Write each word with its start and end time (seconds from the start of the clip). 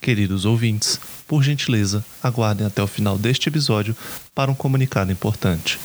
Queridos 0.00 0.46
ouvintes, 0.46 0.98
por 1.28 1.42
gentileza, 1.42 2.02
aguardem 2.22 2.66
até 2.66 2.82
o 2.82 2.86
final 2.86 3.18
deste 3.18 3.48
episódio 3.48 3.94
para 4.34 4.50
um 4.50 4.54
comunicado 4.54 5.12
importante. 5.12 5.78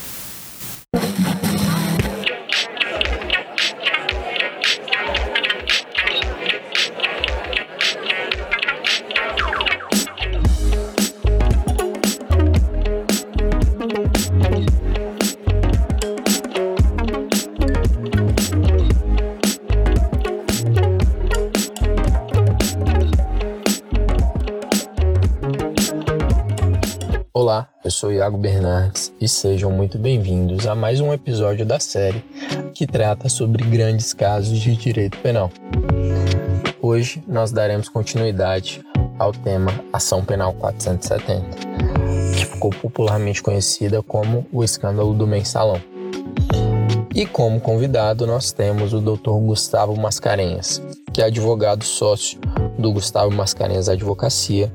Iago 28.16 28.38
Bernardes 28.38 29.12
e 29.20 29.28
sejam 29.28 29.70
muito 29.70 29.98
bem-vindos 29.98 30.66
a 30.66 30.74
mais 30.74 31.00
um 31.02 31.12
episódio 31.12 31.66
da 31.66 31.78
série 31.78 32.24
que 32.72 32.86
trata 32.86 33.28
sobre 33.28 33.62
grandes 33.64 34.14
casos 34.14 34.58
de 34.58 34.74
direito 34.74 35.18
penal. 35.18 35.50
Hoje 36.80 37.22
nós 37.28 37.52
daremos 37.52 37.90
continuidade 37.90 38.82
ao 39.18 39.32
tema 39.32 39.70
Ação 39.92 40.24
Penal 40.24 40.54
470, 40.54 41.58
que 42.38 42.46
ficou 42.46 42.70
popularmente 42.70 43.42
conhecida 43.42 44.02
como 44.02 44.46
o 44.50 44.64
escândalo 44.64 45.12
do 45.12 45.26
mensalão. 45.26 45.80
E 47.14 47.26
como 47.26 47.60
convidado 47.60 48.26
nós 48.26 48.50
temos 48.50 48.94
o 48.94 49.00
Dr. 49.00 49.32
Gustavo 49.40 49.94
Mascarenhas, 49.94 50.82
que 51.12 51.20
é 51.20 51.26
advogado 51.26 51.84
sócio 51.84 52.40
do 52.78 52.92
Gustavo 52.92 53.30
Mascarenhas 53.30 53.90
Advocacia, 53.90 54.72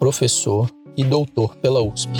professor 0.00 0.68
e 0.96 1.04
doutor 1.04 1.56
pela 1.56 1.80
USP. 1.80 2.10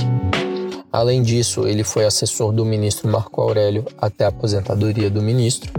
Além 0.92 1.22
disso, 1.22 1.66
ele 1.66 1.82
foi 1.82 2.04
assessor 2.04 2.52
do 2.52 2.64
ministro 2.64 3.08
Marco 3.08 3.40
Aurélio 3.40 3.86
até 3.96 4.26
a 4.26 4.28
aposentadoria 4.28 5.08
do 5.08 5.22
ministro 5.22 5.72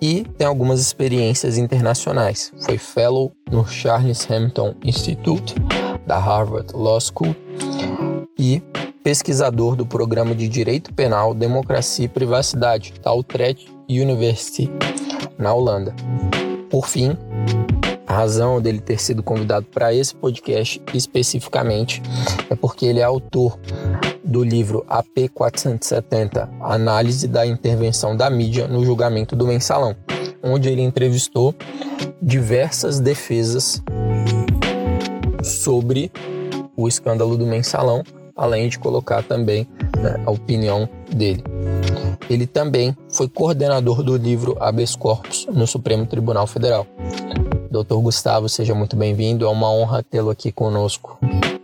e 0.00 0.22
tem 0.38 0.46
algumas 0.46 0.80
experiências 0.80 1.58
internacionais. 1.58 2.52
Foi 2.60 2.78
fellow 2.78 3.32
no 3.50 3.66
Charles 3.66 4.30
Hampton 4.30 4.74
Institute 4.84 5.54
da 6.06 6.18
Harvard 6.18 6.72
Law 6.72 7.00
School 7.00 7.34
e 8.38 8.62
pesquisador 9.02 9.74
do 9.74 9.84
programa 9.84 10.34
de 10.34 10.46
Direito 10.48 10.92
Penal, 10.94 11.34
Democracia 11.34 12.04
e 12.04 12.08
Privacidade 12.08 12.94
da 13.02 13.12
Utrecht 13.12 13.68
University 13.88 14.70
na 15.38 15.52
Holanda. 15.52 15.94
Por 16.70 16.86
fim, 16.86 17.16
a 18.06 18.12
razão 18.12 18.60
dele 18.60 18.80
ter 18.80 19.00
sido 19.00 19.22
convidado 19.22 19.66
para 19.66 19.92
esse 19.92 20.14
podcast 20.14 20.80
especificamente 20.94 22.00
é 22.48 22.54
porque 22.54 22.86
ele 22.86 23.00
é 23.00 23.02
autor 23.02 23.58
do 24.26 24.42
livro 24.42 24.84
AP 24.88 25.30
470 25.32 26.50
Análise 26.60 27.28
da 27.28 27.46
Intervenção 27.46 28.16
da 28.16 28.28
Mídia 28.28 28.66
no 28.66 28.84
Julgamento 28.84 29.36
do 29.36 29.46
Mensalão, 29.46 29.94
onde 30.42 30.68
ele 30.68 30.82
entrevistou 30.82 31.54
diversas 32.20 32.98
defesas 33.00 33.82
sobre 35.42 36.10
o 36.76 36.88
escândalo 36.88 37.36
do 37.36 37.46
Mensalão, 37.46 38.02
além 38.34 38.68
de 38.68 38.78
colocar 38.78 39.22
também 39.22 39.66
né, 39.96 40.22
a 40.26 40.30
opinião 40.30 40.88
dele. 41.10 41.42
Ele 42.28 42.46
também 42.46 42.96
foi 43.08 43.28
coordenador 43.28 44.02
do 44.02 44.16
livro 44.16 44.56
Habeas 44.60 44.96
Corpus 44.96 45.46
no 45.46 45.66
Supremo 45.66 46.04
Tribunal 46.04 46.46
Federal. 46.46 46.86
Doutor 47.76 48.00
Gustavo, 48.00 48.48
seja 48.48 48.74
muito 48.74 48.96
bem-vindo. 48.96 49.44
É 49.44 49.48
uma 49.50 49.70
honra 49.70 50.02
tê-lo 50.02 50.30
aqui 50.30 50.50
conosco. 50.50 51.18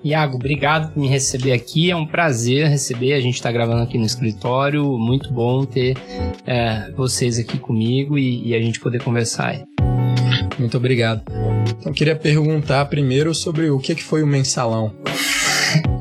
Iago, 0.05 0.37
obrigado 0.37 0.93
por 0.93 1.01
me 1.01 1.09
receber 1.09 1.53
aqui. 1.53 1.91
É 1.91 1.97
um 1.97 2.05
prazer 2.05 2.69
receber. 2.69 3.15
A 3.15 3.21
gente 3.21 3.37
está 3.37 3.51
gravando 3.51 3.83
aqui 3.83 3.97
no 3.97 4.05
escritório. 4.05 4.85
Muito 4.99 5.33
bom 5.33 5.65
ter 5.65 5.97
é, 6.47 6.91
vocês 6.95 7.39
aqui 7.39 7.59
comigo 7.59 8.19
e, 8.19 8.49
e, 8.49 8.55
a 8.55 8.61
gente 8.61 8.79
poder 8.79 9.03
conversar. 9.03 9.63
Muito 10.59 10.77
obrigado. 10.77 11.23
Então, 11.81 11.95
queria 11.95 12.15
perguntar 12.15 12.85
primeiro 12.91 13.35
sobre 13.35 13.71
o 13.71 13.79
que 13.79 13.95
foi 13.95 14.23
o 14.23 14.27
mensalão. 14.27 14.93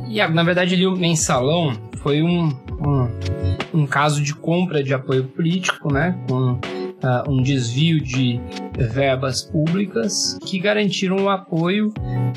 Iago, 0.09 0.33
na 0.33 0.43
verdade, 0.43 0.75
ali, 0.75 0.85
o 0.85 0.97
mensalão 0.97 1.73
foi 2.03 2.21
um, 2.21 2.49
um, 2.85 3.79
um 3.81 3.87
caso 3.87 4.21
de 4.21 4.35
compra 4.35 4.83
de 4.83 4.93
apoio 4.93 5.23
político, 5.23 5.89
né? 5.93 6.19
Com 6.27 6.59
uh, 7.03 7.29
um 7.29 7.41
desvio 7.41 8.01
de 8.01 8.39
verbas 8.77 9.43
públicas 9.43 10.37
que 10.45 10.59
garantiram 10.59 11.17
o 11.23 11.29
apoio 11.29 11.93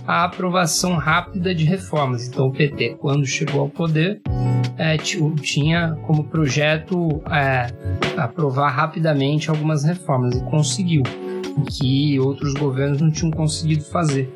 à 0.06 0.24
aprovação 0.24 0.94
rápida 0.96 1.54
de 1.54 1.64
reformas. 1.64 2.28
Então, 2.28 2.48
o 2.48 2.52
PT, 2.52 2.96
quando 2.98 3.26
chegou 3.26 3.62
ao 3.62 3.68
poder, 3.68 4.20
é, 4.76 4.96
tinha 4.96 5.96
como 6.06 6.24
projeto 6.24 7.22
é, 7.30 7.66
aprovar 8.16 8.70
rapidamente 8.70 9.50
algumas 9.50 9.84
reformas 9.84 10.36
e 10.36 10.44
conseguiu, 10.44 11.02
que 11.70 12.18
outros 12.18 12.54
governos 12.54 13.00
não 13.00 13.10
tinham 13.10 13.30
conseguido 13.30 13.84
fazer. 13.84 14.32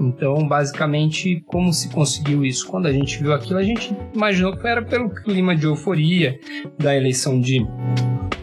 Então, 0.00 0.46
basicamente, 0.46 1.42
como 1.46 1.72
se 1.72 1.88
conseguiu 1.88 2.44
isso? 2.44 2.66
Quando 2.68 2.86
a 2.86 2.92
gente 2.92 3.20
viu 3.20 3.32
aquilo, 3.32 3.58
a 3.58 3.64
gente 3.64 3.94
imaginou 4.14 4.56
que 4.56 4.66
era 4.66 4.80
pelo 4.82 5.10
clima 5.10 5.56
de 5.56 5.64
euforia 5.64 6.38
da 6.78 6.94
eleição 6.94 7.40
de 7.40 7.66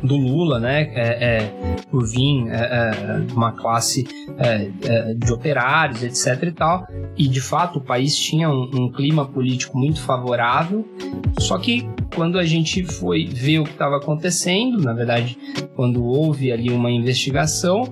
do 0.03 0.16
Lula, 0.16 0.59
né, 0.59 0.91
é, 0.94 1.38
é, 1.38 1.52
por 1.90 2.06
vir 2.06 2.47
é, 2.50 2.53
é 2.53 3.34
uma 3.34 3.52
classe 3.53 4.06
é, 4.38 4.69
é, 4.84 5.14
de 5.14 5.34
operários, 5.34 6.03
etc 6.03 6.44
e 6.44 6.52
tal, 6.52 6.88
e 7.18 7.28
de 7.28 7.41
fato 7.41 7.80
o 7.80 7.81
país 7.81 8.16
tinha 8.16 8.50
um, 8.50 8.69
um 8.74 8.91
clima 8.91 9.25
político 9.25 9.78
muito 9.78 10.00
favorável, 10.02 10.85
só 11.40 11.58
que 11.58 11.88
quando 12.14 12.38
a 12.38 12.46
gente 12.46 12.84
foi 12.85 13.25
ver 13.25 13.59
o 13.59 13.64
que 13.64 13.72
estava 13.72 13.97
acontecendo, 13.97 14.81
na 14.81 14.94
verdade, 14.94 15.38
quando 15.75 16.03
houve 16.06 16.52
ali 16.52 16.69
uma 16.69 16.91
investigação, 16.91 17.84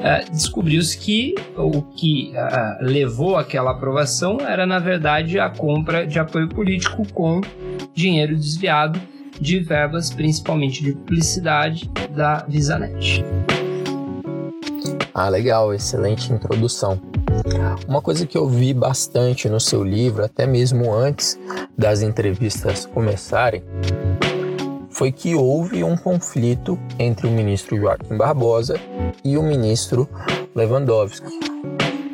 uh, 0.00 0.30
descobriu-se 0.30 0.98
que 0.98 1.34
o 1.56 1.82
que 1.82 2.32
uh, 2.34 2.84
levou 2.84 3.36
àquela 3.36 3.70
aprovação 3.70 4.38
era, 4.40 4.66
na 4.66 4.78
verdade, 4.78 5.38
a 5.38 5.48
compra 5.48 6.06
de 6.06 6.18
apoio 6.18 6.48
político 6.48 7.06
com 7.12 7.40
dinheiro 7.94 8.34
desviado 8.34 9.00
de 9.40 9.60
verbas, 9.60 10.10
principalmente 10.10 10.82
de 10.82 10.92
publicidade, 10.92 11.90
da 12.14 12.44
VisaNet. 12.48 13.24
Ah, 15.14 15.28
legal, 15.28 15.74
excelente 15.74 16.32
introdução. 16.32 17.00
Uma 17.88 18.00
coisa 18.00 18.26
que 18.26 18.36
eu 18.36 18.48
vi 18.48 18.72
bastante 18.72 19.48
no 19.48 19.60
seu 19.60 19.82
livro, 19.82 20.24
até 20.24 20.46
mesmo 20.46 20.92
antes 20.92 21.38
das 21.76 22.02
entrevistas 22.02 22.86
começarem, 22.86 23.62
foi 25.00 25.10
que 25.10 25.34
houve 25.34 25.82
um 25.82 25.96
conflito 25.96 26.78
entre 26.98 27.26
o 27.26 27.30
ministro 27.30 27.74
Joaquim 27.74 28.18
Barbosa 28.18 28.78
e 29.24 29.38
o 29.38 29.42
ministro 29.42 30.06
Lewandowski. 30.54 31.26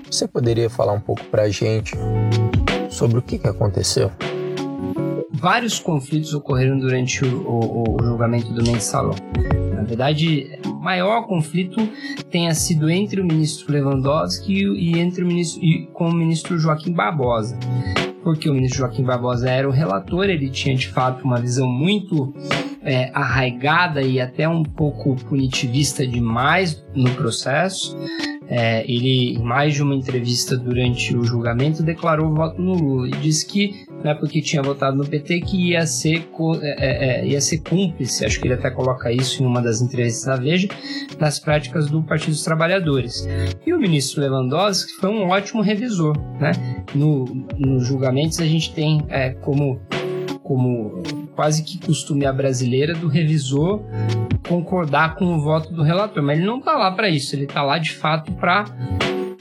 Você 0.09 0.29
poderia 0.29 0.71
falar 0.71 0.93
um 0.93 1.01
pouco 1.01 1.25
para 1.25 1.43
a 1.43 1.49
gente 1.49 1.97
sobre 2.89 3.19
o 3.19 3.23
que, 3.23 3.41
que 3.41 3.49
aconteceu? 3.49 4.13
vários 5.33 5.81
conflitos 5.81 6.33
ocorreram 6.33 6.79
durante 6.79 7.25
o, 7.25 7.29
o, 7.29 7.97
o 7.97 8.05
julgamento 8.05 8.53
do 8.53 8.63
mensalão. 8.63 9.17
Na 9.75 9.83
verdade, 9.83 10.59
o 10.65 10.75
maior 10.75 11.27
conflito 11.27 11.77
tenha 12.31 12.55
sido 12.55 12.89
entre 12.89 13.21
o 13.21 13.25
ministro 13.25 13.73
Lewandowski 13.73 14.65
e 14.65 14.99
entre 14.99 15.25
o 15.25 15.27
ministro 15.27 15.63
e 15.63 15.87
com 15.93 16.09
o 16.09 16.15
ministro 16.15 16.57
Joaquim 16.57 16.93
Barbosa. 16.93 17.59
Porque 18.23 18.49
o 18.49 18.55
ministro 18.55 18.79
Joaquim 18.79 19.05
Barbosa 19.05 19.51
era 19.51 19.69
o 19.69 19.73
relator, 19.73 20.25
ele 20.25 20.49
tinha 20.51 20.75
de 20.75 20.89
fato 20.89 21.25
uma 21.25 21.39
visão 21.39 21.69
muito 21.69 22.33
é, 22.87 23.11
arraigada 23.13 24.01
e 24.01 24.21
até 24.21 24.49
um 24.49 24.63
pouco 24.63 25.17
punitivista 25.17 26.07
demais 26.07 26.85
no 26.95 27.11
processo. 27.11 27.97
É, 28.49 28.89
ele, 28.89 29.35
em 29.35 29.43
mais 29.43 29.75
de 29.75 29.83
uma 29.83 29.93
entrevista 29.93 30.57
durante 30.57 31.17
o 31.17 31.25
julgamento, 31.25 31.83
declarou 31.83 32.33
voto 32.33 32.63
no 32.63 32.75
Lula 32.75 33.09
e 33.09 33.11
disse 33.21 33.45
que 33.45 33.85
não 34.05 34.13
é 34.13 34.15
porque 34.15 34.41
tinha 34.41 34.63
votado 34.63 34.97
no 34.97 35.05
PT 35.05 35.41
que 35.41 35.71
ia 35.71 35.85
ser, 35.85 36.29
é, 36.63 36.87
é, 36.87 37.09
é, 37.09 37.27
ia 37.27 37.41
ser 37.41 37.59
cúmplice, 37.59 38.25
acho 38.25 38.39
que 38.39 38.47
ele 38.47 38.55
até 38.55 38.71
coloca 38.71 39.11
isso 39.11 39.43
em 39.43 39.47
uma 39.47 39.61
das 39.61 39.81
entrevistas 39.81 40.27
na 40.27 40.37
Veja, 40.37 40.69
nas 41.19 41.41
práticas 41.41 41.91
do 41.91 42.01
Partido 42.05 42.31
dos 42.31 42.45
Trabalhadores. 42.45 43.27
E 43.67 43.75
o 43.75 43.81
ministro 43.81 44.21
Lewandowski 44.21 44.93
foi 45.01 45.11
um 45.11 45.29
ótimo 45.29 45.61
revisor. 45.61 46.17
Né? 46.41 46.53
No, 46.95 47.25
nos 47.59 47.89
julgamentos 47.89 48.39
a 48.39 48.47
gente 48.47 48.73
tem 48.73 49.05
é, 49.09 49.31
como, 49.31 49.81
como 50.45 51.03
quase 51.37 51.63
que 51.63 51.79
costume 51.79 52.25
a 52.25 52.33
brasileira 52.33 52.95
do 52.95 53.07
revisor 53.07 53.83
concordar 54.49 55.17
com 55.17 55.37
o 55.37 55.41
voto 55.41 55.73
do 55.73 55.83
relator, 55.83 56.23
mas 56.23 56.39
ele 56.39 56.47
não 56.47 56.59
está 56.59 56.77
lá 56.77 56.91
para 56.91 57.09
isso, 57.09 57.35
ele 57.35 57.45
está 57.45 57.63
lá 57.63 57.79
de 57.79 57.93
fato 57.93 58.33
para 58.33 58.65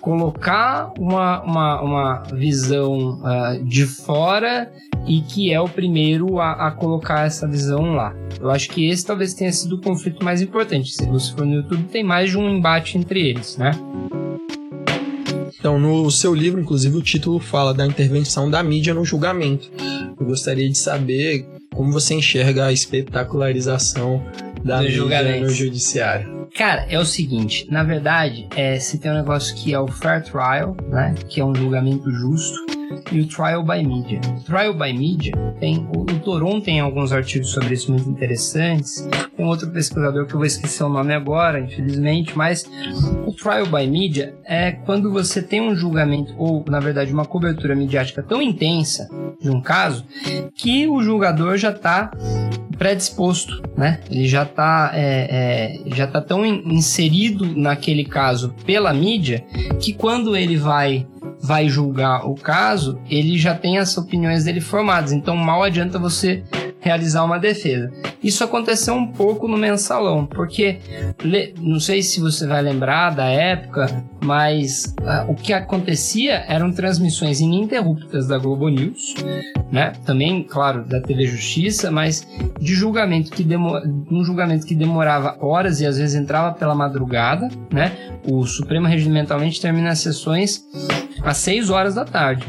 colocar 0.01 0.93
uma, 0.99 1.41
uma, 1.43 1.81
uma 1.81 2.23
visão 2.33 3.21
uh, 3.21 3.63
de 3.63 3.85
fora 3.85 4.71
e 5.07 5.21
que 5.21 5.51
é 5.51 5.59
o 5.59 5.67
primeiro 5.67 6.39
a, 6.39 6.67
a, 6.67 6.71
colocar 6.71 7.25
essa 7.25 7.47
visão 7.47 7.93
lá. 7.93 8.13
Eu 8.39 8.51
acho 8.51 8.69
que 8.69 8.87
esse 8.87 9.05
talvez 9.05 9.33
tenha 9.33 9.51
sido 9.51 9.75
o 9.75 9.81
conflito 9.81 10.23
mais 10.23 10.41
importante. 10.41 10.91
Se 10.91 11.05
você 11.07 11.33
for 11.33 11.45
no 11.45 11.55
YouTube, 11.55 11.83
tem 11.85 12.03
mais 12.03 12.29
de 12.29 12.37
um 12.37 12.49
embate 12.49 12.97
entre 12.97 13.27
eles, 13.27 13.57
né? 13.57 13.71
Então, 15.57 15.79
no 15.79 16.11
seu 16.11 16.35
livro, 16.35 16.61
inclusive, 16.61 16.95
o 16.95 17.01
título 17.01 17.39
fala 17.39 17.73
da 17.73 17.87
intervenção 17.87 18.49
da 18.51 18.61
mídia 18.61 18.93
no 18.93 19.03
julgamento. 19.03 19.71
Eu 20.19 20.25
gostaria 20.27 20.69
de 20.69 20.77
saber 20.77 21.47
como 21.75 21.91
você 21.91 22.15
enxerga 22.15 22.65
a 22.65 22.71
espetacularização 22.71 24.23
da 24.63 24.81
Do 24.81 24.87
mídia 24.87 25.39
no 25.39 25.49
judiciário. 25.49 26.47
Cara, 26.55 26.85
é 26.89 26.97
o 26.97 27.05
seguinte, 27.05 27.67
na 27.69 27.83
verdade, 27.83 28.47
é, 28.55 28.79
se 28.79 28.97
tem 28.97 29.11
um 29.11 29.15
negócio 29.15 29.53
que 29.55 29.73
é 29.73 29.79
o 29.79 29.87
fair 29.87 30.23
trial, 30.23 30.75
né, 30.89 31.13
que 31.27 31.41
é 31.41 31.45
um 31.45 31.53
julgamento 31.53 32.09
justo, 32.09 32.65
e 33.11 33.19
o 33.21 33.27
trial 33.27 33.63
by 33.63 33.83
media. 33.83 34.19
Trial 34.45 34.73
by 34.73 34.93
media 34.93 35.33
tem 35.59 35.87
o, 35.95 36.01
o 36.01 36.19
Toron 36.19 36.59
tem 36.61 36.79
alguns 36.79 37.11
artigos 37.11 37.49
sobre 37.51 37.73
isso 37.73 37.91
muito 37.91 38.09
interessantes. 38.09 39.07
Tem 39.35 39.45
outro 39.45 39.69
pesquisador 39.69 40.25
que 40.25 40.33
eu 40.33 40.37
vou 40.37 40.45
esquecer 40.45 40.83
o 40.83 40.89
nome 40.89 41.13
agora, 41.13 41.59
infelizmente, 41.59 42.37
mas 42.37 42.69
o 43.25 43.31
trial 43.31 43.65
by 43.65 43.87
media 43.87 44.33
é 44.45 44.71
quando 44.71 45.11
você 45.11 45.41
tem 45.41 45.61
um 45.61 45.75
julgamento 45.75 46.33
ou, 46.37 46.63
na 46.67 46.79
verdade, 46.79 47.11
uma 47.13 47.25
cobertura 47.25 47.75
midiática 47.75 48.23
tão 48.23 48.41
intensa 48.41 49.09
de 49.41 49.49
um 49.49 49.61
caso 49.61 50.05
que 50.53 50.87
o 50.87 51.01
julgador 51.01 51.57
já 51.57 51.71
está 51.71 52.11
predisposto, 52.77 53.61
né? 53.77 53.99
Ele 54.09 54.27
já 54.27 54.43
está 54.43 54.91
é, 54.93 55.79
é, 55.85 55.95
já 55.95 56.07
tá 56.07 56.21
tão 56.21 56.45
in- 56.45 56.61
inserido 56.65 57.45
naquele 57.55 58.03
caso 58.03 58.53
pela 58.65 58.93
mídia 58.93 59.45
que 59.79 59.93
quando 59.93 60.35
ele 60.35 60.57
vai 60.57 61.07
vai 61.45 61.69
julgar 61.69 62.27
o 62.27 62.35
caso, 62.35 62.99
ele 63.09 63.37
já 63.37 63.53
tem 63.53 63.77
as 63.77 63.97
opiniões 63.97 64.43
dele 64.43 64.61
formadas. 64.61 65.11
Então 65.11 65.35
mal 65.35 65.63
adianta 65.63 65.99
você 65.99 66.43
realizar 66.85 67.23
uma 67.23 67.39
defesa. 67.39 67.91
Isso 68.23 68.43
aconteceu 68.43 68.93
um 68.93 69.07
pouco 69.07 69.47
no 69.47 69.57
mensalão, 69.57 70.23
porque 70.23 70.77
não 71.59 71.79
sei 71.79 72.03
se 72.03 72.19
você 72.19 72.45
vai 72.45 72.61
lembrar 72.61 73.09
da 73.09 73.25
época, 73.25 74.03
mas 74.23 74.93
ah, 75.03 75.25
o 75.27 75.33
que 75.33 75.51
acontecia 75.51 76.45
eram 76.47 76.71
transmissões 76.71 77.39
ininterruptas 77.39 78.27
da 78.27 78.37
Globo 78.37 78.69
News, 78.69 79.15
né? 79.71 79.93
Também, 80.05 80.43
claro, 80.43 80.85
da 80.85 81.01
TV 81.01 81.25
Justiça, 81.25 81.89
mas 81.89 82.27
de 82.59 82.75
julgamento 82.75 83.31
que 83.31 83.43
demo... 83.43 83.79
um 84.11 84.23
julgamento 84.23 84.65
que 84.67 84.75
demorava 84.75 85.37
horas 85.41 85.81
e 85.81 85.87
às 85.87 85.97
vezes 85.97 86.15
entrava 86.15 86.53
pela 86.53 86.75
madrugada, 86.75 87.49
né? 87.71 87.91
O 88.23 88.45
Supremo 88.45 88.85
regimentalmente 88.85 89.59
termina 89.59 89.89
as 89.89 89.99
sessões 89.99 90.63
às 91.25 91.37
6 91.37 91.69
horas 91.69 91.95
da 91.95 92.05
tarde. 92.05 92.45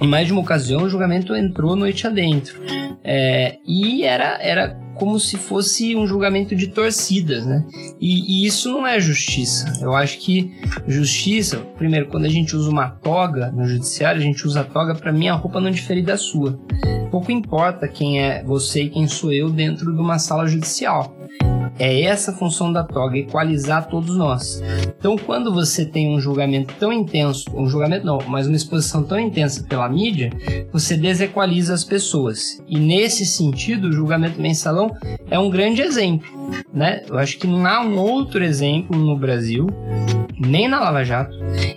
Em 0.00 0.06
mais 0.06 0.26
de 0.26 0.32
uma 0.32 0.42
ocasião, 0.42 0.82
o 0.82 0.88
julgamento 0.88 1.34
entrou 1.34 1.74
noite 1.74 2.06
adentro. 2.06 2.60
É, 3.04 3.58
e 3.66 4.04
era, 4.04 4.38
era 4.40 4.76
como 4.94 5.18
se 5.18 5.36
fosse 5.36 5.96
um 5.96 6.06
julgamento 6.06 6.54
de 6.54 6.68
torcidas, 6.68 7.46
né? 7.46 7.64
E, 8.00 8.42
e 8.42 8.46
isso 8.46 8.70
não 8.70 8.86
é 8.86 9.00
justiça. 9.00 9.78
Eu 9.80 9.94
acho 9.94 10.18
que 10.18 10.52
justiça, 10.86 11.58
primeiro, 11.76 12.06
quando 12.08 12.24
a 12.24 12.28
gente 12.28 12.54
usa 12.54 12.70
uma 12.70 12.88
toga 12.88 13.50
no 13.50 13.64
judiciário, 13.66 14.20
a 14.20 14.24
gente 14.24 14.46
usa 14.46 14.60
a 14.60 14.64
toga 14.64 14.94
para 14.94 15.12
minha 15.12 15.34
roupa 15.34 15.60
não 15.60 15.70
diferir 15.70 16.04
da 16.04 16.16
sua. 16.16 16.58
Pouco 17.10 17.32
importa 17.32 17.88
quem 17.88 18.20
é 18.20 18.42
você 18.44 18.84
e 18.84 18.90
quem 18.90 19.06
sou 19.08 19.32
eu 19.32 19.50
dentro 19.50 19.92
de 19.92 20.00
uma 20.00 20.18
sala 20.18 20.46
judicial. 20.46 21.16
É 21.78 22.02
essa 22.02 22.30
a 22.30 22.34
função 22.34 22.72
da 22.72 22.84
toga, 22.84 23.16
equalizar 23.16 23.88
todos 23.88 24.16
nós. 24.16 24.62
Então, 24.98 25.16
quando 25.16 25.52
você 25.52 25.84
tem 25.84 26.14
um 26.14 26.20
julgamento 26.20 26.74
tão 26.78 26.92
intenso, 26.92 27.50
um 27.54 27.66
julgamento 27.66 28.04
não, 28.04 28.18
mas 28.28 28.46
uma 28.46 28.56
exposição 28.56 29.02
tão 29.02 29.18
intensa 29.18 29.64
pela 29.64 29.88
mídia, 29.88 30.30
você 30.72 30.96
desequaliza 30.96 31.74
as 31.74 31.82
pessoas. 31.82 32.62
E 32.68 32.78
nesse 32.78 33.24
sentido, 33.24 33.88
o 33.88 33.92
julgamento 33.92 34.40
mensalão 34.40 34.94
é 35.30 35.38
um 35.38 35.50
grande 35.50 35.82
exemplo, 35.82 36.28
né? 36.72 37.02
Eu 37.08 37.18
acho 37.18 37.38
que 37.38 37.46
não 37.46 37.66
há 37.66 37.80
um 37.80 37.98
outro 37.98 38.44
exemplo 38.44 38.96
no 38.96 39.16
Brasil, 39.16 39.66
nem 40.38 40.68
na 40.68 40.80
Lava 40.80 41.04
Jato, 41.04 41.36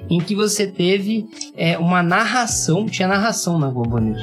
em 0.09 0.19
que 0.19 0.35
você 0.35 0.67
teve 0.67 1.25
é, 1.55 1.77
uma 1.77 2.01
narração, 2.01 2.85
tinha 2.85 3.07
narração 3.07 3.59
na 3.59 3.69
Globo 3.69 3.97
News. 3.99 4.21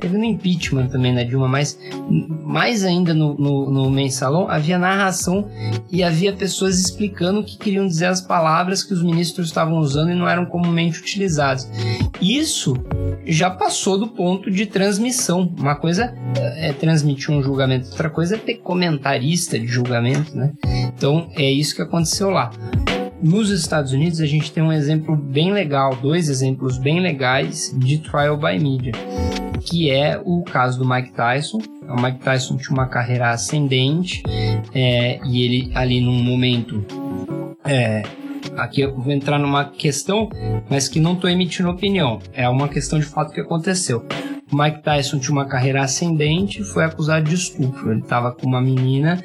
Teve 0.00 0.18
no 0.18 0.24
impeachment 0.24 0.88
também 0.88 1.14
da 1.14 1.22
Dilma, 1.22 1.48
mas 1.48 1.78
mais 2.44 2.84
ainda 2.84 3.14
no, 3.14 3.34
no, 3.34 3.70
no 3.70 3.90
mensalão 3.90 4.48
havia 4.64 4.78
narração 4.78 5.50
e 5.92 6.02
havia 6.02 6.32
pessoas 6.32 6.78
explicando 6.78 7.40
o 7.40 7.44
que 7.44 7.58
queriam 7.58 7.86
dizer 7.86 8.06
as 8.06 8.22
palavras 8.22 8.82
que 8.82 8.94
os 8.94 9.02
ministros 9.02 9.48
estavam 9.48 9.78
usando 9.78 10.10
e 10.10 10.14
não 10.14 10.26
eram 10.26 10.46
comumente 10.46 11.00
utilizadas. 11.00 11.70
Isso 12.20 12.74
já 13.26 13.50
passou 13.50 13.98
do 13.98 14.08
ponto 14.08 14.50
de 14.50 14.64
transmissão. 14.64 15.52
Uma 15.58 15.76
coisa 15.76 16.14
é 16.56 16.72
transmitir 16.72 17.30
um 17.30 17.42
julgamento, 17.42 17.90
outra 17.90 18.08
coisa 18.08 18.36
é 18.36 18.38
ter 18.38 18.54
comentarista 18.54 19.58
de 19.58 19.66
julgamento, 19.66 20.34
né? 20.34 20.52
Então 20.96 21.28
é 21.36 21.50
isso 21.50 21.76
que 21.76 21.82
aconteceu 21.82 22.30
lá. 22.30 22.50
Nos 23.22 23.50
Estados 23.50 23.92
Unidos 23.92 24.20
a 24.20 24.26
gente 24.26 24.50
tem 24.50 24.62
um 24.62 24.72
exemplo 24.72 25.16
bem 25.16 25.52
legal, 25.52 25.94
dois 25.96 26.28
exemplos 26.28 26.78
bem 26.78 27.00
legais 27.00 27.74
de 27.76 27.98
trial 27.98 28.36
by 28.36 28.58
media, 28.58 28.92
que 29.64 29.90
é 29.90 30.20
o 30.22 30.42
caso 30.42 30.78
do 30.78 30.88
Mike 30.88 31.12
Tyson. 31.12 31.58
O 31.88 32.00
Mike 32.00 32.18
Tyson 32.18 32.56
tinha 32.56 32.72
uma 32.72 32.86
carreira 32.86 33.30
ascendente 33.30 34.22
é, 34.74 35.18
e 35.24 35.42
ele 35.42 35.72
ali 35.74 36.00
num 36.00 36.22
momento 36.22 36.84
é, 37.64 38.02
aqui 38.56 38.82
eu 38.82 38.94
vou 38.94 39.12
entrar 39.12 39.38
numa 39.38 39.64
questão, 39.64 40.28
mas 40.68 40.88
que 40.88 41.00
não 41.00 41.14
estou 41.14 41.30
emitindo 41.30 41.68
opinião. 41.70 42.18
É 42.32 42.48
uma 42.48 42.68
questão 42.68 42.98
de 42.98 43.06
fato 43.06 43.32
que 43.32 43.40
aconteceu. 43.40 44.04
O 44.52 44.56
Mike 44.56 44.82
Tyson 44.82 45.18
tinha 45.18 45.32
uma 45.32 45.46
carreira 45.46 45.82
ascendente 45.82 46.60
e 46.60 46.64
foi 46.64 46.84
acusado 46.84 47.24
de 47.24 47.34
estupro. 47.34 47.90
Ele 47.90 48.00
estava 48.00 48.32
com 48.32 48.46
uma 48.46 48.60
menina, 48.60 49.22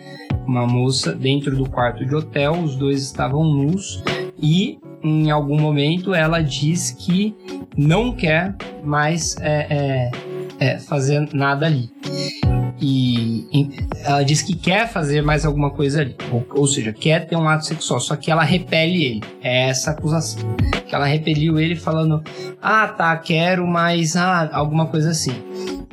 uma 0.47 0.65
moça, 0.65 1.13
dentro 1.13 1.55
do 1.55 1.69
quarto 1.69 2.05
de 2.05 2.15
hotel. 2.15 2.53
Os 2.53 2.75
dois 2.75 3.01
estavam 3.03 3.43
nus 3.43 4.01
e 4.41 4.79
em 5.03 5.29
algum 5.29 5.59
momento 5.59 6.13
ela 6.13 6.41
diz 6.41 6.91
que 6.91 7.35
não 7.77 8.11
quer 8.11 8.55
mais 8.83 9.37
é, 9.39 9.67
é, 9.69 10.11
é, 10.59 10.79
fazer 10.79 11.27
nada 11.33 11.65
ali. 11.65 11.89
E, 12.81 13.69
ela 14.05 14.23
diz 14.23 14.41
que 14.41 14.55
quer 14.55 14.87
fazer 14.87 15.21
mais 15.21 15.45
alguma 15.45 15.69
coisa 15.69 16.01
ali, 16.01 16.15
ou, 16.31 16.45
ou 16.51 16.67
seja, 16.67 16.93
quer 16.93 17.27
ter 17.27 17.35
um 17.35 17.47
ato 17.47 17.65
sexual, 17.65 17.99
só 17.99 18.15
que 18.15 18.31
ela 18.31 18.43
repele 18.43 19.03
ele. 19.03 19.23
É 19.41 19.69
essa 19.69 19.91
acusação. 19.91 20.55
Que 20.87 20.95
ela 20.95 21.05
repeliu 21.05 21.59
ele 21.59 21.75
falando: 21.75 22.23
Ah, 22.61 22.87
tá, 22.87 23.15
quero, 23.17 23.67
mas 23.67 24.15
ah, 24.15 24.49
alguma 24.53 24.87
coisa 24.87 25.11
assim. 25.11 25.33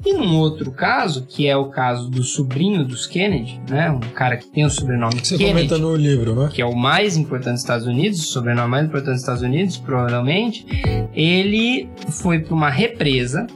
E 0.07 0.13
num 0.13 0.39
outro 0.39 0.71
caso, 0.71 1.27
que 1.27 1.49
é 1.49 1.57
o 1.57 1.65
caso 1.65 2.09
do 2.09 2.23
sobrinho 2.23 2.85
dos 2.85 3.07
Kennedy, 3.07 3.61
né? 3.69 3.91
Um 3.91 3.99
cara 3.99 4.37
que 4.37 4.47
tem 4.47 4.65
o 4.65 4.71
sobrenome 4.71 5.19
Você 5.19 5.37
Kennedy 5.37 5.69
comenta 5.69 5.79
no 5.79 5.97
livro, 5.97 6.33
né? 6.37 6.49
que 6.53 6.63
é 6.63 6.65
o 6.65 6.77
mais 6.77 7.17
importante 7.17 7.55
dos 7.55 7.63
Estados 7.63 7.87
Unidos, 7.89 8.21
o 8.21 8.27
sobrenome 8.29 8.71
mais 8.71 8.87
importante 8.87 9.15
dos 9.15 9.23
Estados 9.23 9.43
Unidos, 9.43 9.77
provavelmente, 9.79 10.65
ele 11.13 11.89
foi 12.09 12.39
para 12.39 12.55
uma 12.55 12.71
represa 12.71 13.49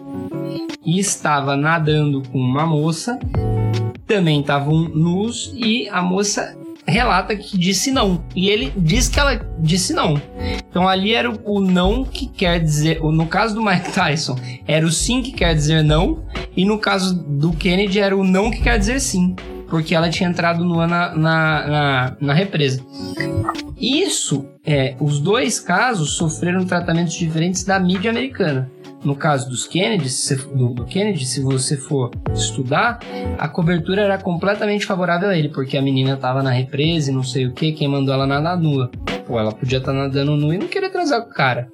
e 0.84 0.98
estava 0.98 1.56
nadando 1.56 2.20
com 2.32 2.38
uma 2.38 2.66
moça, 2.66 3.16
também 4.04 4.40
estavam 4.40 4.88
nus 4.88 5.52
e 5.54 5.88
a 5.88 6.02
moça 6.02 6.58
relata 6.90 7.34
que 7.36 7.56
disse 7.56 7.90
não. 7.90 8.24
E 8.34 8.48
ele 8.48 8.72
diz 8.76 9.08
que 9.08 9.18
ela 9.18 9.40
disse 9.58 9.92
não. 9.92 10.20
Então 10.68 10.88
ali 10.88 11.14
era 11.14 11.30
o, 11.30 11.38
o 11.44 11.60
não 11.60 12.04
que 12.04 12.26
quer 12.26 12.60
dizer, 12.60 13.00
no 13.00 13.26
caso 13.26 13.54
do 13.54 13.62
Mike 13.62 13.92
Tyson, 13.92 14.36
era 14.66 14.84
o 14.84 14.90
sim 14.90 15.22
que 15.22 15.32
quer 15.32 15.54
dizer 15.54 15.82
não, 15.82 16.24
e 16.56 16.64
no 16.64 16.78
caso 16.78 17.14
do 17.14 17.52
Kennedy 17.52 17.98
era 17.98 18.16
o 18.16 18.24
não 18.24 18.50
que 18.50 18.60
quer 18.60 18.78
dizer 18.78 19.00
sim, 19.00 19.34
porque 19.68 19.94
ela 19.94 20.10
tinha 20.10 20.28
entrado 20.28 20.64
nua 20.64 20.86
na, 20.86 21.14
na, 21.14 21.66
na, 21.66 22.16
na 22.20 22.34
represa. 22.34 22.84
Isso, 23.80 24.44
é, 24.64 24.94
os 25.00 25.20
dois 25.20 25.58
casos 25.58 26.12
sofreram 26.16 26.64
tratamentos 26.66 27.14
diferentes 27.14 27.64
da 27.64 27.80
mídia 27.80 28.10
americana. 28.10 28.70
No 29.02 29.16
caso 29.16 29.48
dos 29.48 29.66
Kennedy, 29.66 30.10
se 30.10 30.36
do, 30.36 30.84
Kennedy, 30.84 31.24
se 31.24 31.40
você 31.40 31.76
for 31.76 32.10
estudar, 32.34 33.00
a 33.38 33.48
cobertura 33.48 34.02
era 34.02 34.18
completamente 34.18 34.84
favorável 34.84 35.30
a 35.30 35.36
ele, 35.36 35.48
porque 35.48 35.76
a 35.76 35.82
menina 35.82 36.16
tava 36.16 36.42
na 36.42 36.50
represa 36.50 37.10
e 37.10 37.14
não 37.14 37.22
sei 37.22 37.46
o 37.46 37.52
que, 37.52 37.72
quem 37.72 37.88
mandou 37.88 38.12
ela 38.12 38.26
nadar 38.26 38.58
nua. 38.58 38.90
Pô, 39.26 39.38
ela 39.38 39.52
podia 39.52 39.78
estar 39.78 39.92
nadando 39.92 40.36
nua 40.36 40.54
e 40.54 40.58
não 40.58 40.66
querer 40.66 40.90
transar 40.90 41.22
com 41.22 41.30
o 41.30 41.34
cara. 41.34 41.68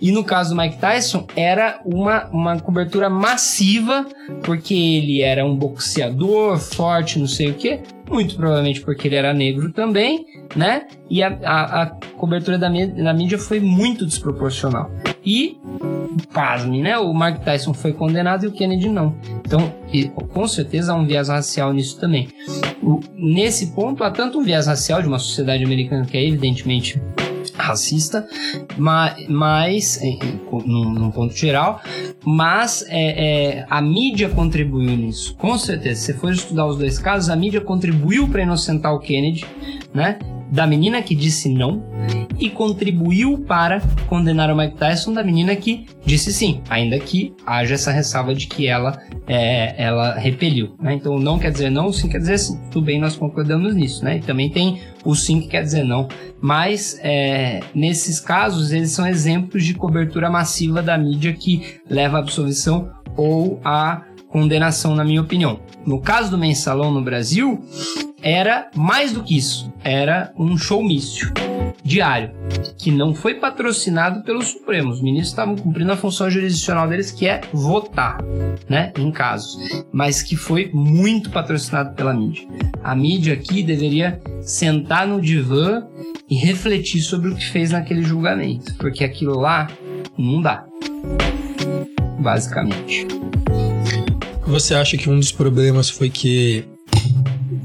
E 0.00 0.10
no 0.10 0.24
caso 0.24 0.54
do 0.54 0.60
Mike 0.60 0.78
Tyson, 0.78 1.26
era 1.36 1.80
uma, 1.84 2.26
uma 2.30 2.58
cobertura 2.58 3.08
massiva, 3.08 4.06
porque 4.42 4.74
ele 4.74 5.22
era 5.22 5.44
um 5.44 5.54
boxeador 5.54 6.58
forte, 6.58 7.18
não 7.18 7.28
sei 7.28 7.50
o 7.50 7.54
que, 7.54 7.80
muito 8.10 8.36
provavelmente 8.36 8.80
porque 8.80 9.08
ele 9.08 9.16
era 9.16 9.32
negro 9.32 9.72
também, 9.72 10.26
né? 10.54 10.86
E 11.08 11.22
a, 11.22 11.38
a, 11.44 11.82
a 11.82 11.86
cobertura 12.16 12.58
da, 12.58 12.68
da 12.68 13.14
mídia 13.14 13.38
foi 13.38 13.60
muito 13.60 14.06
desproporcional. 14.06 14.90
E, 15.26 15.58
pasme, 16.32 16.80
né? 16.82 16.96
O 16.98 17.12
Mike 17.12 17.40
Tyson 17.44 17.74
foi 17.74 17.92
condenado 17.92 18.44
e 18.44 18.46
o 18.48 18.52
Kennedy 18.52 18.88
não. 18.88 19.16
Então, 19.44 19.72
com 20.32 20.46
certeza 20.46 20.92
há 20.92 20.94
um 20.94 21.04
viés 21.04 21.28
racial 21.28 21.72
nisso 21.72 21.98
também. 21.98 22.28
Nesse 23.14 23.68
ponto, 23.68 24.04
há 24.04 24.10
tanto 24.10 24.38
um 24.38 24.42
viés 24.44 24.66
racial 24.68 25.02
de 25.02 25.08
uma 25.08 25.18
sociedade 25.18 25.64
americana 25.64 26.04
que 26.06 26.16
é 26.16 26.24
evidentemente 26.24 27.00
racista, 27.54 28.26
ma- 28.76 29.16
mas, 29.28 30.00
em- 30.02 30.18
num, 30.64 30.90
num 30.90 31.10
ponto 31.10 31.34
geral, 31.34 31.80
mas 32.24 32.84
é, 32.88 33.58
é, 33.58 33.66
a 33.68 33.80
mídia 33.80 34.28
contribuiu 34.28 34.96
nisso, 34.96 35.34
com 35.36 35.56
certeza. 35.58 36.00
Se 36.00 36.06
você 36.12 36.14
for 36.14 36.32
estudar 36.32 36.66
os 36.66 36.76
dois 36.78 36.98
casos, 36.98 37.30
a 37.30 37.34
mídia 37.36 37.60
contribuiu 37.60 38.28
para 38.28 38.42
inocentar 38.42 38.94
o 38.94 39.00
Kennedy, 39.00 39.44
né? 39.92 40.18
Da 40.50 40.66
menina 40.66 41.02
que 41.02 41.14
disse 41.14 41.48
não 41.48 41.82
e 42.38 42.50
contribuiu 42.50 43.38
para 43.38 43.80
condenar 44.08 44.50
o 44.50 44.56
Mike 44.56 44.76
Tyson 44.76 45.12
da 45.12 45.24
menina 45.24 45.56
que 45.56 45.86
disse 46.04 46.32
sim, 46.32 46.60
ainda 46.68 46.98
que 46.98 47.34
haja 47.44 47.74
essa 47.74 47.90
ressalva 47.90 48.34
de 48.34 48.46
que 48.46 48.66
ela 48.66 49.00
é, 49.26 49.74
ela 49.82 50.14
repeliu. 50.14 50.76
Né? 50.80 50.94
Então 50.94 51.18
não 51.18 51.38
quer 51.38 51.50
dizer 51.50 51.70
não, 51.70 51.92
sim 51.92 52.08
quer 52.08 52.18
dizer 52.18 52.38
sim. 52.38 52.58
Tudo 52.70 52.86
bem, 52.86 53.00
nós 53.00 53.16
concordamos 53.16 53.74
nisso. 53.74 54.04
Né? 54.04 54.18
E 54.18 54.20
também 54.20 54.50
tem 54.50 54.80
o 55.04 55.14
sim 55.14 55.40
que 55.40 55.48
quer 55.48 55.62
dizer 55.62 55.84
não. 55.84 56.08
Mas 56.40 56.98
é, 57.02 57.60
nesses 57.74 58.20
casos 58.20 58.72
eles 58.72 58.90
são 58.90 59.06
exemplos 59.06 59.64
de 59.64 59.74
cobertura 59.74 60.30
massiva 60.30 60.82
da 60.82 60.96
mídia 60.96 61.32
que 61.32 61.80
leva 61.88 62.18
à 62.18 62.20
absolvição 62.20 62.90
ou 63.16 63.60
à 63.64 64.02
condenação, 64.28 64.94
na 64.94 65.04
minha 65.04 65.20
opinião. 65.20 65.60
No 65.84 66.00
caso 66.00 66.30
do 66.30 66.38
mensalão 66.38 66.90
no 66.90 67.02
Brasil, 67.02 67.64
era 68.22 68.70
mais 68.74 69.12
do 69.12 69.22
que 69.22 69.36
isso. 69.36 69.72
Era 69.84 70.32
um 70.36 70.56
showmício 70.56 71.32
diário, 71.84 72.30
que 72.76 72.90
não 72.90 73.14
foi 73.14 73.34
patrocinado 73.34 74.22
pelo 74.24 74.42
Supremo. 74.42 74.90
Os 74.90 75.00
ministros 75.00 75.30
estavam 75.30 75.54
cumprindo 75.56 75.92
a 75.92 75.96
função 75.96 76.28
jurisdicional 76.28 76.88
deles, 76.88 77.12
que 77.12 77.28
é 77.28 77.40
votar, 77.52 78.18
né, 78.68 78.92
em 78.98 79.12
casos, 79.12 79.56
mas 79.92 80.22
que 80.22 80.36
foi 80.36 80.70
muito 80.74 81.30
patrocinado 81.30 81.94
pela 81.94 82.12
mídia. 82.12 82.48
A 82.82 82.94
mídia 82.94 83.34
aqui 83.34 83.62
deveria 83.62 84.20
sentar 84.40 85.06
no 85.06 85.20
divã 85.20 85.86
e 86.28 86.34
refletir 86.34 87.00
sobre 87.00 87.30
o 87.30 87.36
que 87.36 87.48
fez 87.48 87.70
naquele 87.70 88.02
julgamento, 88.02 88.74
porque 88.76 89.04
aquilo 89.04 89.38
lá 89.38 89.68
não 90.18 90.42
dá. 90.42 90.64
Basicamente. 92.18 93.06
Você 94.46 94.74
acha 94.74 94.96
que 94.96 95.10
um 95.10 95.18
dos 95.18 95.32
problemas 95.32 95.90
foi 95.90 96.08
que 96.08 96.64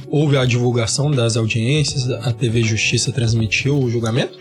houve 0.09 0.35
a 0.35 0.45
divulgação 0.45 1.11
das 1.11 1.37
audiências, 1.37 2.09
a 2.09 2.33
TV 2.33 2.63
Justiça 2.63 3.11
transmitiu 3.11 3.77
o 3.77 3.89
julgamento? 3.89 4.37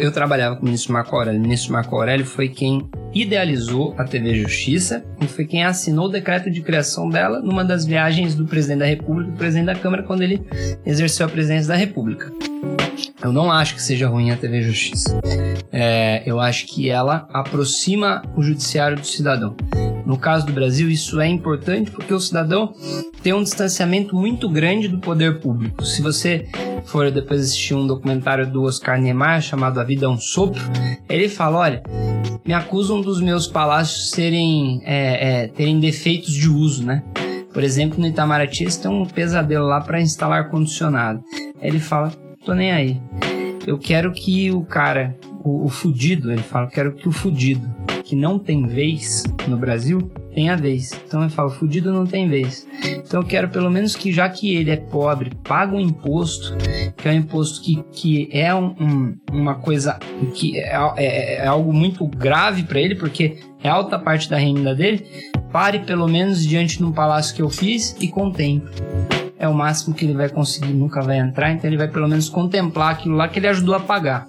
Eu 0.00 0.12
trabalhava 0.12 0.56
com 0.56 0.62
o 0.62 0.64
ministro 0.66 0.92
Marco 0.92 1.16
Aurélio. 1.16 1.40
O 1.40 1.42
ministro 1.42 1.72
Marco 1.72 1.96
Aurélio 1.96 2.26
foi 2.26 2.50
quem 2.50 2.86
idealizou 3.14 3.94
a 3.96 4.04
TV 4.04 4.34
Justiça 4.34 5.02
e 5.22 5.26
foi 5.26 5.46
quem 5.46 5.64
assinou 5.64 6.04
o 6.04 6.10
decreto 6.10 6.50
de 6.50 6.60
criação 6.60 7.08
dela 7.08 7.40
numa 7.40 7.64
das 7.64 7.86
viagens 7.86 8.34
do 8.34 8.44
presidente 8.44 8.80
da 8.80 8.86
República 8.86 9.30
e 9.30 9.32
do 9.32 9.38
presidente 9.38 9.66
da 9.66 9.74
Câmara 9.74 10.02
quando 10.02 10.22
ele 10.22 10.40
exerceu 10.84 11.26
a 11.26 11.28
presidência 11.30 11.68
da 11.68 11.76
República. 11.76 12.30
Eu 13.22 13.32
não 13.32 13.50
acho 13.50 13.74
que 13.74 13.82
seja 13.82 14.06
ruim 14.06 14.30
a 14.30 14.36
TV 14.36 14.62
Justiça. 14.62 15.18
É, 15.72 16.22
eu 16.26 16.38
acho 16.38 16.66
que 16.66 16.90
ela 16.90 17.26
aproxima 17.32 18.22
o 18.36 18.42
judiciário 18.42 18.98
do 18.98 19.06
cidadão. 19.06 19.56
No 20.06 20.18
caso 20.18 20.46
do 20.46 20.52
Brasil, 20.52 20.88
isso 20.88 21.20
é 21.20 21.28
importante 21.28 21.90
porque 21.90 22.12
o 22.12 22.20
cidadão 22.20 22.74
tem 23.22 23.32
um 23.32 23.42
distanciamento 23.42 24.16
muito 24.16 24.48
grande 24.48 24.88
do 24.88 24.98
poder 24.98 25.40
público. 25.40 25.84
Se 25.84 26.02
você 26.02 26.48
for 26.84 27.10
depois 27.10 27.42
assistir 27.42 27.74
um 27.74 27.86
documentário 27.86 28.50
do 28.50 28.62
Oscar 28.62 29.00
Niemeyer 29.00 29.40
chamado 29.40 29.80
A 29.80 29.84
Vida 29.84 30.06
é 30.06 30.08
um 30.08 30.16
Sopro, 30.16 30.62
ele 31.08 31.28
fala: 31.28 31.58
olha, 31.58 31.82
me 32.44 32.52
acusam 32.52 33.00
dos 33.00 33.20
meus 33.20 33.46
palácios 33.46 34.10
serem 34.10 34.80
é, 34.84 35.44
é, 35.44 35.48
terem 35.48 35.78
defeitos 35.78 36.32
de 36.32 36.48
uso, 36.48 36.84
né? 36.84 37.02
Por 37.52 37.62
exemplo, 37.64 37.98
no 37.98 38.06
Itamaraty 38.06 38.64
eles 38.64 38.76
têm 38.76 38.90
um 38.90 39.04
pesadelo 39.04 39.66
lá 39.66 39.80
para 39.80 40.00
instalar 40.00 40.44
ar 40.44 40.50
condicionado. 40.50 41.22
Ele 41.60 41.80
fala: 41.80 42.12
tô 42.44 42.54
nem 42.54 42.72
aí. 42.72 43.00
Eu 43.66 43.78
quero 43.78 44.12
que 44.12 44.50
o 44.50 44.62
cara, 44.62 45.16
o, 45.42 45.64
o 45.64 45.68
fudido, 45.68 46.30
ele 46.32 46.42
fala, 46.42 46.66
quero 46.68 46.92
que 46.92 47.08
o 47.08 47.12
fudido 47.12 47.68
que 48.10 48.16
não 48.16 48.40
tem 48.40 48.66
vez 48.66 49.22
no 49.46 49.56
Brasil 49.56 50.10
tem 50.34 50.50
a 50.50 50.56
vez. 50.56 50.90
Então 51.06 51.22
eu 51.22 51.30
falo, 51.30 51.48
fudido 51.50 51.92
não 51.92 52.04
tem 52.04 52.28
vez. 52.28 52.66
Então 52.84 53.20
eu 53.20 53.26
quero 53.26 53.48
pelo 53.48 53.70
menos 53.70 53.94
que, 53.94 54.12
já 54.12 54.28
que 54.28 54.54
ele 54.54 54.70
é 54.70 54.76
pobre, 54.76 55.30
paga 55.44 55.76
um 55.76 55.80
imposto, 55.80 56.56
que 56.96 57.08
é 57.08 57.12
um 57.12 57.14
imposto 57.14 57.62
que, 57.62 57.82
que 57.92 58.28
é 58.32 58.52
um, 58.52 58.74
um, 58.80 59.16
uma 59.32 59.54
coisa 59.54 59.98
que 60.34 60.58
é, 60.58 60.76
é, 60.96 61.34
é 61.36 61.46
algo 61.46 61.72
muito 61.72 62.04
grave 62.06 62.64
para 62.64 62.80
ele, 62.80 62.96
porque 62.96 63.38
é 63.62 63.68
alta 63.68 63.98
parte 63.98 64.28
da 64.28 64.36
renda 64.36 64.74
dele, 64.74 65.06
pare 65.52 65.78
pelo 65.80 66.08
menos 66.08 66.44
diante 66.44 66.78
de 66.78 66.84
um 66.84 66.90
palácio 66.90 67.34
que 67.34 67.42
eu 67.42 67.50
fiz 67.50 67.96
e 68.00 68.08
contemple 68.08 68.70
é 69.40 69.48
o 69.48 69.54
máximo 69.54 69.94
que 69.94 70.04
ele 70.04 70.12
vai 70.12 70.28
conseguir, 70.28 70.74
nunca 70.74 71.00
vai 71.00 71.18
entrar, 71.18 71.50
então 71.50 71.68
ele 71.68 71.78
vai 71.78 71.88
pelo 71.88 72.06
menos 72.06 72.28
contemplar 72.28 72.92
aquilo 72.92 73.16
lá 73.16 73.26
que 73.26 73.38
ele 73.38 73.48
ajudou 73.48 73.74
a 73.74 73.80
pagar. 73.80 74.28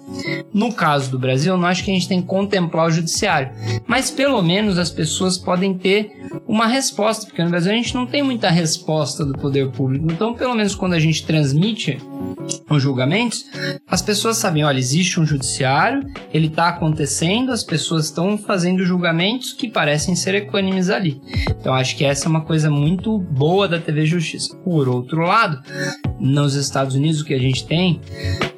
No 0.52 0.72
caso 0.72 1.10
do 1.10 1.18
Brasil, 1.18 1.54
eu 1.54 1.58
não 1.58 1.66
acho 1.66 1.82
que 1.84 1.90
a 1.90 1.94
gente 1.94 2.08
tem 2.08 2.20
que 2.20 2.26
contemplar 2.26 2.86
o 2.86 2.90
judiciário, 2.90 3.50
mas 3.86 4.10
pelo 4.10 4.42
menos 4.42 4.78
as 4.78 4.90
pessoas 4.90 5.38
podem 5.38 5.74
ter 5.74 6.12
uma 6.46 6.66
resposta, 6.66 7.26
porque 7.26 7.42
no 7.42 7.50
Brasil 7.50 7.72
a 7.72 7.74
gente 7.74 7.94
não 7.94 8.06
tem 8.06 8.22
muita 8.22 8.50
resposta 8.50 9.24
do 9.24 9.32
poder 9.32 9.70
público. 9.70 10.06
Então, 10.10 10.34
pelo 10.34 10.54
menos 10.54 10.74
quando 10.74 10.92
a 10.92 11.00
gente 11.00 11.24
transmite 11.24 11.98
os 12.68 12.82
julgamentos, 12.82 13.46
as 13.86 14.00
pessoas 14.00 14.38
sabem, 14.38 14.64
olha, 14.64 14.78
existe 14.78 15.20
um 15.20 15.26
judiciário, 15.26 16.04
ele 16.32 16.46
está 16.46 16.68
acontecendo, 16.68 17.52
as 17.52 17.62
pessoas 17.62 18.06
estão 18.06 18.38
fazendo 18.38 18.84
julgamentos 18.84 19.52
que 19.52 19.68
parecem 19.68 20.16
ser 20.16 20.34
equânimes 20.34 20.88
ali. 20.90 21.20
Então, 21.50 21.74
acho 21.74 21.96
que 21.96 22.04
essa 22.04 22.26
é 22.26 22.28
uma 22.28 22.42
coisa 22.42 22.70
muito 22.70 23.18
boa 23.18 23.68
da 23.68 23.78
TV 23.78 24.06
Justiça. 24.06 24.56
Por 24.58 24.88
outro 24.88 25.20
lado, 25.22 25.62
nos 26.18 26.54
Estados 26.54 26.94
Unidos, 26.94 27.20
o 27.20 27.24
que 27.24 27.34
a 27.34 27.38
gente 27.38 27.66
tem 27.66 28.00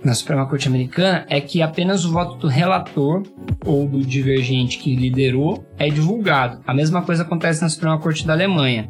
na 0.05 0.15
Suprema 0.15 0.47
Corte 0.47 0.69
Americana 0.69 1.25
é 1.29 1.41
que 1.41 1.63
apenas 1.63 2.05
o 2.05 2.13
voto 2.13 2.37
do 2.37 2.47
relator 2.47 3.23
ou 3.65 3.89
do 3.89 4.01
divergente 4.05 4.79
que 4.79 4.95
liderou 4.95 5.65
é 5.79 5.89
divulgado. 5.89 6.61
A 6.67 6.75
mesma 6.75 7.03
coisa 7.03 7.23
acontece 7.23 7.63
na 7.63 7.69
Suprema 7.69 7.99
Corte 7.99 8.27
da 8.27 8.33
Alemanha. 8.33 8.89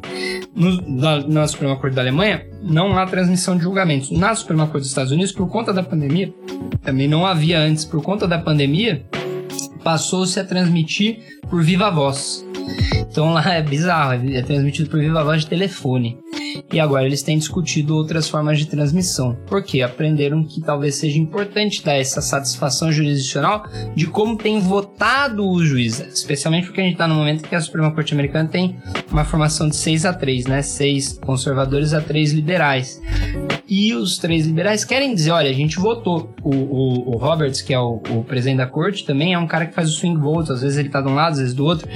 No, 0.53 0.81
na, 0.81 1.19
na, 1.27 1.47
Suprema 1.47 1.75
Corte 1.77 1.95
da 1.95 2.01
Alemanha, 2.01 2.45
não 2.61 2.97
há 2.97 3.05
transmissão 3.05 3.57
de 3.57 3.63
julgamentos. 3.63 4.11
Na 4.11 4.33
Suprema 4.35 4.64
Corte 4.67 4.83
dos 4.83 4.89
Estados 4.89 5.11
Unidos, 5.11 5.31
por 5.31 5.47
conta 5.49 5.73
da 5.73 5.83
pandemia, 5.83 6.33
também 6.81 7.07
não 7.07 7.25
havia 7.25 7.59
antes, 7.59 7.85
por 7.85 8.01
conta 8.01 8.27
da 8.27 8.37
pandemia, 8.37 9.05
passou-se 9.83 10.39
a 10.39 10.43
transmitir 10.43 11.19
por 11.49 11.63
viva 11.63 11.89
voz. 11.91 12.45
Então 13.09 13.31
lá 13.31 13.53
é 13.53 13.61
bizarro, 13.61 14.13
é 14.33 14.41
transmitido 14.41 14.89
por 14.89 14.99
viva 14.99 15.23
voz 15.23 15.41
de 15.41 15.47
telefone. 15.47 16.17
E 16.71 16.79
agora 16.79 17.05
eles 17.05 17.21
têm 17.21 17.37
discutido 17.37 17.95
outras 17.95 18.29
formas 18.29 18.59
de 18.59 18.65
transmissão, 18.65 19.37
porque 19.47 19.81
aprenderam 19.81 20.43
que 20.43 20.61
talvez 20.61 20.95
seja 20.95 21.19
importante 21.19 21.83
dar 21.83 21.95
essa 21.95 22.21
satisfação 22.21 22.91
jurisdicional 22.91 23.65
de 23.95 24.07
como 24.07 24.37
tem 24.37 24.59
votado 24.59 25.47
o 25.47 25.63
juiz, 25.63 25.99
especialmente 25.99 26.67
porque 26.67 26.81
a 26.81 26.83
gente 26.83 26.93
está 26.93 27.07
no 27.07 27.15
momento 27.15 27.47
que 27.47 27.55
a 27.55 27.61
Suprema 27.61 27.91
Corte 27.91 28.13
Americana 28.13 28.49
tem 28.49 28.77
uma 29.11 29.25
formação 29.25 29.69
de 29.69 29.75
6 29.75 30.05
a 30.05 30.13
3, 30.13 30.45
né? 30.45 30.61
6 30.61 31.19
conservadores 31.19 31.93
a 31.93 32.01
3 32.01 32.31
liberais. 32.33 33.01
E 33.67 33.93
os 33.95 34.17
três 34.17 34.45
liberais 34.45 34.85
querem 34.85 35.15
dizer: 35.15 35.31
olha, 35.31 35.49
a 35.49 35.53
gente 35.53 35.79
votou. 35.79 36.33
O, 36.43 36.49
o, 36.53 37.15
o 37.15 37.17
Roberts, 37.17 37.61
que 37.61 37.73
é 37.73 37.79
o, 37.79 38.01
o, 38.09 38.23
presidente 38.23 38.57
da 38.57 38.67
corte, 38.67 39.05
também 39.05 39.33
é 39.33 39.39
um 39.39 39.47
cara 39.47 39.65
que 39.65 39.73
faz 39.73 39.89
o 39.89 39.93
swing 39.93 40.19
vote. 40.19 40.51
Às 40.51 40.61
vezes 40.61 40.77
ele 40.77 40.89
tá 40.89 41.01
de 41.01 41.07
um 41.07 41.15
lado, 41.15 41.33
às 41.33 41.39
vezes 41.39 41.53
do 41.53 41.65
outro, 41.65 41.87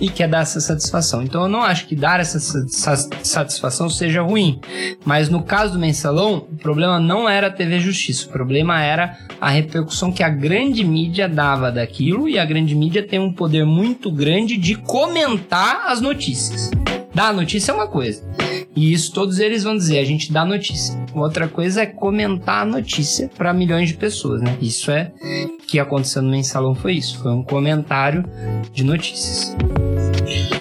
e 0.00 0.08
quer 0.08 0.28
dar 0.28 0.42
essa 0.42 0.60
satisfação. 0.60 1.22
Então 1.22 1.42
eu 1.42 1.48
não 1.48 1.62
acho 1.62 1.86
que 1.86 1.94
dar 1.94 2.20
essa 2.20 2.38
satisfação 3.22 3.88
seja 3.88 4.22
ruim. 4.22 4.60
Mas 5.04 5.28
no 5.28 5.42
caso 5.42 5.74
do 5.74 5.78
mensalão, 5.78 6.46
o 6.50 6.56
problema 6.56 6.98
não 6.98 7.28
era 7.28 7.48
a 7.48 7.50
TV 7.50 7.80
Justiça. 7.80 8.26
O 8.26 8.30
problema 8.30 8.80
era 8.80 9.18
a 9.40 9.50
repercussão 9.50 10.12
que 10.12 10.22
a 10.22 10.28
grande 10.28 10.84
mídia 10.84 11.28
dava 11.28 11.70
daquilo, 11.70 12.28
e 12.28 12.38
a 12.38 12.44
grande 12.44 12.74
mídia 12.74 13.02
tem 13.02 13.18
um 13.18 13.32
poder 13.32 13.64
muito 13.64 14.10
grande 14.10 14.56
de 14.56 14.74
comentar 14.74 15.84
as 15.86 16.00
notícias. 16.00 16.70
Dar 17.14 17.32
notícia 17.32 17.70
é 17.70 17.74
uma 17.74 17.86
coisa. 17.86 18.22
E 18.76 18.92
isso 18.92 19.12
todos 19.12 19.38
eles 19.38 19.62
vão 19.62 19.76
dizer, 19.76 19.98
a 20.00 20.04
gente 20.04 20.32
dá 20.32 20.44
notícia. 20.44 20.98
Outra 21.14 21.46
coisa 21.46 21.82
é 21.82 21.86
comentar 21.86 22.62
a 22.62 22.64
notícia 22.64 23.30
para 23.36 23.52
milhões 23.52 23.88
de 23.88 23.94
pessoas, 23.94 24.42
né? 24.42 24.56
Isso 24.60 24.90
é 24.90 25.12
que 25.68 25.78
aconteceu 25.78 26.22
no 26.22 26.30
mensalão 26.30 26.74
foi 26.74 26.94
isso, 26.94 27.18
foi 27.18 27.30
um 27.30 27.42
comentário 27.42 28.24
de 28.72 28.82
notícias. 28.82 29.54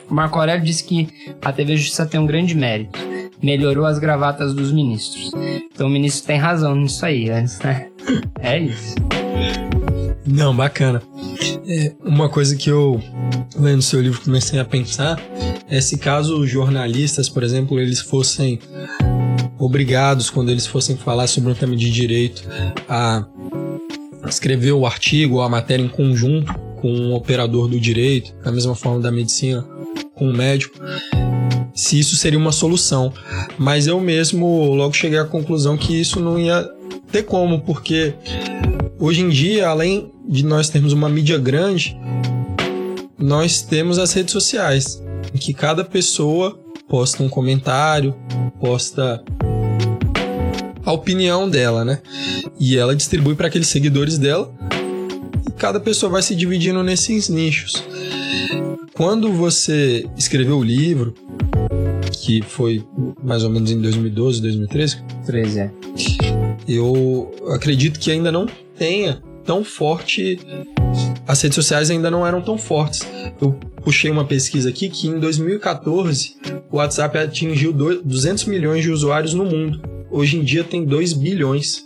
Marco 0.09 0.39
Aurélio 0.39 0.63
disse 0.63 0.83
que 0.83 1.07
a 1.41 1.51
TV 1.51 1.75
Justiça 1.77 2.05
tem 2.05 2.19
um 2.19 2.25
grande 2.25 2.55
mérito. 2.55 2.99
Melhorou 3.41 3.85
as 3.85 3.99
gravatas 3.99 4.53
dos 4.53 4.71
ministros. 4.71 5.31
Então 5.73 5.87
o 5.87 5.89
ministro 5.89 6.27
tem 6.27 6.37
razão 6.37 6.75
nisso 6.75 7.05
aí, 7.05 7.25
né? 7.25 7.45
É 8.39 8.59
isso. 8.59 8.95
Não, 10.25 10.55
bacana. 10.55 11.01
É, 11.67 11.93
uma 12.03 12.29
coisa 12.29 12.55
que 12.55 12.69
eu, 12.69 13.01
lendo 13.57 13.81
seu 13.81 14.01
livro, 14.01 14.21
comecei 14.21 14.59
a 14.59 14.65
pensar 14.65 15.19
é 15.69 15.81
se 15.81 15.97
caso 15.97 16.45
jornalistas, 16.45 17.29
por 17.29 17.43
exemplo, 17.43 17.79
eles 17.79 17.99
fossem 17.99 18.59
obrigados, 19.57 20.29
quando 20.29 20.49
eles 20.49 20.67
fossem 20.67 20.95
falar 20.95 21.27
sobre 21.27 21.51
um 21.51 21.55
tema 21.55 21.75
de 21.75 21.89
direito, 21.89 22.43
a 22.87 23.25
escrever 24.27 24.73
o 24.73 24.85
artigo 24.85 25.35
ou 25.35 25.41
a 25.41 25.49
matéria 25.49 25.83
em 25.83 25.89
conjunto 25.89 26.53
com 26.83 26.91
um 26.91 27.13
operador 27.13 27.69
do 27.69 27.79
direito, 27.79 28.35
da 28.43 28.51
mesma 28.51 28.75
forma 28.75 28.99
da 28.99 29.09
medicina, 29.09 29.65
com 30.13 30.27
um 30.27 30.33
médico, 30.33 30.77
se 31.73 31.97
isso 31.97 32.17
seria 32.17 32.37
uma 32.37 32.51
solução. 32.51 33.13
Mas 33.57 33.87
eu 33.87 34.01
mesmo 34.01 34.73
logo 34.73 34.93
cheguei 34.93 35.17
à 35.17 35.23
conclusão 35.23 35.77
que 35.77 35.97
isso 35.97 36.19
não 36.19 36.37
ia 36.37 36.69
ter 37.09 37.23
como, 37.23 37.61
porque 37.61 38.13
hoje 38.99 39.21
em 39.21 39.29
dia, 39.29 39.69
além 39.69 40.11
de 40.27 40.43
nós 40.43 40.67
termos 40.67 40.91
uma 40.91 41.07
mídia 41.07 41.37
grande, 41.37 41.97
nós 43.17 43.61
temos 43.61 43.97
as 43.97 44.11
redes 44.11 44.33
sociais, 44.33 45.01
em 45.33 45.37
que 45.37 45.53
cada 45.53 45.85
pessoa 45.85 46.59
posta 46.89 47.23
um 47.23 47.29
comentário, 47.29 48.13
posta 48.59 49.23
opinião 50.85 51.49
dela, 51.49 51.85
né? 51.85 52.01
E 52.59 52.77
ela 52.77 52.93
distribui 52.93 53.35
para 53.35 53.47
aqueles 53.47 53.69
seguidores 53.69 54.17
dela. 54.17 54.53
Cada 55.63 55.79
pessoa 55.79 56.11
vai 56.11 56.21
se 56.21 56.35
dividindo 56.35 56.83
nesses 56.83 57.29
nichos. 57.29 57.81
Quando 58.93 59.31
você 59.31 60.05
escreveu 60.17 60.57
o 60.57 60.63
livro, 60.63 61.13
que 62.11 62.41
foi 62.41 62.83
mais 63.23 63.45
ou 63.45 63.49
menos 63.49 63.71
em 63.71 63.79
2012, 63.79 64.41
2013, 64.41 65.01
13, 65.25 65.59
é. 65.61 65.71
eu 66.67 67.33
acredito 67.55 67.97
que 67.97 68.11
ainda 68.11 68.29
não 68.29 68.45
tenha 68.77 69.23
tão 69.45 69.63
forte. 69.63 70.37
As 71.25 71.41
redes 71.41 71.55
sociais 71.55 71.89
ainda 71.89 72.11
não 72.11 72.27
eram 72.27 72.41
tão 72.41 72.57
fortes. 72.57 73.07
Eu 73.41 73.53
puxei 73.81 74.11
uma 74.11 74.25
pesquisa 74.25 74.67
aqui 74.67 74.89
que 74.89 75.07
em 75.07 75.17
2014 75.17 76.35
o 76.69 76.75
WhatsApp 76.75 77.17
atingiu 77.19 77.71
200 77.71 78.43
milhões 78.47 78.83
de 78.83 78.91
usuários 78.91 79.33
no 79.33 79.45
mundo. 79.45 79.81
Hoje 80.11 80.35
em 80.35 80.43
dia 80.43 80.65
tem 80.65 80.83
2 80.83 81.13
bilhões. 81.13 81.85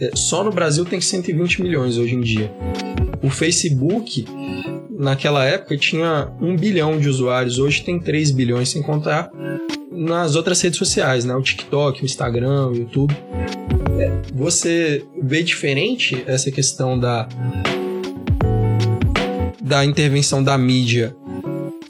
É, 0.00 0.10
só 0.14 0.44
no 0.44 0.50
Brasil 0.50 0.84
tem 0.84 1.00
120 1.00 1.62
milhões 1.62 1.98
hoje 1.98 2.14
em 2.14 2.20
dia. 2.20 2.52
O 3.22 3.30
Facebook, 3.30 4.26
naquela 4.90 5.44
época, 5.44 5.76
tinha 5.76 6.30
1 6.40 6.56
bilhão 6.56 6.98
de 6.98 7.08
usuários, 7.08 7.58
hoje 7.58 7.82
tem 7.82 7.98
3 7.98 8.30
bilhões, 8.30 8.68
sem 8.68 8.82
contar 8.82 9.30
nas 9.90 10.36
outras 10.36 10.60
redes 10.60 10.78
sociais, 10.78 11.24
né? 11.24 11.34
O 11.34 11.42
TikTok, 11.42 12.02
o 12.02 12.04
Instagram, 12.04 12.68
o 12.68 12.76
YouTube. 12.76 13.16
É, 13.98 14.10
você 14.34 15.04
vê 15.22 15.42
diferente 15.42 16.22
essa 16.26 16.50
questão 16.50 16.98
da 16.98 17.28
da 19.62 19.84
intervenção 19.84 20.44
da 20.44 20.56
mídia 20.56 21.16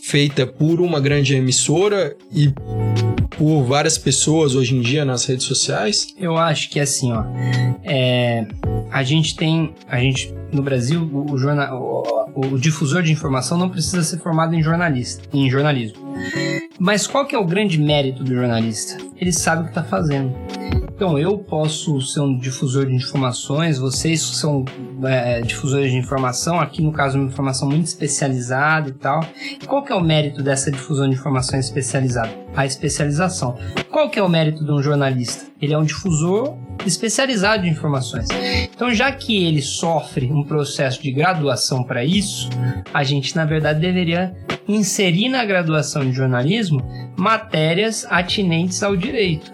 feita 0.01 0.47
por 0.47 0.81
uma 0.81 0.99
grande 0.99 1.35
emissora 1.35 2.17
e 2.33 2.51
por 3.37 3.63
várias 3.63 3.99
pessoas 3.99 4.55
hoje 4.55 4.75
em 4.75 4.81
dia 4.81 5.05
nas 5.05 5.25
redes 5.25 5.47
sociais? 5.47 6.09
Eu 6.19 6.37
acho 6.37 6.71
que 6.71 6.81
assim, 6.81 7.13
ó, 7.13 7.25
é, 7.85 8.47
a 8.91 9.03
gente 9.03 9.37
tem, 9.37 9.75
a 9.89 9.99
gente 9.99 10.35
no 10.53 10.63
Brasil 10.63 11.03
o, 11.03 11.33
o, 11.33 11.39
jornal, 11.39 12.33
o, 12.35 12.55
o, 12.55 12.59
difusor 12.59 13.03
de 13.03 13.13
informação 13.13 13.59
não 13.59 13.69
precisa 13.69 14.03
ser 14.03 14.19
formado 14.19 14.55
em 14.55 14.63
jornalista, 14.63 15.23
em 15.33 15.51
jornalismo. 15.51 15.99
Mas 16.79 17.07
qual 17.07 17.27
que 17.27 17.35
é 17.35 17.39
o 17.39 17.45
grande 17.45 17.79
mérito 17.79 18.25
do 18.25 18.35
jornalista? 18.35 18.99
Ele 19.17 19.33
sabe 19.33 19.63
o 19.63 19.65
que 19.65 19.71
está 19.71 19.85
fazendo. 19.85 20.35
Então, 20.97 21.19
eu 21.19 21.37
posso 21.37 22.01
ser 22.01 22.21
um 22.21 22.39
difusor 22.39 22.87
de 22.87 22.95
informações, 22.95 23.79
vocês 23.79 24.23
são 24.23 24.65
é, 25.05 25.43
difusores 25.43 25.91
de 25.93 25.99
informação, 25.99 26.59
aqui 26.59 26.81
no 26.81 26.91
caso 26.91 27.19
uma 27.19 27.29
informação 27.29 27.69
muito 27.69 27.85
especializada 27.85 28.89
e 28.89 28.93
tal. 28.93 29.21
Qual 29.67 29.83
que 29.83 29.93
é 29.93 29.95
o 29.95 30.01
mérito 30.01 30.43
dessa 30.43 30.71
difusão 30.71 31.07
de 31.07 31.15
informação 31.15 31.61
especializada? 31.61 32.31
A 32.57 32.65
especialização. 32.65 33.59
Qual 33.91 34.09
que 34.09 34.19
é 34.19 34.23
o 34.23 34.29
mérito 34.29 34.65
de 34.65 34.73
um 34.73 34.83
jornalista? 34.83 35.45
Ele 35.61 35.75
é 35.75 35.79
um 35.79 35.85
difusor 35.85 36.57
especializado 36.87 37.65
de 37.65 37.69
informações. 37.69 38.29
Então, 38.75 38.91
já 38.95 39.13
que 39.13 39.45
ele 39.45 39.61
sofre 39.61 40.33
um 40.33 40.45
processo 40.45 41.03
de 41.03 41.13
graduação 41.13 41.85
para 41.85 42.07
isso, 42.07 42.49
a 42.95 43.05
gente 43.05 43.37
na 43.37 43.45
verdade 43.45 43.81
deveria 43.81 44.35
inserir 44.67 45.29
na 45.29 45.45
graduação 45.45 46.03
de 46.09 46.13
jornalismo 46.13 46.81
matérias 47.19 48.07
atinentes 48.09 48.83
ao 48.83 48.97
direito 48.97 49.53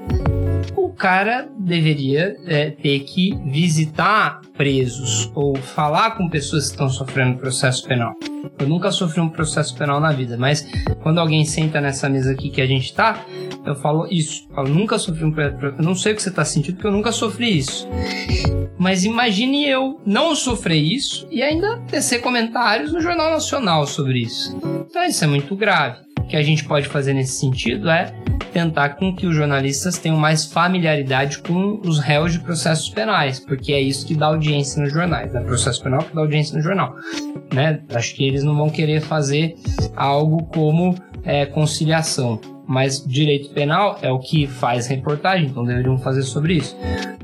cara 1.02 1.48
deveria 1.58 2.36
é, 2.46 2.70
ter 2.70 3.00
que 3.00 3.36
visitar 3.46 4.40
presos 4.56 5.28
ou 5.34 5.56
falar 5.56 6.12
com 6.12 6.28
pessoas 6.28 6.66
que 6.66 6.70
estão 6.74 6.88
sofrendo 6.88 7.38
processo 7.38 7.84
penal. 7.88 8.14
Eu 8.56 8.68
nunca 8.68 8.92
sofri 8.92 9.20
um 9.20 9.28
processo 9.28 9.76
penal 9.76 9.98
na 9.98 10.12
vida, 10.12 10.36
mas 10.36 10.64
quando 11.02 11.18
alguém 11.18 11.44
senta 11.44 11.80
nessa 11.80 12.08
mesa 12.08 12.30
aqui 12.30 12.50
que 12.50 12.60
a 12.60 12.66
gente 12.66 12.94
tá, 12.94 13.20
eu 13.66 13.74
falo 13.74 14.06
isso. 14.12 14.46
Eu 14.56 14.62
nunca 14.62 14.96
sofri 14.96 15.24
um 15.24 15.32
processo. 15.32 15.74
Eu 15.76 15.84
não 15.84 15.96
sei 15.96 16.12
o 16.12 16.14
que 16.14 16.22
você 16.22 16.30
tá 16.30 16.44
sentindo, 16.44 16.76
porque 16.76 16.86
eu 16.86 16.92
nunca 16.92 17.10
sofri 17.10 17.58
isso. 17.58 17.88
Mas 18.78 19.04
imagine 19.04 19.68
eu 19.68 20.00
não 20.06 20.36
sofrer 20.36 20.80
isso 20.80 21.26
e 21.32 21.42
ainda 21.42 21.78
tecer 21.88 22.20
comentários 22.20 22.92
no 22.92 23.00
Jornal 23.00 23.32
Nacional 23.32 23.88
sobre 23.88 24.20
isso. 24.20 24.56
Então 24.88 25.02
isso 25.02 25.24
é 25.24 25.26
muito 25.26 25.56
grave. 25.56 26.11
Que 26.32 26.36
a 26.38 26.42
gente 26.42 26.64
pode 26.64 26.88
fazer 26.88 27.12
nesse 27.12 27.34
sentido 27.34 27.90
é 27.90 28.10
tentar 28.54 28.96
com 28.96 29.14
que 29.14 29.26
os 29.26 29.36
jornalistas 29.36 29.98
tenham 29.98 30.16
mais 30.16 30.46
familiaridade 30.46 31.40
com 31.40 31.78
os 31.84 31.98
réus 31.98 32.32
de 32.32 32.38
processos 32.38 32.88
penais, 32.88 33.38
porque 33.38 33.70
é 33.70 33.78
isso 33.78 34.06
que 34.06 34.14
dá 34.14 34.28
audiência 34.28 34.82
nos 34.82 34.90
jornais, 34.90 35.30
né? 35.30 35.42
Processo 35.42 35.82
penal 35.82 36.00
que 36.00 36.14
dá 36.14 36.22
audiência 36.22 36.56
no 36.56 36.62
jornal, 36.62 36.96
né? 37.52 37.82
Acho 37.94 38.14
que 38.14 38.26
eles 38.26 38.42
não 38.42 38.56
vão 38.56 38.70
querer 38.70 39.02
fazer 39.02 39.56
algo 39.94 40.44
como 40.44 40.94
é, 41.22 41.44
conciliação, 41.44 42.40
mas 42.66 43.04
direito 43.06 43.50
penal 43.50 43.98
é 44.00 44.10
o 44.10 44.18
que 44.18 44.46
faz 44.46 44.86
reportagem, 44.86 45.48
então 45.48 45.62
deveriam 45.66 45.98
fazer 45.98 46.22
sobre 46.22 46.54
isso. 46.54 46.74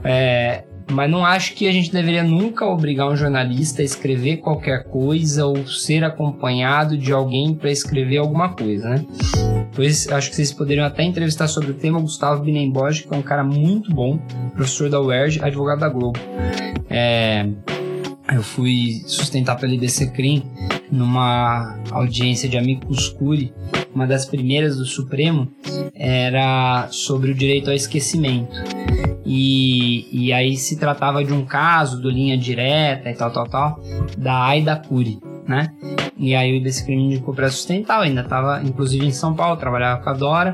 É, 0.05 0.65
mas 0.91 1.11
não 1.11 1.25
acho 1.25 1.55
que 1.55 1.69
a 1.69 1.73
gente 1.73 1.93
deveria 1.93 2.23
nunca 2.23 2.65
obrigar 2.65 3.09
um 3.09 3.17
jornalista 3.17 3.83
a 3.83 3.85
escrever 3.85 4.39
qualquer 4.39 4.85
coisa 4.85 5.47
ou 5.47 5.67
ser 5.67 6.03
acompanhado 6.05 6.97
de 6.97 7.13
alguém 7.13 7.55
para 7.55 7.71
escrever 7.71 8.19
alguma 8.19 8.51
coisa, 8.51 8.89
né? 8.89 9.07
Pois 9.75 10.09
acho 10.09 10.31
que 10.31 10.37
vocês 10.37 10.53
poderiam 10.53 10.87
até 10.87 11.03
entrevistar 11.03 11.47
sobre 11.47 11.71
o 11.71 11.75
tema 11.75 11.99
o 11.99 12.03
Gustavo 12.03 12.43
Binemboge, 12.43 13.05
que 13.05 13.15
é 13.15 13.17
um 13.17 13.23
cara 13.23 13.45
muito 13.45 13.93
bom, 13.93 14.19
professor 14.55 14.89
da 14.89 15.01
UERJ, 15.01 15.41
advogado 15.43 15.81
da 15.81 15.89
Globo. 15.89 16.19
É, 16.91 17.47
eu 18.33 18.43
fui 18.43 19.03
sustentar 19.07 19.57
pela 19.57 19.73
IDC 19.73 20.11
CRIM 20.13 20.43
numa 20.91 21.79
audiência 21.91 22.49
de 22.49 22.57
amigos 22.57 23.09
curi, 23.11 23.53
uma 23.95 24.07
das 24.07 24.25
primeiras 24.25 24.77
do 24.77 24.85
Supremo, 24.85 25.51
era 25.95 26.89
sobre 26.91 27.31
o 27.31 27.35
direito 27.35 27.69
ao 27.69 27.77
esquecimento. 27.77 28.55
E, 29.25 29.78
e 30.11 30.33
aí 30.33 30.57
se 30.57 30.79
tratava 30.79 31.25
de 31.25 31.33
um 31.33 31.45
caso 31.45 32.01
do 32.01 32.11
linha 32.11 32.37
direta 32.37 33.11
e 33.11 33.15
tal, 33.15 33.33
tal, 33.33 33.49
tal, 33.49 33.81
da 34.17 34.45
Aida 34.45 34.77
Cury, 34.77 35.19
né? 35.47 35.73
E 36.19 36.35
aí 36.35 36.53
o 36.53 36.57
IBC 36.57 36.85
Crime 36.85 37.05
indicou 37.05 37.33
para 37.33 37.49
sustentar, 37.51 37.99
eu 37.99 38.03
ainda 38.03 38.23
estava 38.23 38.61
inclusive 38.63 39.07
em 39.07 39.13
São 39.13 39.35
Paulo, 39.35 39.57
trabalhava 39.57 40.03
com 40.03 40.11
a 40.11 40.13
Dora 40.13 40.53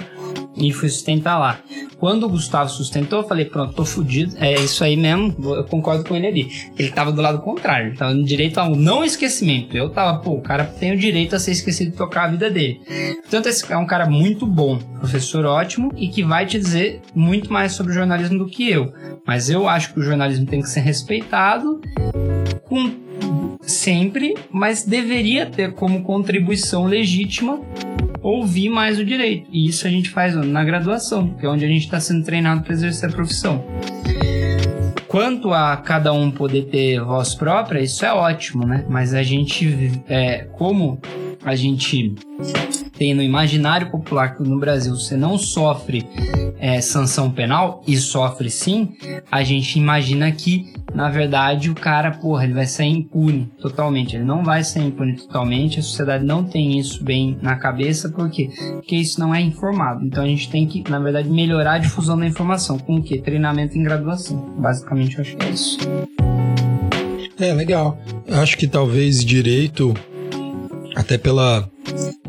e 0.56 0.72
fui 0.72 0.88
sustentar 0.88 1.38
lá. 1.38 1.58
Quando 1.98 2.26
o 2.26 2.28
Gustavo 2.28 2.68
sustentou, 2.68 3.20
eu 3.20 3.28
falei, 3.28 3.46
pronto, 3.46 3.72
tô 3.72 3.84
fudido, 3.84 4.36
é 4.38 4.52
isso 4.54 4.84
aí 4.84 4.96
mesmo, 4.96 5.34
eu 5.54 5.64
concordo 5.64 6.04
com 6.04 6.14
ele 6.14 6.26
ali. 6.26 6.48
Ele 6.78 6.90
tava 6.90 7.10
do 7.10 7.22
lado 7.22 7.40
contrário, 7.40 7.88
ele 7.88 7.96
tava 7.96 8.12
no 8.12 8.24
direito 8.24 8.58
ao 8.58 8.76
não 8.76 9.02
esquecimento. 9.02 9.76
Eu 9.76 9.88
tava, 9.90 10.18
pô, 10.18 10.32
o 10.32 10.42
cara 10.42 10.64
tem 10.64 10.92
o 10.92 10.98
direito 10.98 11.34
a 11.34 11.38
ser 11.38 11.52
esquecido 11.52 11.92
de 11.92 11.96
tocar 11.96 12.24
a 12.24 12.28
vida 12.28 12.50
dele. 12.50 12.80
Portanto, 13.22 13.46
esse 13.46 13.72
é 13.72 13.76
um 13.76 13.86
cara 13.86 14.06
muito 14.06 14.46
bom, 14.46 14.78
professor 14.98 15.46
ótimo 15.46 15.92
e 15.96 16.08
que 16.08 16.22
vai 16.22 16.46
te 16.46 16.58
dizer 16.58 17.00
muito 17.14 17.52
mais 17.52 17.72
sobre 17.72 17.92
o 17.92 17.94
jornalismo 17.94 18.38
do 18.38 18.46
que 18.46 18.68
eu. 18.68 18.92
Mas 19.26 19.48
eu 19.48 19.66
acho 19.66 19.94
que 19.94 20.00
o 20.00 20.02
jornalismo 20.02 20.46
tem 20.46 20.60
que 20.60 20.68
ser 20.68 20.80
respeitado 20.80 21.80
com 22.68 23.03
sempre, 23.66 24.34
mas 24.50 24.84
deveria 24.84 25.46
ter 25.46 25.72
como 25.72 26.02
contribuição 26.02 26.84
legítima 26.84 27.60
ouvir 28.22 28.70
mais 28.70 28.98
o 28.98 29.04
direito. 29.04 29.48
E 29.52 29.68
isso 29.68 29.86
a 29.86 29.90
gente 29.90 30.08
faz 30.08 30.34
na 30.34 30.64
graduação, 30.64 31.34
que 31.34 31.44
é 31.44 31.48
onde 31.48 31.64
a 31.64 31.68
gente 31.68 31.84
está 31.84 32.00
sendo 32.00 32.24
treinado 32.24 32.62
para 32.62 32.72
exercer 32.72 33.10
a 33.10 33.12
profissão. 33.12 33.62
Quanto 35.06 35.52
a 35.52 35.76
cada 35.76 36.12
um 36.12 36.30
poder 36.30 36.64
ter 36.64 37.00
voz 37.00 37.34
própria, 37.34 37.80
isso 37.80 38.04
é 38.04 38.12
ótimo, 38.12 38.66
né? 38.66 38.84
Mas 38.88 39.14
a 39.14 39.22
gente, 39.22 40.02
é, 40.08 40.46
como 40.52 40.98
a 41.44 41.54
gente 41.54 42.14
tem 42.96 43.14
no 43.14 43.22
imaginário 43.22 43.90
popular 43.90 44.36
que 44.36 44.42
no 44.42 44.58
Brasil 44.58 44.94
você 44.94 45.16
não 45.16 45.36
sofre 45.36 46.06
é, 46.58 46.80
sanção 46.80 47.30
penal, 47.30 47.82
e 47.86 47.96
sofre 47.96 48.50
sim, 48.50 48.94
a 49.30 49.42
gente 49.42 49.78
imagina 49.78 50.30
que, 50.32 50.72
na 50.94 51.10
verdade, 51.10 51.70
o 51.70 51.74
cara, 51.74 52.12
porra, 52.12 52.44
ele 52.44 52.54
vai 52.54 52.66
ser 52.66 52.84
impune 52.84 53.50
totalmente. 53.60 54.16
Ele 54.16 54.24
não 54.24 54.44
vai 54.44 54.62
ser 54.62 54.80
impune 54.80 55.16
totalmente, 55.16 55.80
a 55.80 55.82
sociedade 55.82 56.24
não 56.24 56.44
tem 56.44 56.78
isso 56.78 57.02
bem 57.04 57.38
na 57.42 57.56
cabeça, 57.56 58.08
por 58.08 58.30
quê? 58.30 58.50
Porque 58.74 58.96
isso 58.96 59.20
não 59.20 59.34
é 59.34 59.40
informado. 59.40 60.04
Então 60.04 60.22
a 60.22 60.26
gente 60.26 60.48
tem 60.48 60.66
que, 60.66 60.84
na 60.88 60.98
verdade, 60.98 61.28
melhorar 61.28 61.74
a 61.74 61.78
difusão 61.78 62.18
da 62.18 62.26
informação. 62.26 62.78
Com 62.78 62.96
o 62.96 63.02
quê? 63.02 63.18
Treinamento 63.18 63.76
em 63.76 63.82
graduação. 63.82 64.54
Basicamente, 64.58 65.16
eu 65.16 65.22
acho 65.22 65.36
que 65.36 65.46
é 65.46 65.50
isso. 65.50 65.78
É, 67.38 67.52
legal. 67.52 67.98
Acho 68.28 68.56
que 68.56 68.66
talvez 68.66 69.24
direito, 69.24 69.92
até 70.94 71.18
pela 71.18 71.68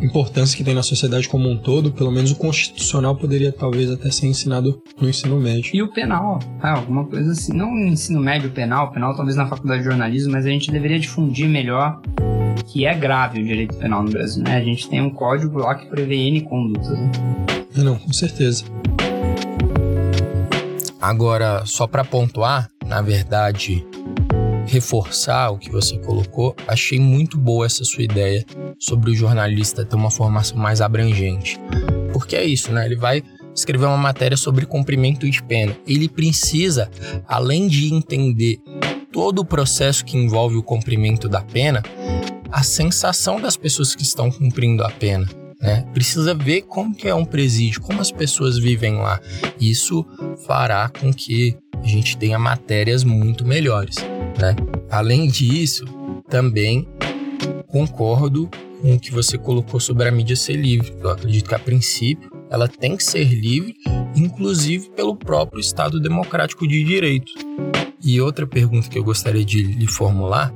importância 0.01 0.57
que 0.57 0.63
tem 0.63 0.73
na 0.73 0.83
sociedade 0.83 1.27
como 1.29 1.49
um 1.49 1.57
todo, 1.57 1.91
pelo 1.91 2.11
menos 2.11 2.31
o 2.31 2.35
constitucional 2.35 3.15
poderia 3.15 3.51
talvez 3.51 3.89
até 3.89 4.11
ser 4.11 4.27
ensinado 4.27 4.81
no 4.99 5.07
ensino 5.07 5.39
médio. 5.39 5.71
E 5.73 5.81
o 5.81 5.91
penal, 5.91 6.39
ah, 6.61 6.73
alguma 6.73 7.05
coisa 7.05 7.31
assim, 7.31 7.53
não 7.53 7.71
no 7.71 7.87
ensino 7.87 8.19
médio 8.19 8.49
penal, 8.51 8.91
penal 8.91 9.15
talvez 9.15 9.35
na 9.35 9.47
faculdade 9.47 9.83
de 9.83 9.89
jornalismo, 9.89 10.33
mas 10.33 10.45
a 10.45 10.49
gente 10.49 10.71
deveria 10.71 10.99
difundir 10.99 11.47
melhor 11.47 12.01
que 12.67 12.85
é 12.85 12.93
grave 12.93 13.41
o 13.41 13.45
direito 13.45 13.75
penal 13.75 14.03
no 14.03 14.09
Brasil, 14.09 14.43
né? 14.43 14.57
A 14.57 14.63
gente 14.63 14.89
tem 14.89 15.01
um 15.01 15.09
código 15.09 15.59
lá 15.59 15.75
que 15.75 15.85
prevê 15.87 16.15
N 16.15 16.41
condutas, 16.41 16.89
né? 16.89 17.11
Não, 17.77 17.97
com 17.97 18.11
certeza. 18.11 18.65
Agora, 20.99 21.63
só 21.65 21.85
para 21.85 22.03
pontuar, 22.03 22.69
na 22.85 23.01
verdade, 23.01 23.85
reforçar 24.65 25.51
o 25.51 25.57
que 25.57 25.69
você 25.69 25.97
colocou, 25.99 26.55
achei 26.67 26.99
muito 26.99 27.37
boa 27.37 27.65
essa 27.65 27.83
sua 27.83 28.03
ideia 28.03 28.45
sobre 28.79 29.11
o 29.11 29.15
jornalista 29.15 29.85
ter 29.85 29.95
uma 29.95 30.11
formação 30.11 30.57
mais 30.57 30.81
abrangente. 30.81 31.59
Porque 32.11 32.35
é 32.35 32.43
isso, 32.43 32.71
né? 32.71 32.85
Ele 32.85 32.95
vai 32.95 33.23
escrever 33.53 33.85
uma 33.85 33.97
matéria 33.97 34.35
sobre 34.35 34.65
cumprimento 34.65 35.29
de 35.29 35.41
pena. 35.43 35.75
Ele 35.87 36.09
precisa, 36.09 36.89
além 37.27 37.67
de 37.67 37.93
entender 37.93 38.59
todo 39.11 39.39
o 39.39 39.45
processo 39.45 40.03
que 40.03 40.17
envolve 40.17 40.57
o 40.57 40.63
cumprimento 40.63 41.29
da 41.29 41.41
pena, 41.41 41.81
a 42.51 42.63
sensação 42.63 43.39
das 43.39 43.55
pessoas 43.55 43.95
que 43.95 44.03
estão 44.03 44.29
cumprindo 44.29 44.83
a 44.83 44.89
pena. 44.89 45.27
Né? 45.61 45.85
Precisa 45.93 46.33
ver 46.33 46.63
como 46.63 46.93
que 46.93 47.07
é 47.07 47.15
um 47.15 47.25
presídio, 47.25 47.81
como 47.81 48.01
as 48.01 48.11
pessoas 48.11 48.57
vivem 48.57 48.95
lá. 48.95 49.19
Isso 49.59 50.05
fará 50.45 50.89
com 50.89 51.13
que 51.13 51.57
a 51.81 51.87
gente 51.87 52.17
tenha 52.17 52.37
matérias 52.37 53.03
muito 53.03 53.45
melhores. 53.45 53.95
Né? 54.39 54.55
Além 54.89 55.27
disso, 55.27 55.85
também 56.29 56.87
concordo 57.67 58.49
com 58.81 58.93
o 58.93 58.99
que 58.99 59.11
você 59.11 59.37
colocou 59.37 59.79
sobre 59.79 60.07
a 60.07 60.11
mídia 60.11 60.35
ser 60.35 60.55
livre. 60.55 60.93
Eu 61.01 61.09
acredito 61.09 61.47
que 61.47 61.55
a 61.55 61.59
princípio 61.59 62.29
ela 62.49 62.67
tem 62.67 62.95
que 62.95 63.03
ser 63.03 63.25
livre, 63.25 63.75
inclusive 64.15 64.89
pelo 64.91 65.15
próprio 65.15 65.59
Estado 65.59 65.99
democrático 65.99 66.67
de 66.67 66.83
direito. 66.83 67.31
E 68.03 68.21
outra 68.21 68.45
pergunta 68.45 68.89
que 68.89 68.97
eu 68.97 69.03
gostaria 69.03 69.43
de 69.43 69.63
lhe 69.63 69.87
formular 69.87 70.53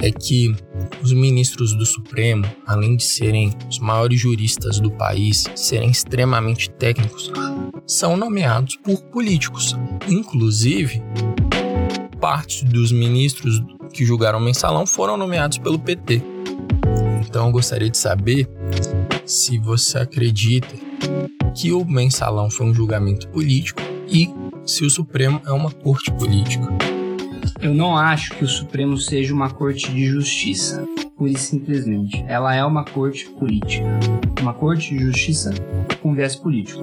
é 0.00 0.10
que 0.10 0.54
os 1.02 1.12
ministros 1.12 1.74
do 1.74 1.86
Supremo, 1.86 2.44
além 2.66 2.96
de 2.96 3.04
serem 3.04 3.52
os 3.68 3.78
maiores 3.78 4.20
juristas 4.20 4.78
do 4.78 4.90
país, 4.90 5.44
serem 5.54 5.90
extremamente 5.90 6.70
técnicos, 6.70 7.32
são 7.86 8.16
nomeados 8.16 8.76
por 8.76 9.02
políticos. 9.04 9.76
Inclusive, 10.08 11.02
parte 12.20 12.64
dos 12.64 12.92
ministros 12.92 13.62
que 13.92 14.04
julgaram 14.04 14.38
o 14.38 14.42
mensalão 14.42 14.86
foram 14.86 15.16
nomeados 15.16 15.58
pelo 15.58 15.78
PT. 15.78 16.22
Então 17.26 17.46
eu 17.46 17.52
gostaria 17.52 17.88
de 17.88 17.96
saber 17.96 18.48
se 19.24 19.58
você 19.58 19.98
acredita 19.98 20.74
que 21.54 21.72
o 21.72 21.84
mensalão 21.84 22.50
foi 22.50 22.66
um 22.66 22.74
julgamento 22.74 23.28
político 23.28 23.80
e 24.08 24.28
se 24.64 24.84
o 24.84 24.90
Supremo 24.90 25.40
é 25.46 25.52
uma 25.52 25.70
corte 25.70 26.10
política. 26.12 26.66
Eu 27.60 27.74
não 27.74 27.96
acho 27.96 28.36
que 28.36 28.44
o 28.44 28.48
Supremo 28.48 28.96
seja 28.96 29.34
uma 29.34 29.50
corte 29.50 29.90
de 29.90 30.06
justiça, 30.06 30.84
pura 31.16 31.30
e 31.30 31.36
simplesmente. 31.36 32.24
Ela 32.28 32.54
é 32.54 32.64
uma 32.64 32.84
corte 32.84 33.28
política. 33.30 33.84
Uma 34.40 34.54
corte 34.54 34.96
de 34.96 35.04
justiça 35.04 35.52
com 36.00 36.14
viés 36.14 36.36
político. 36.36 36.82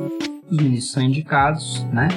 Os 0.49 0.57
ministros 0.57 0.91
são 0.91 1.03
indicados, 1.03 1.83
né? 1.93 2.09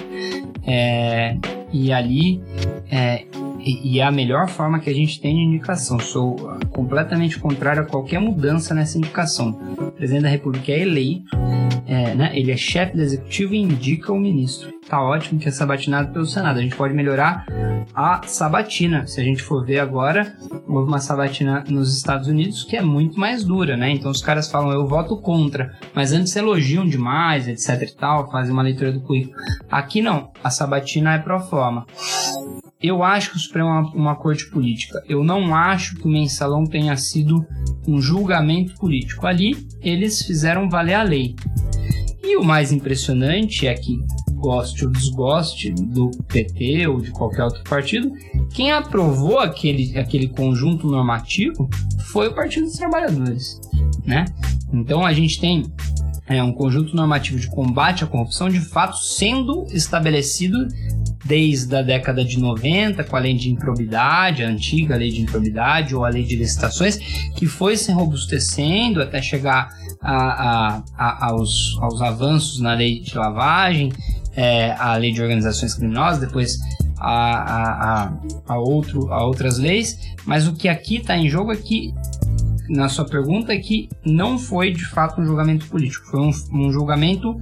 É, 0.66 1.36
e 1.72 1.92
ali 1.92 2.42
é, 2.90 3.24
e 3.60 4.00
é 4.00 4.04
a 4.04 4.10
melhor 4.10 4.48
forma 4.48 4.78
que 4.78 4.88
a 4.88 4.94
gente 4.94 5.20
tem 5.20 5.34
de 5.34 5.42
indicação. 5.42 5.98
Sou 5.98 6.36
completamente 6.70 7.38
contrário 7.38 7.82
a 7.82 7.86
qualquer 7.86 8.20
mudança 8.20 8.74
nessa 8.74 8.98
indicação. 8.98 9.50
O 9.78 9.90
presidente 9.90 10.22
da 10.22 10.28
República 10.28 10.72
é 10.72 10.80
eleito, 10.80 11.36
é, 11.86 12.14
né, 12.14 12.30
ele 12.34 12.50
é 12.50 12.56
chefe 12.56 12.96
do 12.96 13.02
executivo 13.02 13.54
e 13.54 13.58
indica 13.58 14.12
o 14.12 14.18
ministro. 14.18 14.72
Tá 14.88 15.02
ótimo 15.02 15.38
que 15.38 15.48
é 15.48 15.50
sabatinado 15.50 16.12
pelo 16.12 16.24
Senado. 16.24 16.58
A 16.58 16.62
gente 16.62 16.76
pode 16.76 16.94
melhorar 16.94 17.44
a 17.94 18.22
sabatina. 18.26 19.06
Se 19.06 19.20
a 19.20 19.24
gente 19.24 19.42
for 19.42 19.64
ver 19.64 19.80
agora, 19.80 20.34
houve 20.66 20.88
uma 20.88 21.00
sabatina 21.00 21.64
nos 21.68 21.94
Estados 21.96 22.28
Unidos 22.28 22.64
que 22.64 22.76
é 22.76 22.82
muito 22.82 23.18
mais 23.18 23.44
dura, 23.44 23.76
né? 23.76 23.90
Então 23.90 24.10
os 24.10 24.22
caras 24.22 24.50
falam, 24.50 24.70
eu 24.72 24.86
voto 24.86 25.16
contra, 25.18 25.74
mas 25.94 26.12
antes 26.12 26.34
elogiam 26.36 26.86
demais, 26.86 27.48
etc 27.48 27.82
e 27.82 27.94
tal, 27.94 28.30
fazem 28.30 28.52
uma 28.52 28.62
leitura 28.62 28.92
do 28.92 29.00
currículo. 29.00 29.36
Aqui 29.70 30.00
não, 30.00 30.30
a 30.42 30.50
sabatina 30.50 31.14
é 31.14 31.18
pro 31.18 31.38
forma. 31.38 31.86
Eu 32.80 33.02
acho 33.02 33.32
que 33.32 33.36
o 33.36 33.40
Supremo 33.40 33.68
é 33.68 33.72
uma, 33.72 33.90
uma 33.92 34.16
corte 34.16 34.48
política. 34.50 35.02
Eu 35.08 35.24
não 35.24 35.52
acho 35.52 35.96
que 35.96 36.06
o 36.06 36.10
mensalão 36.10 36.64
tenha 36.64 36.96
sido 36.96 37.44
um 37.88 38.00
julgamento 38.00 38.74
político. 38.74 39.26
Ali, 39.26 39.56
eles 39.80 40.22
fizeram 40.22 40.70
valer 40.70 40.94
a 40.94 41.02
lei. 41.02 41.34
E 42.22 42.36
o 42.36 42.44
mais 42.44 42.70
impressionante 42.70 43.66
é 43.66 43.74
que, 43.74 43.98
goste 44.34 44.84
ou 44.84 44.92
desgoste 44.92 45.72
do 45.72 46.10
PT 46.28 46.86
ou 46.86 47.00
de 47.00 47.10
qualquer 47.10 47.42
outro 47.44 47.64
partido, 47.64 48.12
quem 48.54 48.70
aprovou 48.70 49.40
aquele, 49.40 49.98
aquele 49.98 50.28
conjunto 50.28 50.86
normativo 50.86 51.68
foi 52.12 52.28
o 52.28 52.34
Partido 52.34 52.66
dos 52.66 52.76
Trabalhadores. 52.76 53.60
Né? 54.06 54.24
Então 54.72 55.04
a 55.04 55.12
gente 55.12 55.40
tem 55.40 55.64
é, 56.28 56.42
um 56.42 56.52
conjunto 56.52 56.94
normativo 56.94 57.38
de 57.38 57.48
combate 57.48 58.04
à 58.04 58.06
corrupção 58.06 58.48
de 58.48 58.60
fato 58.60 58.98
sendo 58.98 59.66
estabelecido 59.70 60.68
desde 61.24 61.74
a 61.74 61.82
década 61.82 62.24
de 62.24 62.38
90, 62.38 63.02
com 63.04 63.16
a 63.16 63.18
lei 63.18 63.34
de 63.34 63.50
improbidade, 63.50 64.44
a 64.44 64.48
antiga 64.48 64.96
lei 64.96 65.10
de 65.10 65.20
improbidade 65.20 65.94
ou 65.94 66.04
a 66.04 66.08
lei 66.08 66.24
de 66.24 66.36
licitações, 66.36 66.96
que 67.34 67.46
foi 67.46 67.76
se 67.76 67.92
robustecendo 67.92 69.02
até 69.02 69.20
chegar 69.20 69.68
a, 70.00 70.16
a, 70.16 70.82
a, 70.96 71.26
aos, 71.30 71.76
aos 71.80 72.00
avanços 72.00 72.60
na 72.60 72.72
lei 72.74 73.00
de 73.00 73.16
lavagem, 73.16 73.92
é, 74.36 74.72
a 74.78 74.94
lei 74.96 75.12
de 75.12 75.20
organizações 75.20 75.74
criminosas, 75.74 76.20
depois 76.20 76.58
a, 76.98 78.04
a, 78.06 78.12
a, 78.46 78.58
outro, 78.58 79.12
a 79.12 79.24
outras 79.24 79.58
leis, 79.58 79.98
mas 80.24 80.46
o 80.46 80.54
que 80.54 80.68
aqui 80.68 80.96
está 80.96 81.16
em 81.16 81.28
jogo 81.28 81.52
é 81.52 81.56
que, 81.56 81.92
na 82.68 82.88
sua 82.88 83.04
pergunta, 83.04 83.52
é 83.52 83.58
que 83.58 83.88
não 84.04 84.38
foi 84.38 84.72
de 84.72 84.84
fato 84.86 85.20
um 85.20 85.24
julgamento 85.24 85.66
político, 85.66 86.06
foi 86.06 86.20
um, 86.20 86.30
um 86.52 86.72
julgamento 86.72 87.36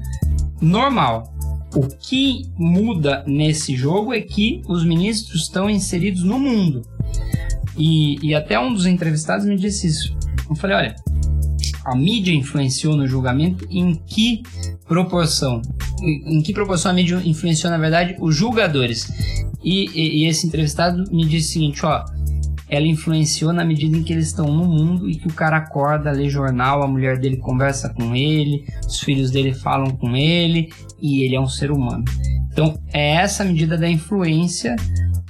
normal, 0.60 1.34
o 1.74 1.86
que 1.88 2.50
muda 2.56 3.22
nesse 3.26 3.76
jogo 3.76 4.14
é 4.14 4.20
que 4.20 4.62
os 4.66 4.84
ministros 4.84 5.42
estão 5.42 5.68
inseridos 5.68 6.22
no 6.22 6.38
mundo. 6.38 6.82
E, 7.76 8.18
e 8.26 8.34
até 8.34 8.58
um 8.58 8.72
dos 8.72 8.86
entrevistados 8.86 9.44
me 9.44 9.56
disse 9.56 9.86
isso. 9.86 10.16
Eu 10.48 10.56
falei: 10.56 10.76
olha, 10.76 10.96
a 11.84 11.94
mídia 11.94 12.32
influenciou 12.32 12.96
no 12.96 13.06
julgamento 13.06 13.66
em 13.70 13.94
que 13.94 14.42
proporção? 14.88 15.60
Em 16.02 16.42
que 16.42 16.52
proporção 16.52 16.90
a 16.90 16.94
mídia 16.94 17.20
influenciou, 17.24 17.70
na 17.70 17.78
verdade, 17.78 18.16
os 18.18 18.34
julgadores? 18.34 19.10
E, 19.62 19.90
e, 19.94 20.22
e 20.22 20.26
esse 20.26 20.46
entrevistado 20.46 21.04
me 21.12 21.26
disse 21.26 21.50
o 21.50 21.52
seguinte: 21.52 21.84
ó, 21.84 22.04
ela 22.68 22.86
influenciou 22.86 23.52
na 23.52 23.64
medida 23.64 23.96
em 23.96 24.02
que 24.02 24.12
eles 24.12 24.26
estão 24.26 24.46
no 24.46 24.64
mundo 24.64 25.08
e 25.08 25.16
que 25.16 25.28
o 25.28 25.32
cara 25.32 25.58
acorda, 25.58 26.10
lê 26.10 26.28
jornal, 26.28 26.82
a 26.82 26.88
mulher 26.88 27.18
dele 27.18 27.36
conversa 27.36 27.88
com 27.90 28.14
ele, 28.14 28.64
os 28.86 29.00
filhos 29.00 29.30
dele 29.30 29.54
falam 29.54 29.90
com 29.90 30.16
ele 30.16 30.72
e 31.00 31.22
ele 31.22 31.36
é 31.36 31.40
um 31.40 31.48
ser 31.48 31.70
humano. 31.70 32.04
Então 32.50 32.78
é 32.92 33.16
essa 33.16 33.44
medida 33.44 33.76
da 33.76 33.88
influência 33.88 34.74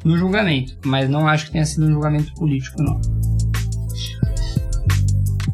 no 0.04 0.16
julgamento, 0.16 0.76
mas 0.84 1.10
não 1.10 1.26
acho 1.26 1.46
que 1.46 1.52
tenha 1.52 1.66
sido 1.66 1.86
um 1.86 1.92
julgamento 1.92 2.32
político, 2.34 2.82
não. 2.82 3.00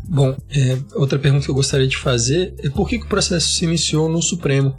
Bom, 0.08 0.36
é, 0.50 0.78
outra 0.94 1.18
pergunta 1.18 1.46
que 1.46 1.50
eu 1.50 1.54
gostaria 1.54 1.88
de 1.88 1.96
fazer 1.96 2.54
é 2.62 2.68
por 2.68 2.86
que, 2.86 2.98
que 2.98 3.06
o 3.06 3.08
processo 3.08 3.48
se 3.48 3.64
iniciou 3.64 4.10
no 4.10 4.20
Supremo? 4.20 4.74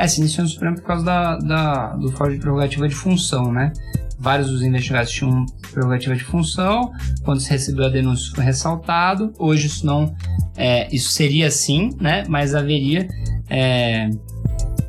É, 0.00 0.08
se 0.08 0.18
iniciou 0.18 0.44
no 0.44 0.50
Supremo 0.50 0.76
por 0.76 0.84
causa 0.84 1.04
da, 1.04 1.36
da 1.36 1.86
do 1.96 2.10
fórum 2.12 2.32
de 2.32 2.38
prerrogativa 2.38 2.88
de 2.88 2.94
função, 2.94 3.52
né? 3.52 3.70
Vários 4.18 4.48
dos 4.48 4.62
investigados 4.62 5.10
tinham 5.10 5.44
prerrogativa 5.72 6.16
de 6.16 6.24
função. 6.24 6.90
Quando 7.22 7.38
se 7.40 7.50
recebeu 7.50 7.84
a 7.84 7.90
denúncia, 7.90 8.24
isso 8.24 8.34
foi 8.34 8.44
ressaltado. 8.44 9.30
Hoje 9.38 9.66
isso 9.66 9.84
não, 9.84 10.14
é, 10.56 10.88
isso 10.90 11.10
seria 11.10 11.48
assim, 11.48 11.90
né? 12.00 12.24
Mas 12.28 12.54
haveria 12.54 13.06
é, 13.50 14.08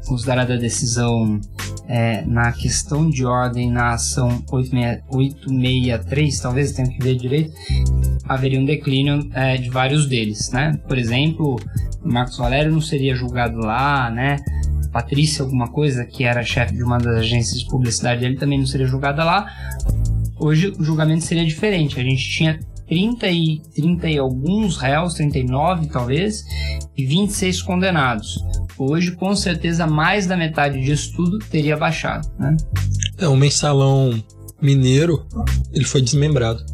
considerada 0.07 0.53
a 0.53 0.57
decisão 0.57 1.41
é, 1.89 2.23
na 2.25 2.53
questão 2.53 3.09
de 3.09 3.25
ordem 3.25 3.69
na 3.69 3.95
ação 3.95 4.41
863, 4.49 6.39
talvez 6.39 6.71
tenha 6.71 6.87
que 6.87 7.03
ver 7.03 7.15
direito, 7.15 7.53
haveria 8.29 8.61
um 8.61 8.65
declínio 8.65 9.29
é, 9.33 9.57
de 9.57 9.69
vários 9.69 10.07
deles, 10.07 10.51
né? 10.51 10.79
Por 10.87 10.97
exemplo, 10.97 11.59
Marcos 12.01 12.37
Valério 12.37 12.71
não 12.71 12.79
seria 12.79 13.13
julgado 13.13 13.57
lá, 13.57 14.09
né? 14.09 14.37
Patrícia 14.91 15.43
alguma 15.43 15.69
coisa, 15.69 16.05
que 16.05 16.23
era 16.23 16.43
chefe 16.43 16.75
de 16.75 16.83
uma 16.83 16.97
das 16.97 17.17
agências 17.17 17.59
de 17.59 17.67
publicidade 17.67 18.21
dele, 18.21 18.35
também 18.35 18.59
não 18.59 18.65
seria 18.65 18.87
julgada 18.87 19.23
lá. 19.23 19.45
Hoje 20.37 20.73
o 20.77 20.83
julgamento 20.83 21.23
seria 21.23 21.45
diferente. 21.45 21.99
A 21.99 22.03
gente 22.03 22.29
tinha 22.29 22.59
30 22.91 23.27
e, 23.29 23.61
30 23.73 24.09
e 24.09 24.17
alguns 24.17 24.75
réus, 24.75 25.13
39 25.13 25.87
talvez, 25.87 26.43
e 26.97 27.05
26 27.05 27.61
condenados. 27.61 28.43
Hoje, 28.77 29.13
com 29.13 29.33
certeza, 29.33 29.87
mais 29.87 30.27
da 30.27 30.35
metade 30.35 30.81
disso 30.81 31.13
tudo 31.15 31.39
teria 31.39 31.77
baixado. 31.77 32.29
Né? 32.37 32.57
É, 33.17 33.27
o 33.29 33.35
mensalão 33.37 34.21
mineiro, 34.61 35.25
ele 35.71 35.85
foi 35.85 36.01
desmembrado. 36.01 36.65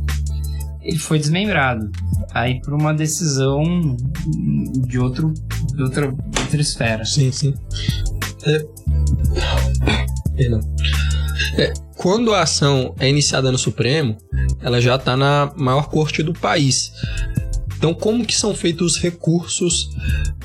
Ele 0.82 0.98
foi 0.98 1.20
desmembrado. 1.20 1.92
Aí 2.34 2.62
por 2.62 2.74
uma 2.74 2.94
decisão 2.94 3.96
de, 4.88 4.98
outro, 4.98 5.34
outra, 5.84 6.08
outra 6.08 6.62
esfera. 6.62 7.06
Sim, 7.06 7.32
sim. 7.32 7.54
É... 8.46 8.66
Perdão. 10.36 10.60
É, 11.58 11.74
quando 11.96 12.34
a 12.34 12.42
ação 12.42 12.94
é 13.00 13.10
iniciada 13.10 13.52
no 13.52 13.58
Supremo, 13.58 14.18
ela 14.62 14.80
já 14.80 14.96
está 14.96 15.18
na 15.18 15.52
maior 15.56 15.90
corte 15.90 16.22
do 16.22 16.34
país. 16.34 16.92
Então, 17.78 17.94
como 17.94 18.26
que 18.26 18.36
são 18.36 18.56
feitos 18.56 18.96
os 18.96 19.02
recursos 19.02 19.90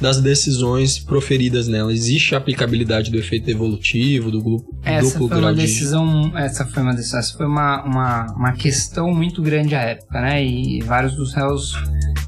das 0.00 0.20
decisões 0.20 0.98
proferidas 0.98 1.66
nela? 1.66 1.92
Existe 1.92 2.34
a 2.34 2.38
aplicabilidade 2.38 3.10
do 3.10 3.18
efeito 3.18 3.50
evolutivo, 3.50 4.30
do 4.30 4.42
grupo, 4.42 4.76
essa 4.82 5.12
duplo 5.12 5.28
foi 5.28 5.38
uma 5.38 5.54
decisão, 5.54 6.30
de... 6.30 6.36
Essa 6.36 6.66
foi 6.66 6.82
uma 6.82 6.94
decisão, 6.94 7.20
essa 7.20 7.36
foi 7.36 7.46
uma, 7.46 7.82
uma, 7.84 8.26
uma 8.34 8.52
questão 8.52 9.10
muito 9.12 9.40
grande 9.40 9.74
à 9.74 9.80
época, 9.80 10.20
né? 10.20 10.44
E 10.44 10.80
vários 10.82 11.14
dos 11.14 11.32
réus 11.32 11.74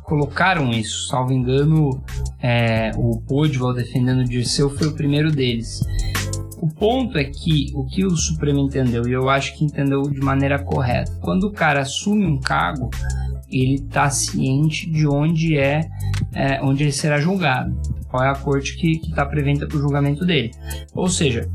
colocaram 0.04 0.70
isso. 0.70 1.08
Salvo 1.08 1.32
engano, 1.32 2.02
é, 2.40 2.90
o 2.96 3.20
Podval 3.20 3.74
defendendo 3.74 4.20
o 4.20 4.24
Dirceu 4.24 4.70
foi 4.70 4.88
o 4.88 4.94
primeiro 4.94 5.30
deles. 5.30 5.82
O 6.58 6.68
ponto 6.68 7.18
é 7.18 7.24
que 7.24 7.72
o 7.74 7.84
que 7.84 8.06
o 8.06 8.16
Supremo 8.16 8.60
entendeu, 8.60 9.06
e 9.06 9.12
eu 9.12 9.28
acho 9.28 9.54
que 9.54 9.64
entendeu 9.64 10.02
de 10.02 10.20
maneira 10.20 10.58
correta, 10.58 11.12
quando 11.20 11.44
o 11.44 11.52
cara 11.52 11.82
assume 11.82 12.24
um 12.24 12.40
cargo, 12.40 12.90
ele 13.50 13.74
está 13.74 14.10
ciente 14.10 14.90
de 14.90 15.06
onde 15.06 15.56
é, 15.56 15.88
é, 16.32 16.60
onde 16.62 16.82
ele 16.82 16.92
será 16.92 17.20
julgado, 17.20 17.74
qual 18.08 18.22
é 18.22 18.28
a 18.28 18.34
corte 18.34 18.76
que 18.76 18.92
está 19.08 19.24
preventa 19.26 19.66
para 19.66 19.76
o 19.76 19.80
julgamento 19.80 20.24
dele. 20.24 20.50
Ou 20.94 21.08
seja, 21.08 21.48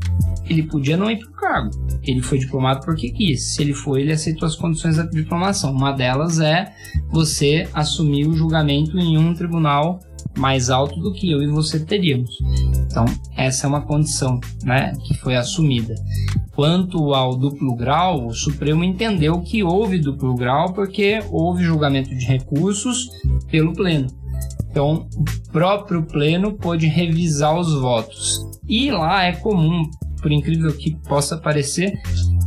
ele 0.48 0.64
podia 0.64 0.96
não 0.96 1.10
ir 1.10 1.18
para 1.18 1.28
o 1.28 1.32
cargo. 1.32 1.70
Ele 2.02 2.20
foi 2.20 2.38
diplomado 2.38 2.84
porque 2.84 3.10
quis. 3.10 3.54
Se 3.54 3.62
ele 3.62 3.72
foi, 3.72 4.02
ele 4.02 4.12
aceitou 4.12 4.46
as 4.46 4.56
condições 4.56 4.96
da 4.96 5.04
diplomação. 5.04 5.70
Uma 5.70 5.92
delas 5.92 6.40
é 6.40 6.72
você 7.08 7.68
assumir 7.72 8.26
o 8.26 8.34
julgamento 8.34 8.98
em 8.98 9.16
um 9.16 9.32
tribunal 9.32 10.00
mais 10.36 10.70
alto 10.70 10.98
do 11.00 11.12
que 11.12 11.30
eu 11.30 11.42
e 11.42 11.46
você 11.46 11.78
teríamos. 11.80 12.30
Então, 12.86 13.04
essa 13.36 13.66
é 13.66 13.68
uma 13.68 13.82
condição 13.82 14.40
né, 14.64 14.92
que 15.06 15.14
foi 15.14 15.36
assumida. 15.36 15.94
Quanto 16.60 17.14
ao 17.14 17.34
duplo 17.38 17.74
grau, 17.74 18.26
o 18.26 18.34
Supremo 18.34 18.84
entendeu 18.84 19.40
que 19.40 19.62
houve 19.62 19.98
duplo 19.98 20.34
grau 20.34 20.74
porque 20.74 21.18
houve 21.30 21.64
julgamento 21.64 22.10
de 22.10 22.26
recursos 22.26 23.08
pelo 23.50 23.72
Pleno. 23.72 24.08
Então, 24.70 25.08
o 25.16 25.50
próprio 25.50 26.02
Pleno 26.02 26.52
pôde 26.52 26.86
revisar 26.86 27.58
os 27.58 27.72
votos. 27.80 28.46
E 28.68 28.90
lá 28.90 29.24
é 29.24 29.32
comum 29.32 29.88
por 30.20 30.30
incrível 30.30 30.70
que 30.76 30.94
possa 31.08 31.38
parecer, 31.38 31.94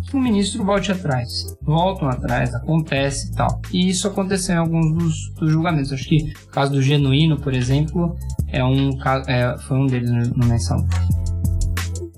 que 0.05 0.15
o 0.15 0.19
ministro 0.19 0.63
volte 0.63 0.91
atrás. 0.91 1.57
Voltam 1.63 2.07
atrás, 2.07 2.53
acontece 2.53 3.31
e 3.31 3.35
tal. 3.35 3.61
E 3.71 3.89
isso 3.89 4.07
aconteceu 4.07 4.53
em 4.53 4.59
alguns 4.59 4.93
dos, 4.93 5.33
dos 5.39 5.51
julgamentos. 5.51 5.91
Acho 5.91 6.07
que 6.07 6.31
o 6.45 6.51
caso 6.51 6.73
do 6.73 6.83
Genuíno, 6.83 7.39
por 7.39 7.55
exemplo, 7.55 8.15
é 8.47 8.63
um, 8.63 8.91
é, 9.27 9.57
foi 9.57 9.75
um 9.75 9.87
deles 9.87 10.11
no, 10.11 10.45
mensalão. 10.45 10.87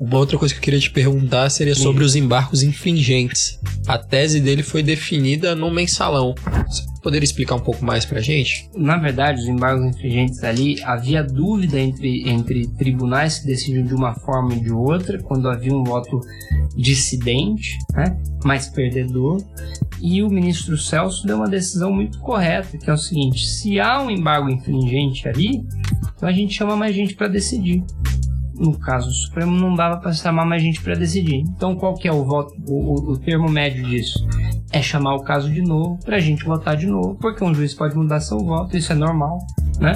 Uma 0.06 0.20
outra 0.20 0.38
coisa 0.38 0.54
que 0.54 0.60
eu 0.60 0.64
queria 0.64 0.80
te 0.80 0.92
perguntar 0.92 1.50
seria 1.50 1.74
sobre 1.74 2.04
os 2.04 2.16
embargos 2.16 2.62
infringentes. 2.62 3.60
A 3.88 3.98
tese 3.98 4.40
dele 4.40 4.62
foi 4.62 4.84
definida 4.84 5.56
no 5.56 5.72
mensalão. 5.72 6.36
Você 6.68 6.84
poderia 7.02 7.26
explicar 7.26 7.56
um 7.56 7.60
pouco 7.60 7.84
mais 7.84 8.06
pra 8.06 8.22
gente? 8.22 8.70
Na 8.78 8.98
verdade, 8.98 9.42
os 9.42 9.48
embargos 9.48 9.84
infringentes 9.84 10.44
ali, 10.44 10.80
havia 10.84 11.24
dúvida 11.24 11.80
entre, 11.80 12.30
entre 12.30 12.68
tribunais 12.78 13.40
que 13.40 13.48
decidiam 13.48 13.84
de 13.84 13.96
uma 13.96 14.14
forma 14.14 14.54
e 14.54 14.60
de 14.60 14.72
outra, 14.72 15.18
quando 15.24 15.50
havia 15.50 15.74
um 15.74 15.84
voto 15.84 16.22
dissidente, 16.76 17.76
né, 17.96 18.16
mais 18.44 18.68
perdedor, 18.68 19.44
e 20.00 20.22
o 20.22 20.30
ministro 20.30 20.78
Celso 20.78 21.26
deu 21.26 21.38
uma 21.38 21.50
decisão 21.50 21.92
muito 21.92 22.20
correta, 22.20 22.78
que 22.78 22.92
é 22.92 22.94
o 22.94 22.98
seguinte: 22.98 23.44
se 23.44 23.80
há 23.80 24.00
um 24.04 24.12
embargo 24.12 24.52
infringente 24.52 25.28
ali, 25.28 25.66
então 26.16 26.30
a 26.30 26.32
gente 26.32 26.54
chama 26.54 26.76
mais 26.76 26.94
gente 26.94 27.16
para 27.16 27.28
decidir 27.28 27.84
no 28.58 28.78
caso 28.78 29.08
do 29.08 29.14
Supremo, 29.14 29.52
não 29.52 29.74
dava 29.74 29.98
para 29.98 30.14
chamar 30.14 30.46
mais 30.46 30.62
gente 30.62 30.82
para 30.82 30.96
decidir. 30.96 31.44
Então, 31.56 31.76
qual 31.76 31.94
que 31.96 32.08
é 32.08 32.12
o 32.12 32.24
voto, 32.24 32.54
o, 32.68 33.12
o, 33.12 33.18
termo 33.18 33.50
médio 33.50 33.84
disso? 33.84 34.26
É 34.72 34.82
chamar 34.82 35.16
o 35.16 35.24
caso 35.24 35.52
de 35.52 35.62
novo 35.62 36.00
para 36.04 36.18
a 36.18 36.20
gente 36.20 36.44
votar 36.44 36.76
de 36.76 36.88
novo, 36.88 37.16
porque 37.16 37.44
um 37.44 37.54
juiz 37.54 37.74
pode 37.74 37.96
mudar 37.96 38.20
seu 38.20 38.40
voto, 38.40 38.76
isso 38.76 38.92
é 38.92 38.96
normal, 38.96 39.40
né? 39.80 39.96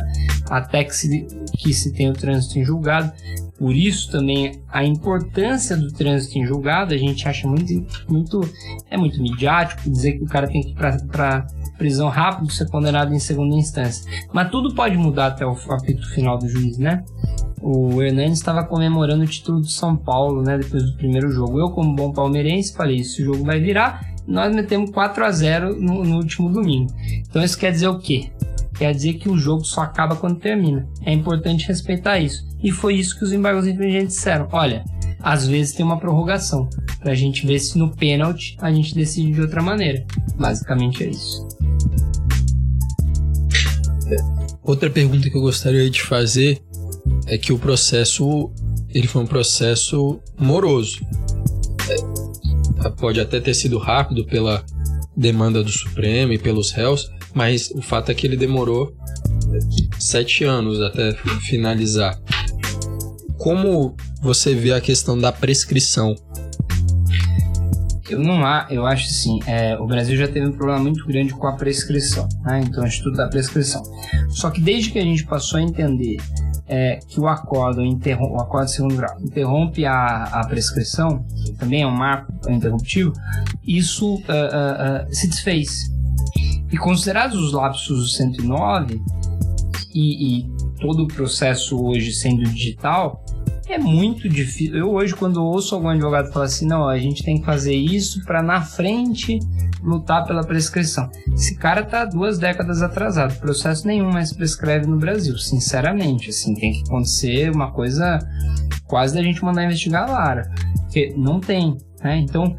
Até 0.50 0.84
que 0.84 0.96
se, 0.96 1.28
que 1.58 1.74
se 1.74 1.94
tenha 1.94 2.12
o 2.12 2.14
trânsito 2.14 2.60
em 2.60 2.64
julgado. 2.64 3.12
Por 3.60 3.76
isso 3.76 4.10
também 4.10 4.62
a 4.70 4.86
importância 4.86 5.76
do 5.76 5.92
trânsito 5.92 6.40
em 6.40 6.46
julgado, 6.46 6.94
a 6.94 6.98
gente 6.98 7.28
acha 7.28 7.46
muito, 7.46 7.86
muito 8.08 8.42
é 8.90 8.98
muito 8.98 9.22
midiático 9.22 9.90
dizer 9.90 10.14
que 10.14 10.24
o 10.24 10.28
cara 10.28 10.48
tem 10.48 10.62
que 10.62 10.70
ir 10.70 10.76
para 10.76 11.46
prisão 11.78 12.08
rápido 12.08 12.52
ser 12.52 12.70
condenado 12.70 13.14
em 13.14 13.20
segunda 13.20 13.56
instância. 13.56 14.10
Mas 14.34 14.50
tudo 14.50 14.74
pode 14.74 14.98
mudar 14.98 15.28
até 15.28 15.46
o 15.46 15.52
apito 15.70 16.10
final 16.12 16.38
do 16.38 16.48
juiz, 16.48 16.78
né? 16.78 17.04
o 17.62 18.02
Hernandes 18.02 18.40
estava 18.40 18.64
comemorando 18.64 19.24
o 19.24 19.28
título 19.28 19.60
do 19.60 19.68
São 19.68 19.96
Paulo, 19.96 20.42
né, 20.42 20.58
depois 20.58 20.84
do 20.84 20.96
primeiro 20.96 21.30
jogo. 21.30 21.60
Eu, 21.60 21.70
como 21.70 21.96
bom 21.96 22.12
palmeirense, 22.12 22.74
falei: 22.74 23.00
esse 23.00 23.24
jogo 23.24 23.44
vai 23.44 23.60
virar. 23.60 24.08
Nós 24.28 24.54
metemos 24.54 24.92
4 24.92 25.26
a 25.26 25.32
0 25.32 25.80
no, 25.80 26.04
no 26.04 26.18
último 26.18 26.50
domingo. 26.50 26.94
Então 27.28 27.44
isso 27.44 27.58
quer 27.58 27.72
dizer 27.72 27.88
o 27.88 27.98
quê? 27.98 28.30
Quer 28.80 28.96
dizer 28.96 29.16
que 29.16 29.28
o 29.28 29.38
jogo 29.38 29.66
só 29.66 29.82
acaba 29.82 30.16
quando 30.16 30.40
termina. 30.40 30.88
É 31.06 31.12
importante 31.12 31.68
respeitar 31.68 32.18
isso. 32.18 32.48
E 32.64 32.72
foi 32.72 32.96
isso 32.96 33.20
que 33.20 33.26
os 33.26 33.34
embargos 33.34 33.68
infringentes 33.68 34.16
disseram. 34.16 34.48
Olha, 34.54 34.86
às 35.20 35.46
vezes 35.46 35.74
tem 35.74 35.86
uma 35.86 36.00
prorrogação 36.00 36.70
para 37.02 37.12
a 37.12 37.16
gente 37.16 37.46
ver 37.46 37.60
se 37.60 37.78
no 37.78 37.94
pênalti 37.94 38.56
a 38.58 38.72
gente 38.72 38.96
decide 38.96 39.34
de 39.34 39.42
outra 39.42 39.62
maneira. 39.62 40.06
Basicamente 40.38 41.04
é 41.04 41.10
isso. 41.10 41.46
Outra 44.64 44.90
pergunta 44.90 45.30
que 45.30 45.36
eu 45.36 45.42
gostaria 45.42 45.90
de 45.90 46.02
fazer 46.02 46.62
é 47.28 47.38
que 47.38 47.52
o 47.52 47.60
processo 47.60 48.50
ele 48.88 49.08
foi 49.08 49.24
um 49.24 49.28
processo 49.28 50.22
moroso. 50.40 51.06
É, 51.90 52.90
pode 52.92 53.20
até 53.20 53.42
ter 53.42 53.54
sido 53.54 53.78
rápido 53.78 54.24
pela 54.24 54.64
demanda 55.18 55.62
do 55.62 55.70
Supremo 55.70 56.32
e 56.32 56.38
pelos 56.38 56.72
réus, 56.72 57.12
mas 57.34 57.72
o 57.72 57.82
fato 57.82 58.12
é 58.12 58.14
que 58.14 58.26
ele 58.26 58.38
demorou 58.38 58.96
sete 60.00 60.44
anos 60.44 60.82
até 60.82 61.14
finalizar. 61.42 62.20
Como 63.38 63.96
você 64.22 64.54
vê 64.54 64.74
a 64.74 64.82
questão 64.82 65.18
da 65.18 65.32
prescrição? 65.32 66.16
Eu 68.10 68.20
não 68.20 68.44
há, 68.44 68.66
eu 68.72 68.88
acho 68.88 69.06
assim, 69.06 69.40
é, 69.46 69.78
o 69.78 69.86
Brasil 69.86 70.18
já 70.18 70.28
teve 70.28 70.48
um 70.48 70.52
problema 70.52 70.80
muito 70.80 71.06
grande 71.06 71.32
com 71.32 71.46
a 71.46 71.56
prescrição, 71.56 72.28
né? 72.42 72.62
então 72.66 72.84
o 72.84 72.88
Instituto 72.88 73.16
da 73.16 73.28
Prescrição. 73.28 73.84
Só 74.30 74.50
que 74.50 74.60
desde 74.60 74.90
que 74.90 74.98
a 74.98 75.04
gente 75.04 75.24
passou 75.26 75.60
a 75.60 75.62
entender 75.62 76.18
é, 76.70 77.00
que 77.08 77.20
o 77.20 77.28
acordo, 77.28 77.82
o 77.82 78.42
acordo 78.42 78.66
de 78.66 78.72
segundo 78.74 78.96
grau 78.96 79.20
interrompe 79.20 79.86
a, 79.86 80.24
a 80.24 80.48
prescrição, 80.48 81.26
também 81.58 81.82
é 81.82 81.88
um 81.88 81.92
marco 81.92 82.32
interruptivo, 82.50 83.12
isso 83.66 84.16
uh, 84.16 84.18
uh, 84.18 85.08
uh, 85.10 85.16
se 85.16 85.28
desfez. 85.28 85.92
E 86.72 86.78
considerados 86.78 87.40
os 87.40 87.54
lapsos 87.54 88.00
do 88.00 88.08
109 88.08 89.02
e, 89.94 90.40
e 90.40 90.52
todo 90.80 91.04
o 91.04 91.08
processo 91.08 91.82
hoje 91.84 92.12
sendo 92.14 92.44
digital, 92.44 93.24
é 93.68 93.78
muito 93.78 94.28
difícil. 94.28 94.76
Eu 94.76 94.90
hoje, 94.92 95.16
quando 95.16 95.44
ouço 95.44 95.76
algum 95.76 95.90
advogado 95.90 96.32
falar 96.32 96.46
assim, 96.46 96.66
não, 96.66 96.88
a 96.88 96.98
gente 96.98 97.24
tem 97.24 97.40
que 97.40 97.46
fazer 97.46 97.76
isso 97.76 98.24
para 98.26 98.42
na 98.42 98.62
frente 98.62 99.40
lutar 99.84 100.26
pela 100.26 100.44
prescrição. 100.44 101.10
Esse 101.34 101.56
cara 101.56 101.84
tá 101.84 102.04
duas 102.06 102.40
décadas 102.40 102.82
atrasado. 102.82 103.40
Processo 103.40 103.86
nenhum 103.86 104.12
mais 104.12 104.34
prescreve 104.34 104.88
no 104.88 104.98
Brasil, 104.98 105.38
sinceramente. 105.38 106.30
Assim, 106.30 106.56
tem 106.56 106.74
que 106.74 106.82
acontecer 106.88 107.52
uma 107.52 107.72
coisa 107.72 108.20
quase 108.86 109.14
da 109.14 109.22
gente 109.22 109.44
mandar 109.44 109.66
investigar 109.66 110.10
a 110.10 110.12
Lara. 110.12 110.52
Porque 110.82 111.14
não 111.16 111.40
tem. 111.40 111.78
Né? 112.04 112.18
Então, 112.18 112.58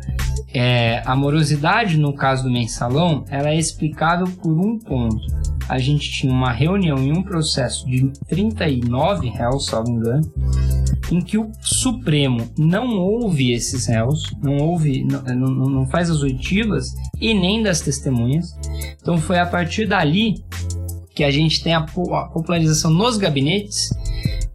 é, 0.52 1.02
a 1.04 1.14
morosidade 1.14 1.96
no 1.96 2.12
caso 2.12 2.44
do 2.44 2.50
mensalão, 2.50 3.24
ela 3.28 3.50
é 3.50 3.58
explicável 3.58 4.26
por 4.42 4.52
um 4.52 4.78
ponto. 4.78 5.20
A 5.68 5.78
gente 5.78 6.10
tinha 6.10 6.32
uma 6.32 6.50
reunião 6.50 6.98
em 6.98 7.12
um 7.16 7.22
processo 7.22 7.86
de 7.86 8.10
39 8.28 9.28
réus, 9.28 9.66
salvo 9.66 9.90
engano, 9.90 10.32
em 11.12 11.20
que 11.20 11.38
o 11.38 11.50
Supremo 11.60 12.50
não 12.58 12.98
ouve 12.98 13.52
esses 13.52 13.86
réus, 13.86 14.24
não 14.42 14.56
ouve, 14.58 15.04
não, 15.04 15.22
não, 15.22 15.68
não 15.68 15.86
faz 15.86 16.10
as 16.10 16.22
oitivas 16.22 16.92
e 17.20 17.32
nem 17.32 17.62
das 17.62 17.80
testemunhas. 17.80 18.56
Então 19.00 19.18
foi 19.18 19.38
a 19.38 19.46
partir 19.46 19.86
dali 19.86 20.42
que 21.14 21.22
a 21.22 21.30
gente 21.30 21.62
tem 21.62 21.74
a 21.74 21.82
popularização 21.82 22.90
nos 22.90 23.16
gabinetes 23.16 23.90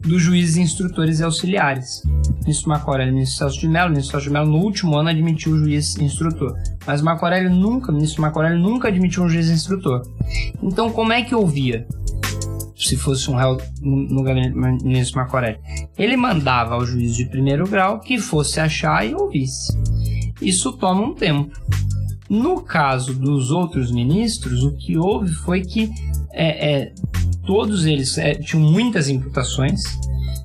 dos 0.06 0.22
juízes 0.22 0.58
instrutores 0.58 1.20
e 1.20 1.24
auxiliares. 1.24 2.04
Ministro 2.42 2.70
Marco 2.70 2.96
e 2.96 3.06
ministro 3.12 3.38
Celso 3.38 3.60
de 3.60 3.68
Mello. 3.68 3.90
Ministro 3.90 4.12
Celso 4.12 4.28
de 4.28 4.34
Mello, 4.34 4.48
no 4.48 4.58
último 4.58 4.98
ano, 4.98 5.10
admitiu 5.10 5.54
o 5.54 5.58
juiz 5.58 5.98
instrutor. 5.98 6.56
Mas 6.86 7.02
Marco 7.02 7.26
nunca, 7.50 7.92
ministro 7.92 8.22
Marco 8.22 8.42
nunca 8.50 8.88
admitiu 8.88 9.24
um 9.24 9.30
juiz 9.30 9.50
instrutor. 9.50 10.02
Então, 10.62 10.92
como 10.92 11.12
é 11.12 11.22
que 11.22 11.34
ouvia? 11.34 11.88
se 12.76 12.98
fosse 12.98 13.32
um 13.32 13.36
réu 13.36 13.58
no, 13.82 14.22
gabinete 14.22 14.56
ministro 14.84 15.22
Aurélio. 15.22 15.60
Ele 15.98 16.18
mandava 16.18 16.76
ao 16.76 16.86
juiz 16.86 17.16
de 17.16 17.26
primeiro 17.26 17.68
grau 17.68 18.00
que 18.00 18.20
fosse 18.20 18.60
achar 18.60 19.08
e 19.08 19.16
ouvisse. 19.16 19.72
Isso 20.42 20.74
toma 20.74 21.02
um 21.02 21.14
tempo. 21.14 21.52
No 22.30 22.62
caso 22.62 23.14
dos 23.14 23.52
outros 23.52 23.92
ministros, 23.92 24.64
o 24.64 24.76
que 24.76 24.98
houve 24.98 25.32
foi 25.32 25.62
que 25.62 25.90
é, 26.36 26.72
é, 26.72 26.94
todos 27.46 27.86
eles 27.86 28.18
é, 28.18 28.36
tinham 28.36 28.70
muitas 28.70 29.08
imputações, 29.08 29.82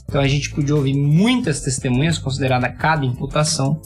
então 0.08 0.20
a 0.20 0.28
gente 0.28 0.50
podia 0.50 0.74
ouvir 0.74 0.94
muitas 0.94 1.60
testemunhas, 1.60 2.18
considerada 2.18 2.68
cada 2.68 3.04
imputação. 3.04 3.80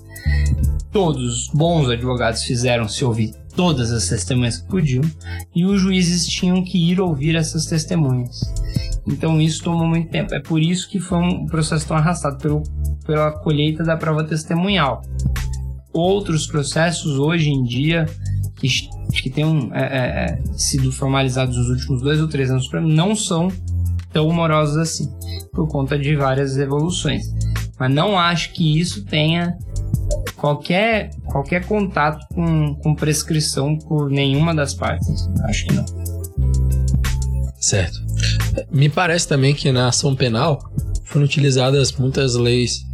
Todos 0.92 1.22
os 1.22 1.48
bons 1.48 1.88
advogados 1.88 2.44
fizeram 2.44 2.88
se 2.88 3.04
ouvir 3.04 3.34
todas 3.56 3.90
as 3.90 4.08
testemunhas 4.08 4.58
que 4.58 4.68
podiam, 4.68 5.02
e 5.54 5.64
os 5.64 5.80
juízes 5.80 6.26
tinham 6.26 6.62
que 6.62 6.78
ir 6.78 7.00
ouvir 7.00 7.36
essas 7.36 7.66
testemunhas. 7.66 8.40
Então 9.06 9.40
isso 9.40 9.62
tomou 9.62 9.86
muito 9.86 10.10
tempo. 10.10 10.34
É 10.34 10.40
por 10.40 10.60
isso 10.60 10.88
que 10.88 10.98
foi 10.98 11.18
um 11.18 11.46
processo 11.46 11.86
tão 11.86 11.96
arrastado 11.96 12.38
pelo, 12.38 12.62
pela 13.06 13.32
colheita 13.32 13.82
da 13.82 13.96
prova 13.96 14.24
testemunhal. 14.24 15.02
Outros 15.92 16.46
processos 16.46 17.18
hoje 17.18 17.50
em 17.50 17.62
dia 17.62 18.06
que, 18.68 19.22
que 19.22 19.30
tenham 19.30 19.70
é, 19.72 19.82
é, 19.82 19.98
é, 20.24 20.42
sido 20.56 20.90
formalizados 20.92 21.56
nos 21.56 21.68
últimos 21.68 22.02
dois 22.02 22.20
ou 22.20 22.28
três 22.28 22.50
anos 22.50 22.68
não 22.82 23.14
são 23.14 23.48
tão 24.12 24.30
morosos 24.30 24.76
assim, 24.76 25.12
por 25.52 25.68
conta 25.68 25.98
de 25.98 26.14
várias 26.14 26.56
evoluções. 26.56 27.32
Mas 27.78 27.92
não 27.92 28.18
acho 28.18 28.52
que 28.52 28.78
isso 28.78 29.04
tenha 29.04 29.58
qualquer, 30.36 31.10
qualquer 31.26 31.66
contato 31.66 32.24
com, 32.32 32.74
com 32.76 32.94
prescrição 32.94 33.76
por 33.76 34.08
nenhuma 34.08 34.54
das 34.54 34.74
partes. 34.74 35.28
Acho 35.44 35.66
que 35.66 35.74
não. 35.74 35.84
Certo. 37.58 37.98
Me 38.70 38.88
parece 38.88 39.26
também 39.26 39.54
que 39.54 39.72
na 39.72 39.88
ação 39.88 40.14
penal 40.14 40.58
foram 41.04 41.24
utilizadas 41.24 41.92
muitas 41.92 42.34
leis 42.34 42.84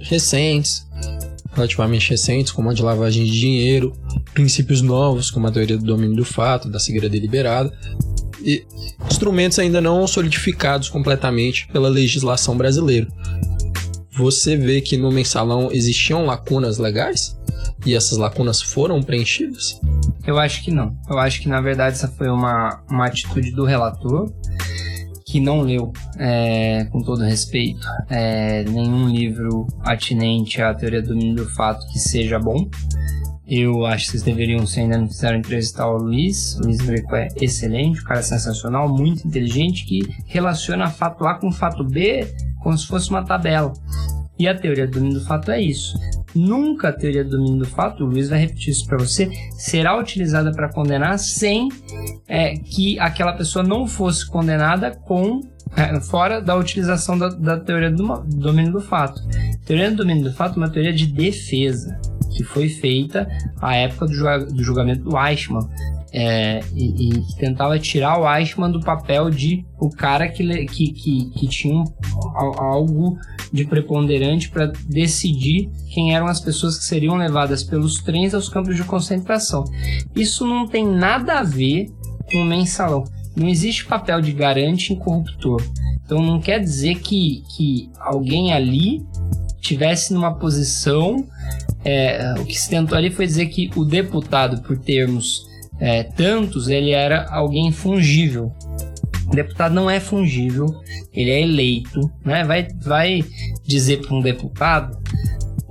recentes, 0.00 0.86
relativamente 1.52 2.10
recentes, 2.10 2.52
como 2.52 2.70
a 2.70 2.74
de 2.74 2.82
lavagem 2.82 3.24
de 3.24 3.30
dinheiro, 3.30 3.92
princípios 4.32 4.82
novos, 4.82 5.30
como 5.30 5.46
a 5.46 5.52
teoria 5.52 5.76
do 5.76 5.84
domínio 5.84 6.16
do 6.16 6.24
fato, 6.24 6.68
da 6.68 6.78
cegueira 6.78 7.08
deliberada, 7.08 7.72
e 8.40 8.64
instrumentos 9.08 9.58
ainda 9.58 9.80
não 9.80 10.06
solidificados 10.06 10.88
completamente 10.88 11.68
pela 11.68 11.88
legislação 11.88 12.56
brasileira. 12.56 13.06
Você 14.16 14.56
vê 14.56 14.80
que 14.80 14.96
no 14.96 15.10
mensalão 15.10 15.70
existiam 15.72 16.26
lacunas 16.26 16.78
legais? 16.78 17.38
E 17.86 17.94
essas 17.94 18.18
lacunas 18.18 18.60
foram 18.60 19.02
preenchidas? 19.02 19.80
Eu 20.26 20.38
acho 20.38 20.62
que 20.62 20.70
não. 20.70 20.96
Eu 21.08 21.18
acho 21.18 21.40
que 21.40 21.48
na 21.48 21.60
verdade 21.60 21.96
essa 21.96 22.08
foi 22.08 22.28
uma, 22.28 22.82
uma 22.90 23.06
atitude 23.06 23.50
do 23.52 23.64
relator 23.64 24.32
que 25.26 25.40
não 25.40 25.62
leu, 25.62 25.90
é, 26.18 26.84
com 26.92 27.02
todo 27.02 27.22
respeito, 27.22 27.86
é, 28.10 28.64
nenhum 28.64 29.08
livro 29.08 29.66
atinente 29.80 30.60
à 30.60 30.74
teoria 30.74 31.00
do 31.00 31.08
domínio 31.08 31.36
do 31.36 31.48
fato 31.48 31.86
que 31.90 31.98
seja 31.98 32.38
bom. 32.38 32.68
Eu 33.54 33.84
acho 33.84 34.06
que 34.06 34.12
vocês 34.12 34.22
deveriam, 34.22 34.66
se 34.66 34.80
ainda 34.80 34.96
não 34.96 35.06
fizeram, 35.06 35.36
entrevistar 35.36 35.86
o 35.86 35.98
Luiz. 35.98 36.56
O 36.56 36.62
Luiz 36.62 36.78
Greco 36.78 37.14
é 37.14 37.28
excelente, 37.38 38.00
o 38.00 38.04
cara 38.04 38.20
é 38.20 38.22
sensacional, 38.22 38.88
muito 38.88 39.28
inteligente, 39.28 39.84
que 39.84 40.00
relaciona 40.24 40.88
fato 40.88 41.26
A 41.26 41.34
com 41.34 41.52
fato 41.52 41.84
B 41.84 42.26
como 42.62 42.78
se 42.78 42.86
fosse 42.86 43.10
uma 43.10 43.22
tabela. 43.22 43.74
E 44.38 44.48
a 44.48 44.58
teoria 44.58 44.86
do 44.86 44.92
domínio 44.94 45.18
do 45.18 45.26
fato 45.26 45.50
é 45.50 45.60
isso. 45.60 45.98
Nunca 46.34 46.88
a 46.88 46.92
teoria 46.94 47.22
do 47.22 47.36
domínio 47.36 47.58
do 47.58 47.66
fato, 47.66 48.04
o 48.04 48.06
Luiz 48.06 48.30
vai 48.30 48.38
repetir 48.38 48.70
isso 48.70 48.86
para 48.86 48.96
você, 48.96 49.30
será 49.58 50.00
utilizada 50.00 50.50
para 50.50 50.72
condenar 50.72 51.18
sem 51.18 51.68
é, 52.26 52.54
que 52.54 52.98
aquela 52.98 53.34
pessoa 53.34 53.62
não 53.62 53.86
fosse 53.86 54.26
condenada 54.26 54.92
com 54.92 55.42
fora 56.10 56.40
da 56.40 56.56
utilização 56.56 57.18
da, 57.18 57.28
da 57.28 57.58
teoria 57.58 57.90
do, 57.90 58.06
do 58.22 58.36
domínio 58.36 58.72
do 58.72 58.80
fato. 58.80 59.20
A 59.20 59.66
teoria 59.66 59.90
do 59.90 59.96
domínio 59.98 60.24
do 60.24 60.32
fato 60.32 60.54
é 60.54 60.56
uma 60.58 60.70
teoria 60.70 60.92
de 60.92 61.06
defesa 61.06 61.98
que 62.34 62.42
foi 62.44 62.68
feita 62.68 63.28
à 63.60 63.76
época 63.76 64.06
do, 64.06 64.62
julgamento 64.62 65.04
do 65.04 65.18
Eichmann. 65.18 65.68
É, 66.14 66.60
e, 66.74 67.08
e, 67.08 67.36
tentava 67.38 67.78
tirar 67.78 68.20
o 68.20 68.36
Eichmann 68.36 68.70
do 68.70 68.80
papel 68.80 69.30
de 69.30 69.64
o 69.80 69.88
cara 69.88 70.28
que, 70.28 70.44
que, 70.66 70.92
que, 70.92 71.30
que 71.30 71.48
tinha 71.48 71.74
um, 71.74 71.84
algo 72.34 73.18
de 73.50 73.64
preponderante 73.64 74.50
para 74.50 74.70
decidir 74.90 75.70
quem 75.88 76.14
eram 76.14 76.26
as 76.26 76.38
pessoas 76.38 76.76
que 76.76 76.84
seriam 76.84 77.14
levadas 77.16 77.64
pelos 77.64 77.94
trens 78.02 78.34
aos 78.34 78.50
campos 78.50 78.76
de 78.76 78.84
concentração. 78.84 79.64
Isso 80.14 80.46
não 80.46 80.66
tem 80.66 80.86
nada 80.86 81.38
a 81.38 81.42
ver 81.42 81.86
com 82.30 82.42
o 82.42 82.44
mensalão. 82.44 83.04
Não 83.34 83.48
existe 83.48 83.84
papel 83.84 84.20
de 84.20 84.32
garante 84.32 84.92
em 84.92 84.96
corruptor. 84.96 85.62
Então 86.04 86.22
não 86.22 86.40
quer 86.40 86.60
dizer 86.60 86.96
que, 86.96 87.42
que 87.56 87.90
alguém 87.98 88.52
ali 88.52 89.02
tivesse 89.60 90.12
numa 90.12 90.34
posição. 90.34 91.26
É, 91.84 92.34
o 92.38 92.44
que 92.44 92.58
se 92.58 92.68
tentou 92.68 92.96
ali 92.96 93.10
foi 93.10 93.26
dizer 93.26 93.46
que 93.46 93.70
o 93.74 93.84
deputado, 93.84 94.62
por 94.62 94.78
termos 94.78 95.46
é, 95.80 96.02
tantos, 96.02 96.68
ele 96.68 96.90
era 96.90 97.26
alguém 97.30 97.72
fungível. 97.72 98.52
O 99.26 99.34
deputado 99.34 99.74
não 99.74 99.88
é 99.88 99.98
fungível, 99.98 100.66
ele 101.12 101.30
é 101.30 101.40
eleito, 101.40 102.00
né? 102.24 102.44
Vai, 102.44 102.68
vai 102.82 103.24
dizer 103.64 104.02
para 104.02 104.14
um 104.14 104.20
deputado 104.20 104.98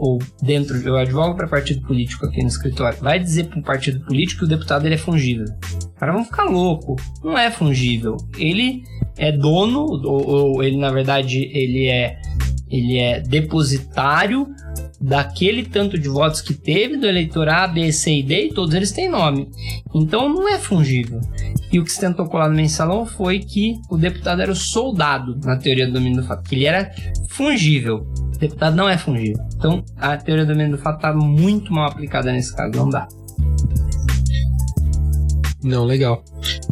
ou 0.01 0.17
dentro, 0.41 0.77
eu 0.77 0.97
advogo 0.97 1.35
para 1.35 1.47
partido 1.47 1.85
político 1.85 2.25
aqui 2.25 2.41
no 2.41 2.47
escritório, 2.47 2.97
vai 2.99 3.19
dizer 3.19 3.43
para 3.43 3.59
um 3.59 3.61
partido 3.61 4.03
político 4.03 4.39
que 4.39 4.45
o 4.45 4.49
deputado 4.49 4.87
ele 4.87 4.95
é 4.95 4.97
fungível. 4.97 5.45
Os 6.01 6.03
caras 6.03 6.15
vão 6.15 6.25
ficar 6.25 6.45
louco. 6.45 6.95
Não 7.23 7.37
é 7.37 7.51
fungível. 7.51 8.17
Ele 8.35 8.83
é 9.17 9.31
dono, 9.31 9.81
ou, 9.81 10.27
ou 10.27 10.63
ele 10.63 10.77
na 10.77 10.89
verdade 10.89 11.51
ele 11.53 11.87
é 11.87 12.19
ele 12.71 12.97
é 12.97 13.19
depositário 13.19 14.47
daquele 14.99 15.63
tanto 15.63 15.99
de 15.99 16.07
votos 16.07 16.41
que 16.41 16.53
teve 16.53 16.97
do 16.97 17.05
eleitor 17.05 17.49
A, 17.49 17.67
B, 17.67 17.91
C 17.91 18.19
e 18.19 18.23
D, 18.23 18.47
e 18.47 18.53
todos 18.53 18.73
eles 18.73 18.91
têm 18.91 19.09
nome. 19.09 19.49
Então 19.93 20.27
não 20.27 20.49
é 20.49 20.57
fungível. 20.57 21.19
E 21.71 21.79
o 21.79 21.83
que 21.83 21.91
se 21.91 21.99
tentou 21.99 22.25
colar 22.27 22.49
no 22.49 22.55
mensalão 22.55 23.05
foi 23.05 23.39
que 23.39 23.75
o 23.89 23.97
deputado 23.97 24.41
era 24.41 24.51
o 24.51 24.55
soldado 24.55 25.37
na 25.43 25.57
teoria 25.57 25.85
do 25.85 25.93
domínio 25.93 26.21
do 26.21 26.27
fato, 26.27 26.49
que 26.49 26.55
ele 26.55 26.65
era 26.65 26.91
fungível. 27.27 28.07
O 28.33 28.39
deputado 28.39 28.75
não 28.75 28.89
é 28.89 28.97
fungível. 28.97 29.43
Então 29.55 29.83
a 29.97 30.17
teoria 30.17 30.45
do 30.45 30.53
domínio 30.53 30.77
do 30.77 30.81
fato 30.81 30.95
está 30.95 31.13
muito 31.13 31.71
mal 31.71 31.89
aplicada 31.89 32.31
nesse 32.31 32.55
caso, 32.55 32.71
não 32.75 32.89
dá. 32.89 33.07
Não, 35.63 35.85
legal. 35.85 36.23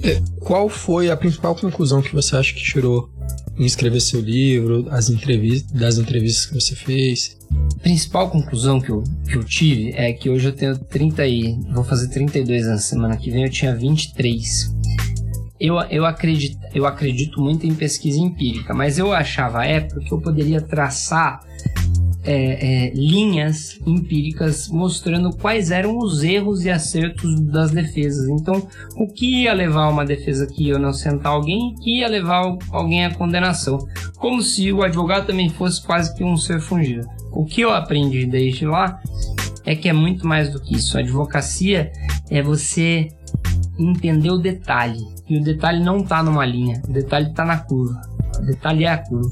É, 0.04 0.22
qual 0.40 0.68
foi 0.68 1.10
a 1.10 1.18
principal 1.18 1.56
conclusão 1.56 2.02
que 2.02 2.14
você 2.14 2.36
acha 2.36 2.54
que 2.54 2.64
tirou 2.64 3.10
em 3.58 3.66
escrever 3.66 4.00
seu 4.00 4.20
livro, 4.20 4.88
as 4.90 5.10
entrevistas, 5.10 5.72
das 5.72 5.98
entrevistas 5.98 6.46
que 6.46 6.56
você 6.56 6.76
fez? 6.76 7.38
A 7.76 7.80
principal 7.82 8.30
conclusão 8.30 8.80
que 8.80 8.90
eu, 8.90 9.04
que 9.28 9.36
eu 9.36 9.44
tive 9.44 9.94
é 9.94 10.12
que 10.14 10.30
hoje 10.30 10.48
eu 10.48 10.54
tenho 10.54 10.78
30 10.78 11.28
e 11.28 11.60
vou 11.74 11.84
fazer 11.84 12.10
32 12.10 12.68
anos 12.68 12.84
semana 12.84 13.18
que 13.18 13.30
vem 13.30 13.44
eu 13.44 13.50
tinha 13.50 13.76
23. 13.76 14.74
Eu, 15.60 15.78
eu, 15.90 16.06
acredito, 16.06 16.58
eu 16.74 16.86
acredito 16.86 17.42
muito 17.42 17.68
em 17.68 17.76
pesquisa 17.76 18.18
empírica, 18.18 18.74
mas 18.74 18.98
eu 18.98 19.12
achava 19.12 19.60
à 19.60 19.66
época 19.66 20.00
que 20.00 20.12
eu 20.12 20.22
poderia 20.22 20.62
traçar 20.62 21.42
é, 22.24 22.88
é, 22.88 22.94
linhas 22.94 23.80
empíricas 23.86 24.68
mostrando 24.68 25.36
quais 25.36 25.72
eram 25.72 25.98
os 25.98 26.24
erros 26.24 26.66
e 26.66 26.70
acertos 26.70 27.40
das 27.42 27.72
defesas. 27.72 28.28
Então, 28.28 28.68
o 28.98 29.08
que 29.08 29.44
ia 29.44 29.54
levar 29.54 29.90
uma 29.90 30.06
defesa 30.06 30.46
que 30.46 30.66
ia 30.66 30.76
inocentar 30.76 31.32
alguém 31.32 31.74
e 31.74 31.76
que 31.76 32.00
ia 32.00 32.08
levar 32.08 32.58
alguém 32.72 33.06
à 33.06 33.14
condenação. 33.14 33.80
Como 34.18 34.42
se 34.42 34.72
o 34.72 34.84
advogado 34.84 35.28
também 35.28 35.50
fosse 35.50 35.82
quase 35.82 36.14
que 36.16 36.24
um 36.24 36.36
ser 36.36 36.60
fungido. 36.60 37.08
O 37.32 37.46
que 37.46 37.62
eu 37.62 37.72
aprendi 37.72 38.26
desde 38.26 38.66
lá 38.66 39.02
é 39.66 39.76
que 39.76 39.88
é 39.88 39.94
muito 39.94 40.28
mais 40.28 40.52
do 40.52 40.60
que 40.60 40.76
isso. 40.76 40.98
A 40.98 41.02
advocacia 41.02 41.92
é 42.30 42.42
você 42.42 43.08
entender 43.78 44.32
o 44.32 44.38
detalhe. 44.38 45.00
E 45.30 45.38
o 45.38 45.44
detalhe 45.44 45.80
não 45.80 45.98
está 46.00 46.24
numa 46.24 46.46
linha, 46.46 46.82
o 46.88 46.92
detalhe 46.92 47.30
está 47.30 47.46
na 47.46 47.58
curva. 47.60 48.02
O 48.40 48.42
detalhe 48.42 48.84
é 48.84 48.90
a 48.90 48.98
curva. 48.98 49.30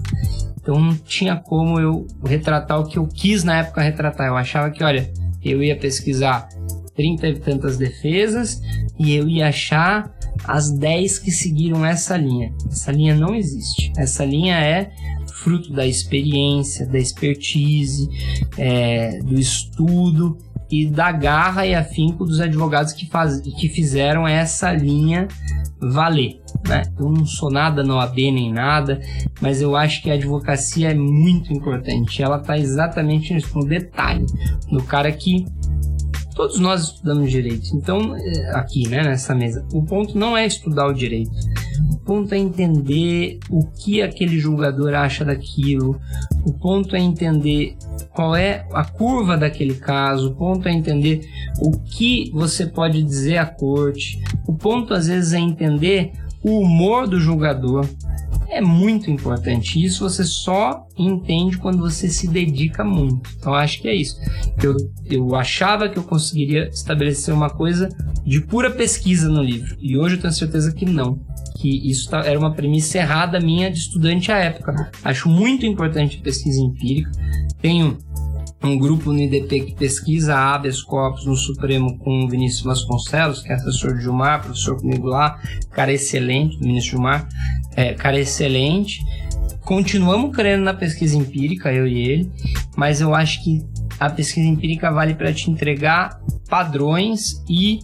Então 0.68 0.82
não 0.82 0.98
tinha 0.98 1.38
como 1.38 1.80
eu 1.80 2.06
retratar 2.26 2.78
o 2.78 2.86
que 2.86 3.00
eu 3.00 3.08
quis 3.08 3.42
na 3.42 3.60
época 3.60 3.82
retratar. 3.82 4.28
Eu 4.28 4.36
achava 4.36 4.70
que, 4.70 4.84
olha, 4.84 5.10
eu 5.42 5.64
ia 5.64 5.78
pesquisar 5.78 6.50
30 6.94 7.26
e 7.26 7.40
tantas 7.40 7.78
defesas 7.78 8.62
e 9.00 9.16
eu 9.16 9.30
ia 9.30 9.48
achar 9.48 10.14
as 10.44 10.70
10 10.70 11.20
que 11.20 11.32
seguiram 11.32 11.86
essa 11.86 12.18
linha. 12.18 12.54
Essa 12.70 12.92
linha 12.92 13.16
não 13.16 13.34
existe. 13.34 13.94
Essa 13.98 14.26
linha 14.26 14.60
é 14.60 14.92
fruto 15.36 15.72
da 15.72 15.88
experiência, 15.88 16.86
da 16.86 17.00
expertise, 17.00 18.10
é, 18.58 19.20
do 19.20 19.40
estudo 19.40 20.38
e 20.70 20.86
da 20.86 21.14
garra 21.14 21.66
e 21.66 21.74
afinco 21.74 22.26
dos 22.26 22.42
advogados 22.42 22.92
que, 22.92 23.06
faz, 23.06 23.40
que 23.40 23.70
fizeram 23.70 24.28
essa 24.28 24.74
linha 24.74 25.30
valer. 25.80 26.42
Né? 26.68 26.84
Eu 27.00 27.10
não 27.10 27.26
sou 27.26 27.50
nada 27.50 27.84
no 27.84 28.00
AB 28.00 28.32
nem 28.32 28.52
nada, 28.52 29.00
mas 29.42 29.62
eu 29.62 29.76
acho 29.76 30.02
que 30.02 30.12
a 30.12 30.16
advocacia 30.16 30.92
é 30.92 30.94
muito 30.94 31.54
importante. 31.54 32.22
Ela 32.22 32.38
está 32.38 32.58
exatamente 32.58 33.34
no 33.56 33.66
detalhe, 33.66 34.26
no 34.70 34.84
cara 34.84 35.12
que 35.12 35.46
todos 36.36 36.60
nós 36.60 36.84
estudamos 36.84 37.32
direito. 37.32 37.76
Então, 37.76 38.16
é, 38.16 38.52
aqui, 38.56 38.88
né, 38.88 39.02
nessa 39.04 39.34
mesa, 39.34 39.66
o 39.74 39.84
ponto 39.84 40.18
não 40.18 40.38
é 40.38 40.46
estudar 40.46 40.88
o 40.88 40.94
direito. 40.94 41.32
O 41.92 41.98
ponto 41.98 42.34
é 42.34 42.38
entender 42.38 43.40
o 43.50 43.66
que 43.66 44.02
aquele 44.02 44.38
julgador 44.38 44.94
acha 44.94 45.26
daquilo. 45.26 46.00
O 46.46 46.54
ponto 46.54 46.96
é 46.96 47.00
entender 47.00 47.76
qual 48.14 48.36
é 48.36 48.66
a 48.72 48.84
curva 48.84 49.36
daquele 49.36 49.76
caso, 49.76 50.30
o 50.30 50.36
ponto 50.36 50.68
é 50.68 50.72
entender 50.72 51.28
o 51.60 51.72
que 51.80 52.32
você 52.34 52.66
pode 52.66 53.04
dizer 53.04 53.38
à 53.38 53.46
corte, 53.46 54.20
o 54.48 54.54
ponto 54.54 54.94
às 54.94 55.08
vezes 55.08 55.34
é 55.34 55.40
entender 55.40 56.14
o 56.44 56.60
humor 56.60 57.08
do 57.08 57.20
julgador. 57.20 57.88
É 58.50 58.62
muito 58.62 59.12
importante. 59.12 59.84
Isso 59.84 60.08
você 60.08 60.24
só 60.24 60.88
entende 60.98 61.58
quando 61.58 61.80
você 61.80 62.08
se 62.08 62.28
dedica 62.28 62.84
muito. 62.84 63.30
Então 63.38 63.54
acho 63.54 63.82
que 63.82 63.90
é 63.90 63.94
isso. 63.94 64.18
Eu, 64.64 64.76
eu 65.06 65.36
achava 65.36 65.90
que 65.90 65.98
eu 65.98 66.04
conseguiria 66.04 66.70
estabelecer 66.70 67.34
uma 67.34 67.50
coisa 67.50 67.90
de 68.26 68.40
pura 68.40 68.72
pesquisa 68.72 69.28
no 69.28 69.44
livro. 69.44 69.76
E 69.80 69.98
hoje 69.98 70.16
eu 70.16 70.22
tenho 70.22 70.34
certeza 70.34 70.72
que 70.72 70.86
não 70.86 71.20
que 71.58 71.90
isso 71.90 72.10
tá, 72.10 72.20
era 72.20 72.38
uma 72.38 72.54
premissa 72.54 73.00
errada 73.00 73.40
minha 73.40 73.70
de 73.72 73.80
estudante 73.80 74.32
à 74.32 74.38
época. 74.38 74.92
Acho 75.04 75.28
muito 75.28 75.66
importante 75.66 76.20
pesquisa 76.20 76.62
empírica. 76.62 77.12
Tenho 77.60 77.98
um 78.64 78.78
grupo 78.78 79.12
no 79.12 79.20
IDP 79.20 79.62
que 79.62 79.76
pesquisa 79.76 80.36
habeas 80.36 80.82
corpus 80.82 81.26
no 81.26 81.36
Supremo 81.36 81.98
com 82.00 82.26
o 82.26 82.30
Vinícius 82.30 82.64
Vasconcelos, 82.64 83.42
que 83.42 83.52
é 83.52 83.56
assessor 83.56 83.96
de 83.96 84.04
Gilmar, 84.04 84.42
professor 84.42 84.80
comigo 84.80 85.08
lá, 85.08 85.40
cara 85.72 85.94
excelente, 85.94 86.60
ministro 86.60 86.92
Gilmar, 86.92 87.28
é, 87.76 87.94
cara 87.94 88.20
excelente. 88.20 89.06
Continuamos 89.62 90.36
crendo 90.36 90.64
na 90.64 90.74
pesquisa 90.74 91.16
empírica, 91.18 91.72
eu 91.72 91.88
e 91.88 92.10
ele, 92.10 92.32
mas 92.76 93.02
eu 93.02 93.14
acho 93.14 93.44
que 93.44 93.66
a 94.00 94.10
pesquisa 94.10 94.48
empírica 94.48 94.92
vale 94.92 95.14
para 95.14 95.34
te 95.34 95.52
entregar 95.52 96.20
padrões 96.50 97.44
e 97.50 97.80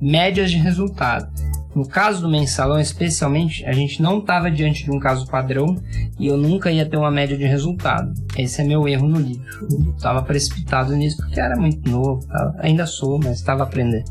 médias 0.00 0.50
de 0.50 0.56
resultado. 0.56 1.30
No 1.76 1.86
caso 1.86 2.22
do 2.22 2.28
mensalão, 2.30 2.80
especialmente, 2.80 3.62
a 3.66 3.72
gente 3.72 4.00
não 4.00 4.20
estava 4.20 4.50
diante 4.50 4.84
de 4.84 4.90
um 4.90 4.98
caso 4.98 5.26
padrão 5.26 5.76
e 6.18 6.26
eu 6.26 6.38
nunca 6.38 6.72
ia 6.72 6.88
ter 6.88 6.96
uma 6.96 7.10
média 7.10 7.36
de 7.36 7.44
resultado. 7.44 8.14
Esse 8.34 8.62
é 8.62 8.64
meu 8.64 8.88
erro 8.88 9.06
no 9.06 9.20
livro. 9.20 9.44
Eu 9.70 9.94
estava 9.94 10.22
precipitado 10.22 10.96
nisso 10.96 11.18
porque 11.18 11.38
era 11.38 11.54
muito 11.54 11.86
novo, 11.90 12.26
ainda 12.60 12.86
sou, 12.86 13.18
mas 13.18 13.36
estava 13.40 13.64
aprendendo. 13.64 14.10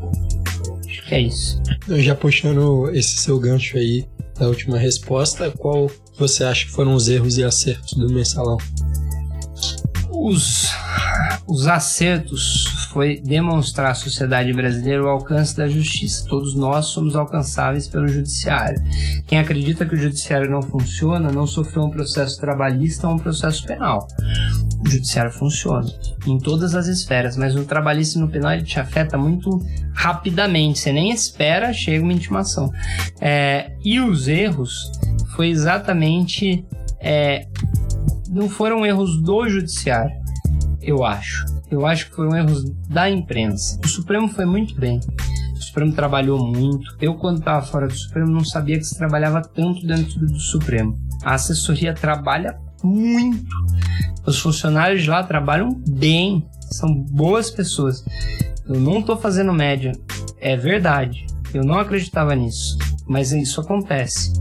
Acho 0.88 1.07
que 1.07 1.16
é 1.16 1.22
isso. 1.22 1.59
Já 1.89 2.13
puxando 2.13 2.88
esse 2.93 3.18
seu 3.18 3.39
gancho 3.39 3.78
aí 3.78 4.05
da 4.39 4.47
última 4.47 4.78
resposta, 4.78 5.49
qual 5.49 5.89
você 6.20 6.43
acha 6.43 6.66
que 6.66 6.72
foram 6.72 6.93
os 6.93 7.07
erros 7.07 7.39
e 7.39 7.43
acertos 7.43 7.93
do 7.93 8.13
mensalão? 8.13 8.57
Os, 10.11 10.70
os 11.48 11.68
acertos 11.68 12.88
foi 12.91 13.22
demonstrar 13.22 13.91
à 13.91 13.93
sociedade 13.93 14.52
brasileira 14.52 15.04
o 15.04 15.08
alcance 15.08 15.56
da 15.56 15.68
justiça. 15.68 16.28
Todos 16.28 16.56
nós 16.56 16.88
somos 16.88 17.16
alcançáveis 17.16 17.88
pelo 17.88 18.08
judiciário. 18.08 18.82
Quem 19.28 19.38
acredita 19.38 19.86
que 19.86 19.96
o 19.96 19.98
judiciário 19.98 20.50
não 20.50 20.62
funciona 20.62 21.32
não 21.32 21.46
sofreu 21.46 21.84
um 21.84 21.89
processo 21.89 22.39
trabalhista 22.39 23.08
ou 23.08 23.16
um 23.16 23.20
processo 23.20 23.66
penal. 23.66 24.08
O 24.80 24.89
judiciário 24.89 25.32
funciona 25.32 25.88
em 26.26 26.38
todas 26.39 26.74
as 26.74 26.88
esferas, 26.88 27.38
mas 27.38 27.54
no 27.54 27.66
trabalhista 27.66 28.20
no 28.20 28.28
penal 28.28 28.54
ele 28.54 28.64
te 28.64 28.80
afeta 28.80 29.18
muito 29.18 29.50
rapidamente. 29.93 30.80
Você 30.80 30.91
nem 30.91 31.12
espera, 31.12 31.72
chega 31.74 32.04
uma 32.04 32.14
intimação. 32.14 32.72
É, 33.22 33.72
e 33.84 34.00
os 34.00 34.28
erros 34.28 34.91
foi 35.36 35.50
exatamente. 35.50 36.66
É, 37.00 37.48
não 38.30 38.50
foram 38.50 38.86
erros 38.86 39.22
do 39.22 39.48
judiciário, 39.48 40.24
eu 40.86 41.03
acho 41.03 41.55
eu 41.69 41.86
acho 41.86 42.09
que 42.09 42.15
foi 42.15 42.27
um 42.27 42.36
erro 42.36 42.63
da 42.88 43.09
imprensa. 43.09 43.79
O 43.83 43.88
Supremo 43.88 44.27
foi 44.27 44.45
muito 44.45 44.75
bem. 44.79 44.99
O 45.53 45.61
Supremo 45.61 45.93
trabalhou 45.93 46.45
muito. 46.45 46.95
Eu, 47.01 47.15
quando 47.15 47.39
estava 47.39 47.65
fora 47.65 47.88
do 47.88 47.93
Supremo, 47.93 48.31
não 48.31 48.43
sabia 48.45 48.77
que 48.77 48.83
se 48.83 48.97
trabalhava 48.97 49.41
tanto 49.41 49.86
dentro 49.86 50.19
do 50.19 50.39
Supremo. 50.39 50.97
A 51.23 51.33
assessoria 51.33 51.93
trabalha 51.93 52.57
muito. 52.83 53.45
Os 54.25 54.39
funcionários 54.39 55.05
lá 55.07 55.23
trabalham 55.23 55.69
bem. 55.88 56.47
São 56.71 56.93
boas 56.93 57.49
pessoas. 57.49 58.05
Eu 58.67 58.79
não 58.79 58.99
estou 58.99 59.17
fazendo 59.17 59.53
média. 59.53 59.91
É 60.39 60.55
verdade. 60.55 61.25
Eu 61.53 61.63
não 61.63 61.79
acreditava 61.79 62.36
nisso. 62.36 62.77
Mas 63.07 63.31
isso 63.31 63.59
acontece. 63.59 64.33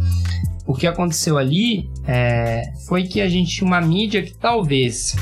O 0.67 0.75
que 0.75 0.87
aconteceu 0.87 1.37
ali 1.37 1.91
é, 2.07 2.63
foi 2.87 3.05
que 3.05 3.21
a 3.21 3.29
gente 3.29 3.51
tinha 3.57 3.67
uma 3.67 3.81
mídia 3.81 4.23
que 4.23 4.35
talvez 4.35 5.15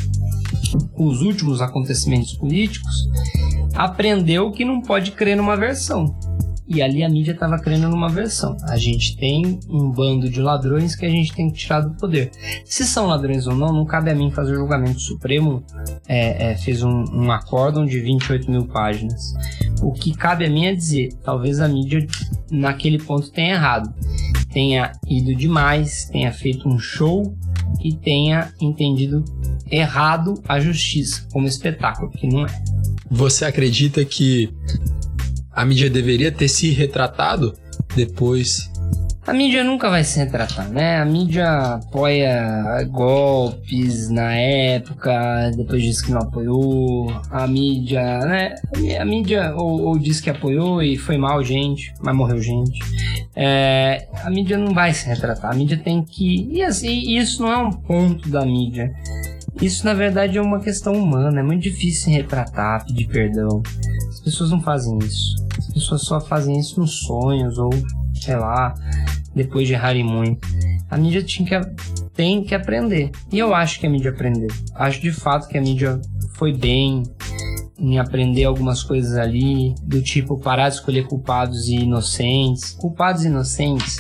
com 0.92 1.06
os 1.06 1.20
últimos 1.20 1.60
acontecimentos 1.60 2.34
políticos, 2.34 3.08
aprendeu 3.74 4.50
que 4.50 4.64
não 4.64 4.80
pode 4.80 5.12
crer 5.12 5.36
numa 5.36 5.56
versão. 5.56 6.14
E 6.74 6.80
ali 6.80 7.04
a 7.04 7.08
mídia 7.08 7.32
estava 7.32 7.58
crendo 7.58 7.86
numa 7.88 8.08
versão. 8.08 8.56
A 8.68 8.78
gente 8.78 9.14
tem 9.16 9.60
um 9.68 9.90
bando 9.90 10.30
de 10.30 10.40
ladrões 10.40 10.96
que 10.96 11.04
a 11.04 11.08
gente 11.08 11.32
tem 11.34 11.50
que 11.50 11.58
tirar 11.58 11.80
do 11.80 11.90
poder. 11.96 12.30
Se 12.64 12.86
são 12.86 13.06
ladrões 13.06 13.46
ou 13.46 13.54
não, 13.54 13.72
não 13.72 13.84
cabe 13.84 14.10
a 14.10 14.14
mim 14.14 14.30
fazer 14.30 14.52
o 14.52 14.56
julgamento. 14.56 14.96
O 14.96 15.00
Supremo 15.00 15.62
é, 16.08 16.52
é, 16.52 16.56
fez 16.56 16.82
um, 16.82 17.04
um 17.12 17.30
acórdão 17.30 17.84
de 17.84 18.00
28 18.00 18.50
mil 18.50 18.66
páginas. 18.66 19.34
O 19.82 19.92
que 19.92 20.16
cabe 20.16 20.46
a 20.46 20.50
mim 20.50 20.64
é 20.64 20.74
dizer, 20.74 21.12
talvez 21.22 21.60
a 21.60 21.68
mídia 21.68 22.06
naquele 22.50 22.98
ponto 22.98 23.30
tenha 23.30 23.54
errado. 23.54 23.92
Tenha 24.50 24.92
ido 25.06 25.34
demais, 25.34 26.06
tenha 26.10 26.32
feito 26.32 26.66
um 26.66 26.78
show 26.78 27.36
e 27.82 27.92
tenha 27.92 28.52
entendido 28.60 29.24
errado 29.70 30.34
a 30.48 30.58
justiça 30.58 31.26
como 31.32 31.46
espetáculo, 31.46 32.10
que 32.10 32.26
não 32.26 32.46
é. 32.46 32.62
Você 33.10 33.44
acredita 33.44 34.04
que 34.04 34.50
a 35.52 35.64
mídia 35.64 35.90
deveria 35.90 36.32
ter 36.32 36.48
se 36.48 36.70
retratado 36.70 37.54
depois 37.94 38.72
a 39.24 39.32
mídia 39.32 39.62
nunca 39.62 39.88
vai 39.88 40.02
se 40.02 40.18
retratar, 40.18 40.68
né? 40.68 41.00
A 41.00 41.04
mídia 41.04 41.46
apoia 41.74 42.82
golpes 42.90 44.10
na 44.10 44.34
época, 44.34 45.52
depois 45.56 45.80
diz 45.80 46.02
que 46.02 46.10
não 46.10 46.22
apoiou. 46.22 47.08
A 47.30 47.46
mídia, 47.46 48.18
né? 48.26 48.56
A 49.00 49.04
mídia 49.04 49.54
ou, 49.54 49.80
ou 49.82 49.98
diz 49.98 50.20
que 50.20 50.28
apoiou 50.28 50.82
e 50.82 50.96
foi 50.96 51.16
mal 51.16 51.42
gente, 51.44 51.94
mas 52.02 52.16
morreu 52.16 52.42
gente. 52.42 52.80
É, 53.36 54.08
a 54.24 54.28
mídia 54.28 54.58
não 54.58 54.74
vai 54.74 54.92
se 54.92 55.06
retratar. 55.06 55.52
A 55.52 55.54
mídia 55.54 55.78
tem 55.78 56.02
que. 56.02 56.48
E 56.50 56.60
assim, 56.60 57.16
isso 57.16 57.42
não 57.42 57.52
é 57.52 57.58
um 57.58 57.70
ponto 57.70 58.28
da 58.28 58.44
mídia. 58.44 58.92
Isso 59.60 59.84
na 59.84 59.94
verdade 59.94 60.36
é 60.36 60.42
uma 60.42 60.58
questão 60.58 60.94
humana. 60.94 61.38
É 61.38 61.42
muito 61.44 61.62
difícil 61.62 62.06
se 62.06 62.10
retratar, 62.10 62.84
pedir 62.84 63.06
perdão. 63.06 63.62
As 64.22 64.26
pessoas 64.26 64.50
não 64.50 64.60
fazem 64.60 64.98
isso. 65.00 65.34
As 65.58 65.66
pessoas 65.66 66.02
só 66.02 66.20
fazem 66.20 66.56
isso 66.58 66.78
nos 66.78 67.00
sonhos 67.00 67.58
ou 67.58 67.70
sei 68.14 68.36
lá, 68.36 68.72
depois 69.34 69.66
de 69.66 69.74
errarem 69.74 70.04
muito. 70.04 70.46
A 70.88 70.96
mídia 70.96 71.22
tinha 71.22 71.48
que, 71.48 71.70
tem 72.14 72.44
que 72.44 72.54
aprender. 72.54 73.10
E 73.32 73.38
eu 73.38 73.52
acho 73.52 73.80
que 73.80 73.86
a 73.86 73.90
mídia 73.90 74.12
aprendeu. 74.12 74.48
Acho 74.76 75.00
de 75.00 75.10
fato 75.10 75.48
que 75.48 75.58
a 75.58 75.60
mídia 75.60 76.00
foi 76.34 76.56
bem 76.56 77.02
em 77.78 77.98
aprender 77.98 78.44
algumas 78.44 78.84
coisas 78.84 79.16
ali, 79.16 79.74
do 79.82 80.00
tipo 80.00 80.38
parar 80.38 80.68
de 80.68 80.76
escolher 80.76 81.08
culpados 81.08 81.66
e 81.66 81.76
inocentes. 81.76 82.70
Culpados 82.72 83.24
e 83.24 83.26
inocentes, 83.26 83.96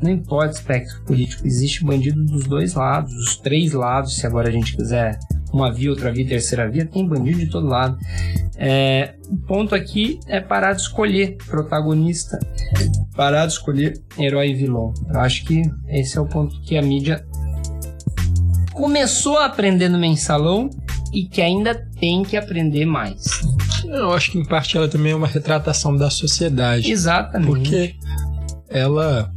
não 0.00 0.10
importa 0.10 0.54
o 0.54 0.56
espectro 0.56 1.02
político, 1.04 1.46
existe 1.46 1.84
bandido 1.84 2.24
dos 2.24 2.44
dois 2.44 2.74
lados, 2.74 3.12
dos 3.12 3.36
três 3.36 3.72
lados, 3.72 4.16
se 4.16 4.26
agora 4.26 4.48
a 4.48 4.52
gente 4.52 4.74
quiser 4.74 5.18
uma 5.54 5.72
via, 5.72 5.90
outra 5.90 6.12
via, 6.12 6.26
terceira 6.26 6.68
via, 6.68 6.84
tem 6.84 7.06
bandido 7.06 7.38
de 7.38 7.46
todo 7.46 7.66
lado. 7.66 7.96
É, 8.56 9.14
o 9.28 9.36
ponto 9.36 9.74
aqui 9.74 10.18
é 10.26 10.40
parar 10.40 10.72
de 10.72 10.82
escolher 10.82 11.36
protagonista, 11.46 12.38
parar 13.16 13.46
de 13.46 13.52
escolher 13.52 14.00
herói 14.18 14.50
e 14.50 14.54
vilão. 14.54 14.92
Eu 15.08 15.20
acho 15.20 15.44
que 15.44 15.62
esse 15.88 16.18
é 16.18 16.20
o 16.20 16.26
ponto 16.26 16.60
que 16.62 16.76
a 16.76 16.82
mídia 16.82 17.24
começou 18.72 19.38
a 19.38 19.46
aprender 19.46 19.88
no 19.88 19.98
mensalão 19.98 20.68
e 21.12 21.24
que 21.24 21.40
ainda 21.40 21.74
tem 22.00 22.24
que 22.24 22.36
aprender 22.36 22.84
mais. 22.84 23.24
Eu 23.84 24.12
acho 24.12 24.32
que 24.32 24.38
em 24.38 24.44
parte 24.44 24.76
ela 24.76 24.88
também 24.88 25.12
é 25.12 25.14
uma 25.14 25.28
retratação 25.28 25.96
da 25.96 26.10
sociedade. 26.10 26.90
Exatamente. 26.90 27.46
Porque 27.46 27.94
ela 28.68 29.32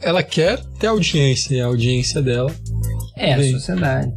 ela 0.00 0.22
quer 0.22 0.60
ter 0.78 0.86
audiência 0.86 1.54
e 1.54 1.60
a 1.60 1.66
audiência 1.66 2.22
dela 2.22 2.50
é 3.16 3.36
vem. 3.36 3.50
a 3.50 3.58
sociedade. 3.58 4.12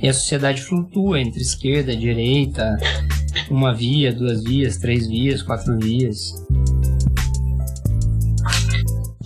E 0.00 0.08
a 0.08 0.12
sociedade 0.12 0.62
flutua 0.62 1.20
entre 1.20 1.40
esquerda, 1.40 1.96
direita, 1.96 2.76
uma 3.50 3.74
via, 3.74 4.12
duas 4.12 4.42
vias, 4.44 4.78
três 4.78 5.06
vias, 5.06 5.42
quatro 5.42 5.78
vias. 5.78 6.34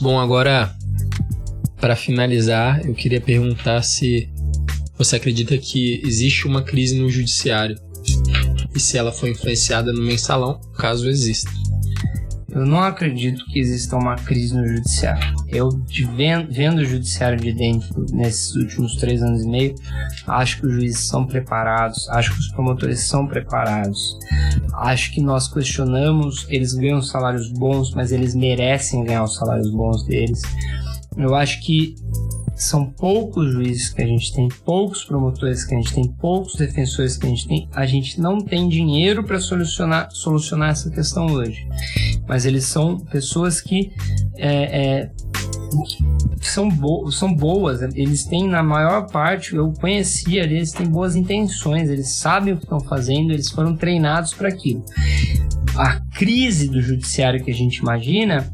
Bom, 0.01 0.19
agora 0.19 0.73
para 1.81 1.95
finalizar, 1.95 2.85
eu 2.85 2.95
queria 2.95 3.21
perguntar 3.21 3.83
se 3.83 4.29
você 4.97 5.17
acredita 5.17 5.57
que 5.57 6.03
existe 6.05 6.47
uma 6.47 6.63
crise 6.63 6.99
no 6.99 7.09
judiciário 7.09 7.77
e 8.75 8.81
se 8.81 8.99
ela 8.99 9.13
foi 9.13 9.31
influenciada 9.31 9.93
no 9.93 10.03
mensalão, 10.03 10.61
caso 10.77 11.09
exista. 11.09 11.51
Eu 12.59 12.67
não 12.67 12.83
acredito 12.83 13.45
que 13.47 13.61
exista 13.61 13.97
uma 13.97 14.17
crise 14.17 14.53
no 14.53 14.67
judiciário. 14.67 15.33
Eu, 15.47 15.69
vendo, 16.17 16.53
vendo 16.53 16.79
o 16.79 16.85
judiciário 16.85 17.39
de 17.39 17.53
dentro 17.53 18.05
nesses 18.11 18.53
últimos 18.57 18.97
três 18.97 19.23
anos 19.23 19.45
e 19.45 19.49
meio, 19.49 19.77
acho 20.27 20.61
que 20.61 20.67
os 20.67 20.75
juízes 20.75 21.07
são 21.07 21.25
preparados, 21.25 22.09
acho 22.09 22.33
que 22.33 22.41
os 22.41 22.49
promotores 22.49 23.07
são 23.07 23.29
preparados. 23.29 24.19
Acho 24.75 25.13
que 25.13 25.21
nós 25.21 25.47
questionamos, 25.47 26.49
eles 26.49 26.75
ganham 26.75 27.01
salários 27.01 27.49
bons, 27.53 27.95
mas 27.95 28.11
eles 28.11 28.35
merecem 28.35 29.05
ganhar 29.05 29.23
os 29.23 29.37
salários 29.37 29.71
bons 29.71 30.05
deles. 30.05 30.43
Eu 31.17 31.37
acho 31.37 31.61
que 31.61 31.95
são 32.59 32.87
poucos 32.87 33.53
juízes 33.53 33.91
que 33.91 34.03
a 34.03 34.07
gente 34.07 34.33
tem, 34.33 34.49
poucos 34.65 35.05
promotores 35.05 35.65
que 35.65 35.75
a 35.75 35.79
gente 35.79 35.95
tem, 35.95 36.09
poucos 36.09 36.57
defensores 36.57 37.17
que 37.17 37.27
a 37.27 37.29
gente 37.29 37.47
tem. 37.47 37.69
A 37.73 37.87
gente 37.87 38.21
não 38.21 38.41
tem 38.41 38.69
dinheiro 38.69 39.23
para 39.23 39.39
solucionar, 39.39 40.09
solucionar 40.11 40.71
essa 40.71 40.91
questão 40.91 41.27
hoje. 41.27 41.69
Mas 42.27 42.45
eles 42.45 42.65
são 42.65 42.99
pessoas 42.99 43.61
que 43.61 43.93
é, 44.37 45.05
é, 45.05 45.11
são, 46.41 46.69
bo 46.69 47.11
são 47.13 47.33
boas, 47.33 47.81
eles 47.95 48.25
têm, 48.25 48.49
na 48.49 48.63
maior 48.63 49.07
parte, 49.11 49.55
eu 49.55 49.73
conheci 49.73 50.41
ali, 50.41 50.57
eles 50.57 50.73
têm 50.73 50.87
boas 50.87 51.15
intenções, 51.15 51.89
eles 51.89 52.09
sabem 52.09 52.55
o 52.55 52.57
que 52.57 52.65
estão 52.65 52.81
fazendo, 52.81 53.33
eles 53.33 53.51
foram 53.51 53.77
treinados 53.77 54.35
para 54.35 54.49
aquilo. 54.49 54.85
A 55.77 56.01
crise 56.17 56.69
do 56.69 56.83
judiciário 56.83 57.43
que 57.43 57.51
a 57.51 57.55
gente 57.55 57.77
imagina 57.77 58.53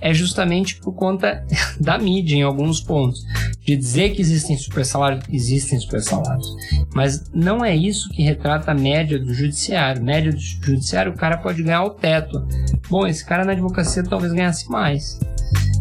é 0.00 0.14
justamente 0.14 0.76
por 0.76 0.92
conta 0.92 1.44
da 1.80 1.98
mídia 1.98 2.36
em 2.36 2.42
alguns 2.42 2.80
pontos. 2.80 3.24
de 3.64 3.76
dizer 3.76 4.10
que 4.10 4.22
existem 4.22 4.56
super 4.56 4.84
salários, 4.84 5.24
existem 5.30 5.78
super 5.78 6.00
salários. 6.00 6.46
Mas 6.94 7.30
não 7.34 7.64
é 7.64 7.76
isso 7.76 8.08
que 8.10 8.22
retrata 8.22 8.70
a 8.70 8.74
média 8.74 9.18
do 9.18 9.32
judiciário. 9.34 10.02
Média 10.02 10.32
do 10.32 10.38
judiciário, 10.38 11.12
o 11.12 11.16
cara 11.16 11.36
pode 11.36 11.62
ganhar 11.62 11.84
o 11.84 11.90
teto. 11.90 12.46
Bom, 12.88 13.06
esse 13.06 13.24
cara 13.24 13.44
na 13.44 13.52
advocacia 13.52 14.02
talvez 14.02 14.32
ganhasse 14.32 14.70
mais. 14.70 15.18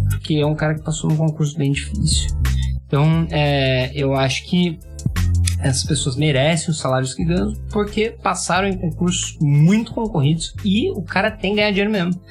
Porque 0.10 0.36
é 0.36 0.46
um 0.46 0.56
cara 0.56 0.76
que 0.76 0.84
passou 0.84 1.10
num 1.10 1.18
concurso 1.18 1.58
bem 1.58 1.72
difícil. 1.72 2.36
Então, 2.86 3.28
é, 3.32 3.92
eu 3.94 4.14
acho 4.14 4.46
que 4.46 4.80
essas 5.60 5.84
pessoas 5.84 6.16
merecem 6.16 6.70
os 6.70 6.80
salários 6.80 7.14
que 7.14 7.26
ganham 7.26 7.54
porque 7.72 8.12
passaram 8.22 8.68
em 8.68 8.78
concursos 8.78 9.38
muito 9.42 9.92
concorridos 9.92 10.54
e 10.64 10.92
o 10.92 11.02
cara 11.02 11.32
tem 11.32 11.52
que 11.52 11.58
ganhar 11.58 11.72
dinheiro 11.72 11.92
mesmo. 11.92 12.22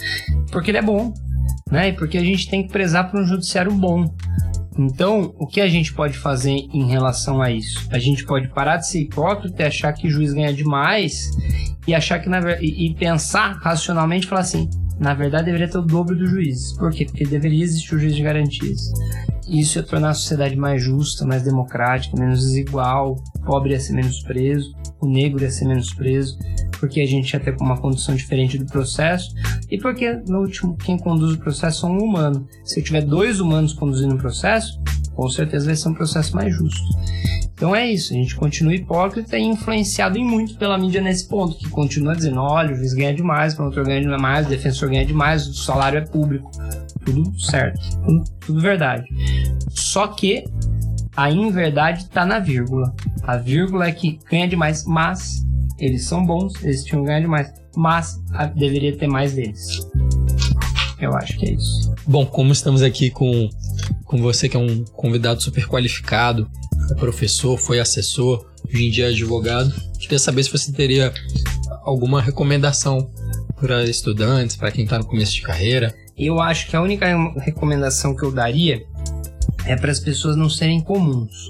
Porque 0.51 0.71
ele 0.71 0.79
é 0.79 0.83
bom, 0.83 1.13
né? 1.71 1.89
E 1.89 1.93
porque 1.93 2.19
a 2.19 2.25
gente 2.25 2.49
tem 2.49 2.67
que 2.67 2.73
prezar 2.73 3.11
por 3.11 3.21
um 3.21 3.27
judiciário 3.27 3.73
bom. 3.73 4.13
Então, 4.79 5.35
o 5.39 5.47
que 5.47 5.61
a 5.61 5.69
gente 5.69 5.93
pode 5.95 6.19
fazer 6.19 6.51
em 6.51 6.87
relação 6.87 7.41
a 7.41 7.51
isso? 7.51 7.89
A 7.91 7.99
gente 7.99 8.25
pode 8.25 8.49
parar 8.49 8.77
de 8.77 8.89
ser 8.89 9.01
hipócrita 9.01 9.63
e 9.63 9.67
achar 9.67 9.93
que 9.93 10.07
o 10.07 10.11
juiz 10.11 10.35
ganha 10.35 10.53
demais 10.53 11.31
e 11.87 11.95
achar 11.95 12.19
que 12.19 12.29
na, 12.29 12.41
e, 12.61 12.95
pensar 12.95 13.59
racionalmente 13.63 14.27
falar 14.27 14.43
assim: 14.43 14.69
na 15.01 15.15
verdade 15.15 15.47
deveria 15.47 15.69
ter 15.69 15.79
o 15.79 15.83
dobro 15.83 16.15
do 16.15 16.27
juiz. 16.27 16.77
Por 16.77 16.93
quê? 16.93 17.07
Porque 17.07 17.25
deveria 17.25 17.65
existir 17.65 17.95
o 17.95 17.99
juiz 17.99 18.15
de 18.15 18.23
garantias. 18.23 18.93
Isso 19.49 19.79
ia 19.79 19.83
tornar 19.85 20.11
a 20.11 20.15
sociedade 20.15 20.57
mais 20.57 20.83
justa, 20.83 21.25
mais 21.25 21.43
democrática, 21.45 22.19
menos 22.19 22.41
desigual, 22.41 23.17
o 23.37 23.41
pobre 23.43 23.71
ia 23.71 23.81
ser 23.81 23.95
menos 23.95 24.21
preso, 24.23 24.75
o 25.01 25.09
negro 25.09 25.43
ia 25.43 25.51
ser 25.51 25.67
menos 25.67 25.95
preso, 25.95 26.37
porque 26.79 27.01
a 27.01 27.07
gente 27.07 27.33
ia 27.33 27.41
ter 27.41 27.57
uma 27.61 27.77
condição 27.77 28.15
diferente 28.15 28.59
do 28.59 28.67
processo 28.67 29.35
e 29.71 29.79
porque, 29.79 30.21
no 30.29 30.41
último, 30.41 30.77
quem 30.77 30.99
conduz 30.99 31.33
o 31.33 31.39
processo 31.39 31.87
é 31.87 31.89
um 31.91 31.99
humano. 31.99 32.47
Se 32.65 32.81
eu 32.81 32.85
tiver 32.85 33.03
dois 33.03 33.41
humanos 33.41 33.73
conduzindo 33.73 34.15
o 34.15 34.19
processo, 34.19 34.81
com 35.15 35.29
certeza 35.29 35.67
vai 35.67 35.77
ser 35.77 35.89
um 35.89 35.95
processo 35.95 36.35
mais 36.35 36.55
justo. 36.55 36.85
Então 37.55 37.75
é 37.75 37.91
isso, 37.91 38.13
a 38.13 38.17
gente 38.17 38.37
continua 38.37 38.75
hipócrita 38.75 39.39
e 39.39 39.43
influenciado 39.43 40.19
em 40.19 40.25
muito 40.25 40.59
pela 40.59 40.77
mídia 40.77 41.01
nesse 41.01 41.27
ponto, 41.27 41.57
que 41.57 41.71
continua 41.71 42.15
dizendo, 42.15 42.39
olha, 42.41 42.75
o 42.75 42.77
juiz 42.77 42.93
ganha 42.93 43.15
demais, 43.15 43.55
o 43.55 43.57
promotor 43.57 43.85
ganha 43.85 44.03
demais, 44.03 44.47
o 44.47 44.51
defensor 44.51 44.91
ganha 44.91 45.07
demais, 45.07 45.47
o 45.47 45.55
salário 45.55 45.99
é 45.99 46.03
público 46.03 46.51
tudo 47.07 47.41
certo, 47.41 47.81
tudo, 48.05 48.25
tudo 48.41 48.61
verdade. 48.61 49.07
Só 49.71 50.09
que 50.09 50.45
a 51.17 51.31
inverdade 51.31 52.03
está 52.03 52.27
na 52.27 52.39
vírgula. 52.39 52.95
A 53.23 53.37
vírgula 53.37 53.87
é 53.87 53.93
que 53.93 54.19
ganha 54.31 54.49
demais, 54.49 54.85
mas 54.85 55.46
eles 55.79 56.05
são 56.05 56.25
bons, 56.25 56.53
eles 56.63 56.85
tinham 56.85 57.05
ganho 57.05 57.23
demais, 57.23 57.53
mas 57.77 58.21
a, 58.33 58.47
deveria 58.47 58.97
ter 58.97 59.07
mais 59.07 59.35
deles. 59.35 59.81
Eu 61.01 61.15
acho 61.15 61.37
que 61.39 61.47
é 61.47 61.53
isso. 61.53 61.95
Bom, 62.07 62.25
como 62.25 62.53
estamos 62.53 62.83
aqui 62.83 63.11
com, 63.11 63.49
com 64.05 64.19
você, 64.19 64.49
que 64.49 64.57
é 64.57 64.61
um 64.61 64.85
convidado 64.85 65.43
super 65.43 65.67
qualificado, 65.67 66.49
é 66.91 66.95
professor, 66.95 67.59
foi 67.59 67.81
assessor, 67.81 68.47
hoje 68.67 68.87
em 68.87 68.91
dia 68.91 69.07
é 69.07 69.09
advogado, 69.09 69.75
queria 69.99 70.19
saber 70.19 70.45
se 70.45 70.51
você 70.51 70.73
teria 70.73 71.13
alguma 71.83 72.23
recomendação 72.23 73.11
para 73.61 73.85
estudantes, 73.85 74.57
para 74.57 74.71
quem 74.71 74.85
está 74.85 74.99
no 74.99 75.07
começo 75.07 75.33
de 75.33 75.43
carreira, 75.43 75.95
eu 76.17 76.41
acho 76.41 76.69
que 76.69 76.77
a 76.77 76.81
única 76.81 77.07
recomendação 77.41 78.17
que 78.17 78.23
eu 78.23 78.33
daria 78.33 78.83
é 79.67 79.77
para 79.77 79.91
as 79.91 80.01
pessoas 80.01 80.35
não 80.35 80.49
serem 80.49 80.81
comuns, 80.81 81.49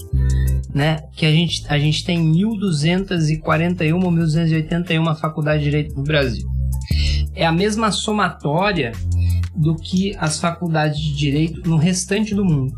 né? 0.77 0.99
Que 1.17 1.25
a 1.25 1.31
gente, 1.31 1.65
a 1.69 1.79
gente 1.79 2.05
tem 2.05 2.21
1.241 2.21 3.95
ou 3.95 4.13
1.281 4.13 5.17
faculdades 5.17 5.65
de 5.65 5.71
direito 5.71 5.97
no 5.97 6.03
Brasil. 6.03 6.47
É 7.35 7.47
a 7.47 7.53
mesma 7.53 7.91
somatória 7.91 8.93
do 9.55 9.75
que 9.75 10.15
as 10.19 10.39
faculdades 10.39 11.01
de 11.01 11.17
direito 11.17 11.67
no 11.67 11.79
restante 11.79 12.35
do 12.35 12.45
mundo. 12.45 12.73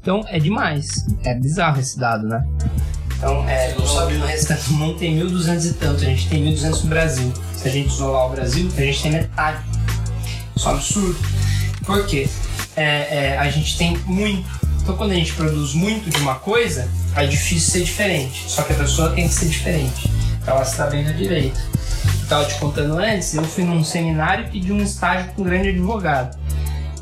Então 0.00 0.24
é 0.28 0.38
demais. 0.38 0.88
É 1.22 1.34
bizarro 1.34 1.78
esse 1.78 1.98
dado, 1.98 2.26
né? 2.26 2.42
Então, 3.18 3.46
é, 3.46 3.74
no, 3.74 4.18
no 4.18 4.26
restante 4.26 4.68
do 4.68 4.74
mundo 4.74 4.98
tem 4.98 5.20
1.200 5.20 5.70
e 5.70 5.74
tanto, 5.74 6.02
a 6.02 6.06
gente 6.06 6.28
tem 6.30 6.42
1.200 6.42 6.82
no 6.84 6.88
Brasil. 6.88 7.32
Se 7.52 7.68
a 7.68 7.70
gente 7.70 7.88
isolar 7.88 8.26
o 8.26 8.30
Brasil, 8.30 8.66
a 8.74 8.80
gente 8.80 9.02
tem 9.02 9.12
metade 9.12 9.62
isso 10.60 10.68
é 10.68 10.72
um 10.72 10.74
absurdo. 10.74 11.16
Por 11.86 12.06
quê? 12.06 12.28
É, 12.76 12.82
é, 12.82 13.38
a 13.38 13.48
gente 13.48 13.78
tem 13.78 13.96
muito. 14.04 14.46
Então, 14.90 14.98
quando 14.98 15.12
a 15.12 15.14
gente 15.14 15.32
produz 15.34 15.72
muito 15.72 16.10
de 16.10 16.16
uma 16.16 16.34
coisa, 16.34 16.88
é 17.14 17.24
difícil 17.24 17.70
ser 17.70 17.84
diferente. 17.84 18.50
Só 18.50 18.62
que 18.64 18.72
a 18.72 18.76
pessoa 18.76 19.10
tem 19.10 19.28
que 19.28 19.32
ser 19.32 19.46
diferente. 19.46 20.10
Ela 20.44 20.62
está 20.62 20.88
bem 20.88 21.04
no 21.04 21.14
direito. 21.14 21.60
Estava 22.20 22.44
te 22.44 22.56
contando 22.56 22.98
antes, 22.98 23.32
eu 23.34 23.44
fui 23.44 23.62
num 23.62 23.84
seminário 23.84 24.46
e 24.46 24.50
pedi 24.50 24.72
um 24.72 24.82
estágio 24.82 25.30
com 25.30 25.42
um 25.42 25.44
grande 25.44 25.68
advogado. 25.68 26.36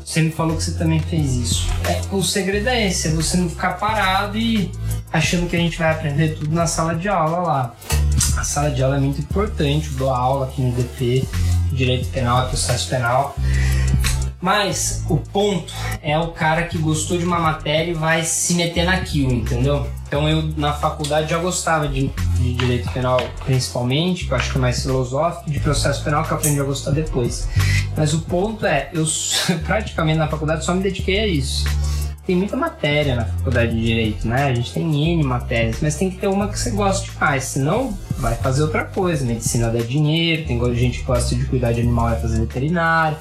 Você 0.05 0.21
me 0.21 0.31
falou 0.31 0.55
que 0.55 0.63
você 0.65 0.73
também 0.73 0.99
fez 0.99 1.33
isso. 1.33 1.67
É, 1.87 1.99
o 2.11 2.21
segredo 2.21 2.69
é 2.69 2.89
esse, 2.89 3.07
é 3.07 3.11
você 3.11 3.37
não 3.37 3.49
ficar 3.49 3.73
parado 3.79 4.37
e 4.37 4.71
achando 5.11 5.49
que 5.49 5.55
a 5.55 5.59
gente 5.59 5.79
vai 5.79 5.89
aprender 5.89 6.35
tudo 6.35 6.53
na 6.53 6.67
sala 6.67 6.93
de 6.93 7.09
aula 7.09 7.39
lá. 7.39 7.75
A 8.37 8.43
sala 8.43 8.69
de 8.69 8.83
aula 8.83 8.97
é 8.97 8.99
muito 8.99 9.19
importante, 9.19 9.89
eu 9.93 9.97
dou 9.97 10.11
aula 10.11 10.45
aqui 10.45 10.61
no 10.61 10.71
DP, 10.73 11.27
direito 11.73 12.07
penal 12.09 12.45
e 12.45 12.49
processo 12.49 12.87
penal. 12.87 13.35
Mas 14.41 15.03
o 15.09 15.17
ponto 15.17 15.73
é 16.01 16.17
o 16.17 16.29
cara 16.29 16.63
que 16.63 16.77
gostou 16.77 17.17
de 17.17 17.25
uma 17.25 17.39
matéria 17.39 17.91
e 17.91 17.93
vai 17.93 18.23
se 18.23 18.53
meter 18.53 18.85
naquilo, 18.85 19.33
entendeu? 19.33 19.85
Então 20.07 20.27
eu 20.29 20.41
na 20.55 20.73
faculdade 20.73 21.29
já 21.29 21.37
gostava 21.37 21.87
de, 21.87 22.07
de 22.37 22.53
direito 22.53 22.89
penal 22.91 23.19
principalmente, 23.43 24.25
que 24.25 24.31
eu 24.31 24.37
acho 24.37 24.51
que 24.51 24.57
é 24.57 24.61
mais 24.61 24.81
filosófico, 24.81 25.51
de 25.51 25.59
processo 25.59 26.03
penal 26.03 26.23
que 26.23 26.31
eu 26.31 26.37
aprendi 26.37 26.59
a 26.59 26.63
gostar 26.63 26.91
depois. 26.91 27.49
Mas 27.97 28.13
o 28.13 28.21
ponto 28.21 28.65
é, 28.65 28.89
eu 28.93 29.05
praticamente 29.65 30.17
na 30.17 30.27
faculdade 30.27 30.63
só 30.63 30.73
me 30.73 30.81
dediquei 30.81 31.19
a 31.19 31.27
isso 31.27 31.65
tem 32.29 32.35
muita 32.35 32.55
matéria 32.55 33.15
na 33.15 33.25
faculdade 33.25 33.73
de 33.73 33.81
Direito, 33.81 34.27
né? 34.27 34.43
A 34.43 34.53
gente 34.53 34.71
tem 34.71 35.13
N 35.13 35.23
matérias, 35.23 35.77
mas 35.81 35.95
tem 35.95 36.11
que 36.11 36.17
ter 36.17 36.27
uma 36.27 36.47
que 36.47 36.59
você 36.59 36.69
goste 36.69 37.11
mais, 37.19 37.43
senão 37.45 37.97
vai 38.19 38.35
fazer 38.35 38.61
outra 38.61 38.85
coisa. 38.85 39.25
Medicina 39.25 39.71
dá 39.71 39.79
dinheiro, 39.79 40.45
tem 40.45 40.75
gente 40.75 40.99
que 40.99 41.05
gosta 41.05 41.35
de 41.35 41.43
cuidar 41.45 41.71
de 41.71 41.81
animal, 41.81 42.09
vai 42.09 42.21
fazer 42.21 42.41
veterinário. 42.41 43.17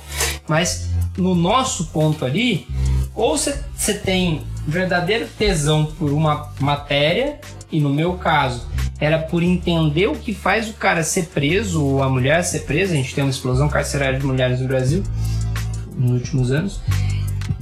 Mas 0.46 0.90
no 1.18 1.34
nosso 1.34 1.86
ponto 1.88 2.24
ali, 2.24 2.66
ou 3.14 3.36
você 3.36 3.94
tem 3.94 4.42
verdadeiro 4.66 5.26
tesão 5.36 5.84
por 5.84 6.12
uma 6.12 6.52
matéria, 6.60 7.40
e 7.70 7.80
no 7.80 7.90
meu 7.90 8.14
caso, 8.14 8.66
era 9.00 9.18
por 9.18 9.42
entender 9.42 10.06
o 10.06 10.14
que 10.14 10.32
faz 10.32 10.68
o 10.68 10.74
cara 10.74 11.02
ser 11.02 11.26
preso 11.26 11.84
ou 11.84 12.02
a 12.02 12.08
mulher 12.08 12.42
ser 12.42 12.60
presa. 12.60 12.92
A 12.92 12.96
gente 12.96 13.14
tem 13.14 13.22
uma 13.22 13.30
explosão 13.30 13.68
carcerária 13.68 14.18
de 14.18 14.26
mulheres 14.26 14.60
no 14.60 14.66
Brasil 14.66 15.02
nos 15.96 16.12
últimos 16.12 16.50
anos. 16.50 16.80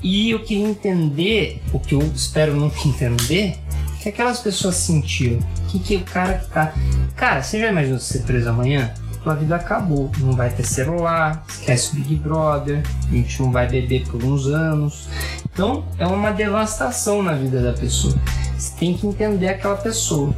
E 0.02 0.30
eu 0.30 0.40
queria 0.40 0.66
entender, 0.66 1.62
o 1.72 1.80
que 1.80 1.94
eu 1.94 2.02
espero 2.14 2.54
nunca 2.54 2.76
entender, 2.86 3.56
que 4.02 4.08
aquelas 4.08 4.40
pessoas 4.40 4.76
sentiram. 4.76 5.38
Que 5.68 5.78
que 5.78 5.96
o 5.96 6.00
cara 6.00 6.34
que 6.34 6.46
tá. 6.48 6.72
Cara, 7.16 7.42
você 7.42 7.60
já 7.60 7.68
imaginou 7.68 7.98
ser 7.98 8.20
preso 8.20 8.48
amanhã? 8.48 8.92
Tua 9.26 9.34
vida 9.34 9.56
acabou. 9.56 10.08
Não 10.18 10.34
vai 10.34 10.50
ter 10.50 10.62
celular, 10.62 11.44
esquece 11.48 11.90
o 11.90 11.94
Big 11.96 12.14
Brother, 12.14 12.80
a 13.08 13.12
gente 13.12 13.42
não 13.42 13.50
vai 13.50 13.66
beber 13.66 14.06
por 14.06 14.22
uns 14.22 14.46
anos. 14.46 15.08
Então 15.52 15.84
é 15.98 16.06
uma 16.06 16.30
devastação 16.30 17.24
na 17.24 17.32
vida 17.32 17.60
da 17.60 17.72
pessoa. 17.72 18.14
Você 18.56 18.72
tem 18.78 18.96
que 18.96 19.04
entender 19.04 19.48
aquela 19.48 19.74
pessoa. 19.74 20.32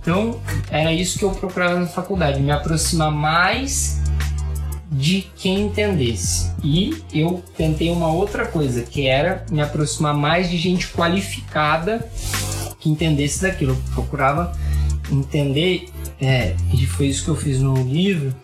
Então 0.00 0.40
era 0.72 0.92
isso 0.92 1.20
que 1.20 1.24
eu 1.24 1.30
procurava 1.30 1.78
na 1.78 1.86
faculdade, 1.86 2.40
me 2.40 2.50
aproximar 2.50 3.12
mais 3.12 4.00
de 4.90 5.30
quem 5.36 5.66
entendesse. 5.66 6.50
E 6.64 7.00
eu 7.14 7.44
tentei 7.56 7.92
uma 7.92 8.08
outra 8.08 8.44
coisa, 8.44 8.82
que 8.82 9.06
era 9.06 9.46
me 9.52 9.60
aproximar 9.60 10.14
mais 10.14 10.50
de 10.50 10.56
gente 10.56 10.88
qualificada 10.88 12.10
que 12.80 12.90
entendesse 12.90 13.40
daquilo. 13.40 13.74
Eu 13.74 13.94
procurava 13.94 14.52
entender, 15.12 15.88
é, 16.20 16.56
e 16.82 16.86
foi 16.86 17.06
isso 17.06 17.24
que 17.24 17.30
eu 17.30 17.36
fiz 17.36 17.60
no 17.60 17.74
livro, 17.82 18.34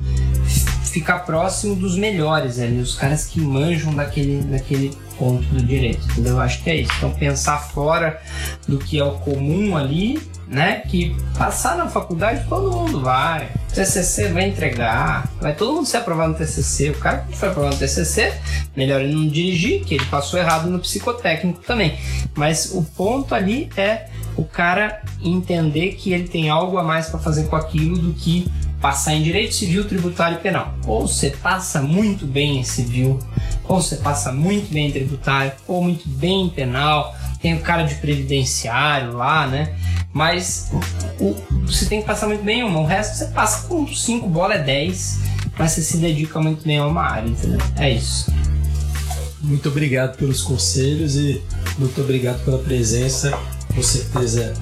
ficar 0.85 1.21
próximo 1.21 1.75
dos 1.75 1.97
melhores 1.97 2.59
ali, 2.59 2.79
os 2.79 2.95
caras 2.95 3.27
que 3.27 3.41
manjam 3.41 3.95
daquele, 3.95 4.43
daquele 4.43 4.91
ponto 5.19 5.45
do 5.49 5.63
direito, 5.63 6.05
entendeu? 6.13 6.35
Eu 6.35 6.41
acho 6.41 6.63
que 6.63 6.71
é 6.71 6.77
isso. 6.77 6.93
Então 6.99 7.11
pensar 7.11 7.59
fora 7.59 8.21
do 8.67 8.79
que 8.79 8.99
é 8.99 9.05
o 9.05 9.13
comum 9.19 9.77
ali 9.77 10.19
né? 10.49 10.83
Que 10.89 11.15
passar 11.37 11.77
na 11.77 11.89
faculdade 11.89 12.47
todo 12.49 12.73
mundo 12.73 13.01
vai. 13.01 13.51
O 13.71 13.75
TCC 13.75 14.29
vai 14.29 14.49
entregar, 14.49 15.31
vai 15.41 15.55
todo 15.55 15.75
mundo 15.75 15.87
ser 15.87 15.99
aprovado 15.99 16.33
no 16.33 16.39
TCC. 16.39 16.91
O 16.91 16.95
cara 16.95 17.19
que 17.19 17.37
foi 17.37 17.51
aprovado 17.51 17.75
no 17.75 17.81
TCC, 17.81 18.33
melhor 18.75 19.03
ele 19.03 19.15
não 19.15 19.29
dirigir, 19.29 19.85
que 19.85 19.95
ele 19.95 20.05
passou 20.07 20.41
errado 20.41 20.69
no 20.69 20.79
psicotécnico 20.79 21.61
também. 21.61 21.99
Mas 22.35 22.73
o 22.73 22.83
ponto 22.83 23.35
ali 23.35 23.69
é 23.77 24.09
o 24.39 24.45
cara 24.45 25.03
entender 25.21 25.95
que 25.95 26.13
ele 26.13 26.29
tem 26.29 26.49
algo 26.49 26.79
a 26.79 26.85
mais 26.85 27.09
para 27.09 27.19
fazer 27.19 27.49
com 27.49 27.57
aquilo 27.57 27.99
do 27.99 28.15
que 28.15 28.49
passar 28.81 29.15
em 29.15 29.23
direito 29.25 29.53
civil, 29.53 29.85
tributário 29.85 30.39
e 30.39 30.41
penal. 30.41 30.73
Ou 30.87 31.09
você 31.09 31.31
passa 31.31 31.83
muito 31.83 32.25
bem 32.25 32.61
em 32.61 32.63
civil, 32.63 33.19
ou 33.65 33.83
você 33.83 33.97
passa 33.97 34.31
muito 34.31 34.73
bem 34.73 34.87
em 34.87 34.93
tributário, 34.93 35.51
ou 35.67 35.83
muito 35.83 36.09
bem 36.09 36.47
em 36.47 36.51
penal. 36.51 37.17
Tem 37.43 37.55
o 37.55 37.61
cara 37.61 37.83
de 37.83 37.97
previdenciário 37.97 39.13
lá, 39.13 39.49
né? 39.49 39.75
Mas 40.13 40.71
o, 41.19 41.35
você 41.67 41.87
tem 41.87 42.01
que 42.01 42.07
passar 42.07 42.29
muito 42.29 42.45
bem 42.45 42.61
em 42.61 42.63
uma. 42.63 42.79
O 42.79 42.87
resto 42.87 43.17
você 43.17 43.27
passa 43.27 43.67
com 43.67 43.89
5 43.89 44.29
bolas, 44.29 44.61
é 44.61 44.63
10. 44.63 45.21
Mas 45.59 45.73
você 45.73 45.83
se 45.83 45.97
dedica 45.97 46.41
muito 46.41 46.65
bem 46.65 46.79
a 46.79 46.87
uma 46.87 47.03
área, 47.03 47.29
entendeu? 47.29 47.59
É 47.77 47.91
isso. 47.91 48.33
Muito 49.41 49.69
obrigado 49.69 50.17
pelos 50.17 50.43
conselhos 50.43 51.17
e 51.17 51.43
muito 51.77 52.01
obrigado 52.01 52.45
pela 52.45 52.59
presença. 52.59 53.37
Com 53.75 53.83
certeza, 53.83 54.55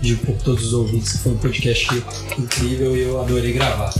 digo 0.00 0.24
por 0.26 0.36
todos 0.36 0.66
os 0.66 0.72
ouvintes 0.72 1.12
que 1.12 1.18
foi 1.18 1.32
um 1.32 1.38
podcast 1.38 1.88
incrível 2.38 2.96
e 2.96 3.02
eu 3.02 3.20
adorei 3.20 3.52
gravar. 3.52 3.92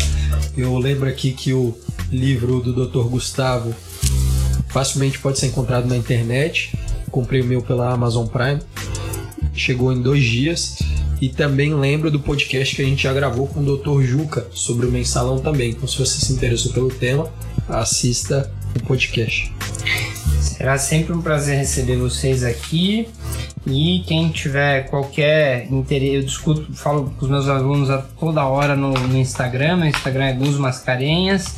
Eu 0.56 0.76
lembro 0.78 1.08
aqui 1.08 1.32
que 1.32 1.52
o 1.52 1.76
livro 2.10 2.60
do 2.60 2.86
Dr. 2.86 3.08
Gustavo 3.08 3.74
facilmente 4.68 5.18
pode 5.18 5.38
ser 5.38 5.46
encontrado 5.46 5.86
na 5.86 5.96
internet. 5.96 6.76
Comprei 7.10 7.40
o 7.40 7.44
meu 7.44 7.62
pela 7.62 7.92
Amazon 7.92 8.26
Prime. 8.26 8.60
Chegou 9.54 9.92
em 9.92 10.00
dois 10.00 10.22
dias. 10.22 10.78
E 11.20 11.28
também 11.28 11.72
lembro 11.72 12.10
do 12.10 12.18
podcast 12.18 12.74
que 12.74 12.82
a 12.82 12.84
gente 12.84 13.04
já 13.04 13.12
gravou 13.12 13.46
com 13.46 13.60
o 13.60 13.76
Dr. 13.76 14.02
Juca 14.02 14.44
sobre 14.50 14.86
o 14.86 14.90
mensalão 14.90 15.38
também. 15.38 15.70
Então, 15.70 15.86
se 15.86 15.96
você 15.96 16.18
se 16.18 16.32
interessou 16.32 16.72
pelo 16.72 16.88
tema, 16.90 17.32
assista 17.68 18.52
o 18.74 18.82
podcast. 18.84 19.54
Será 20.40 20.76
sempre 20.78 21.12
um 21.12 21.22
prazer 21.22 21.56
receber 21.56 21.96
vocês 21.96 22.42
aqui. 22.42 23.08
E 23.66 24.02
quem 24.06 24.28
tiver 24.28 24.88
qualquer 24.90 25.66
interesse, 25.70 26.14
eu 26.14 26.22
discuto, 26.22 26.72
falo 26.74 27.12
com 27.16 27.24
os 27.24 27.30
meus 27.30 27.48
alunos 27.48 27.90
a 27.90 27.98
toda 27.98 28.44
hora 28.44 28.74
no, 28.74 28.92
no 28.92 29.16
Instagram. 29.16 29.76
Meu 29.76 29.88
Instagram 29.88 30.24
é 30.24 30.32
Gus 30.32 30.58
Mascarenhas. 30.58 31.56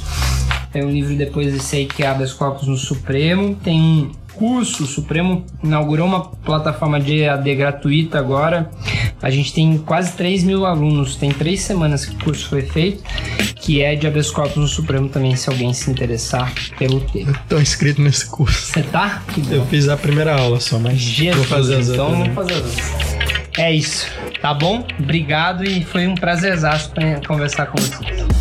Tem 0.70 0.84
um 0.84 0.90
livro 0.90 1.16
depois 1.16 1.52
desse 1.52 1.76
aí 1.76 1.86
que 1.86 2.02
é 2.02 2.06
Habeas 2.06 2.32
Corpus 2.32 2.68
no 2.68 2.76
Supremo. 2.76 3.54
Tem 3.54 3.80
um 3.80 4.10
curso, 4.34 4.84
o 4.84 4.86
Supremo 4.86 5.46
inaugurou 5.62 6.06
uma 6.06 6.26
plataforma 6.26 7.00
de 7.00 7.20
EAD 7.20 7.54
gratuita 7.54 8.18
agora. 8.18 8.70
A 9.24 9.30
gente 9.30 9.54
tem 9.54 9.78
quase 9.78 10.12
3 10.12 10.44
mil 10.44 10.66
alunos, 10.66 11.16
tem 11.16 11.30
três 11.30 11.62
semanas 11.62 12.04
que 12.04 12.14
o 12.14 12.24
curso 12.24 12.46
foi 12.46 12.60
feito, 12.60 13.02
que 13.56 13.80
é 13.80 13.96
de 13.96 14.06
habeas 14.06 14.30
corpus 14.30 14.56
no 14.56 14.68
Supremo 14.68 15.08
também, 15.08 15.34
se 15.34 15.48
alguém 15.48 15.72
se 15.72 15.90
interessar 15.90 16.52
pelo 16.78 17.00
tema. 17.00 17.30
Eu 17.30 17.36
tô 17.48 17.58
inscrito 17.58 18.02
nesse 18.02 18.26
curso. 18.26 18.66
Você 18.66 18.82
tá? 18.82 19.22
Eu 19.50 19.64
fiz 19.64 19.88
a 19.88 19.96
primeira 19.96 20.38
aula 20.38 20.60
só, 20.60 20.78
mas 20.78 20.98
Jesus, 20.98 21.36
vou 21.36 21.44
fazer 21.46 21.76
as 21.76 21.88
então 21.88 22.10
outras. 22.10 22.18
vamos 22.18 22.28
né? 22.28 22.34
fazer 22.34 22.52
as 22.52 22.64
outras. 22.66 23.34
É 23.56 23.72
isso, 23.72 24.06
tá 24.42 24.52
bom? 24.52 24.86
Obrigado 25.00 25.64
e 25.64 25.82
foi 25.82 26.06
um 26.06 26.14
prazerzaço 26.14 26.90
pra 26.90 27.18
conversar 27.26 27.64
com 27.68 27.78
vocês. 27.80 28.33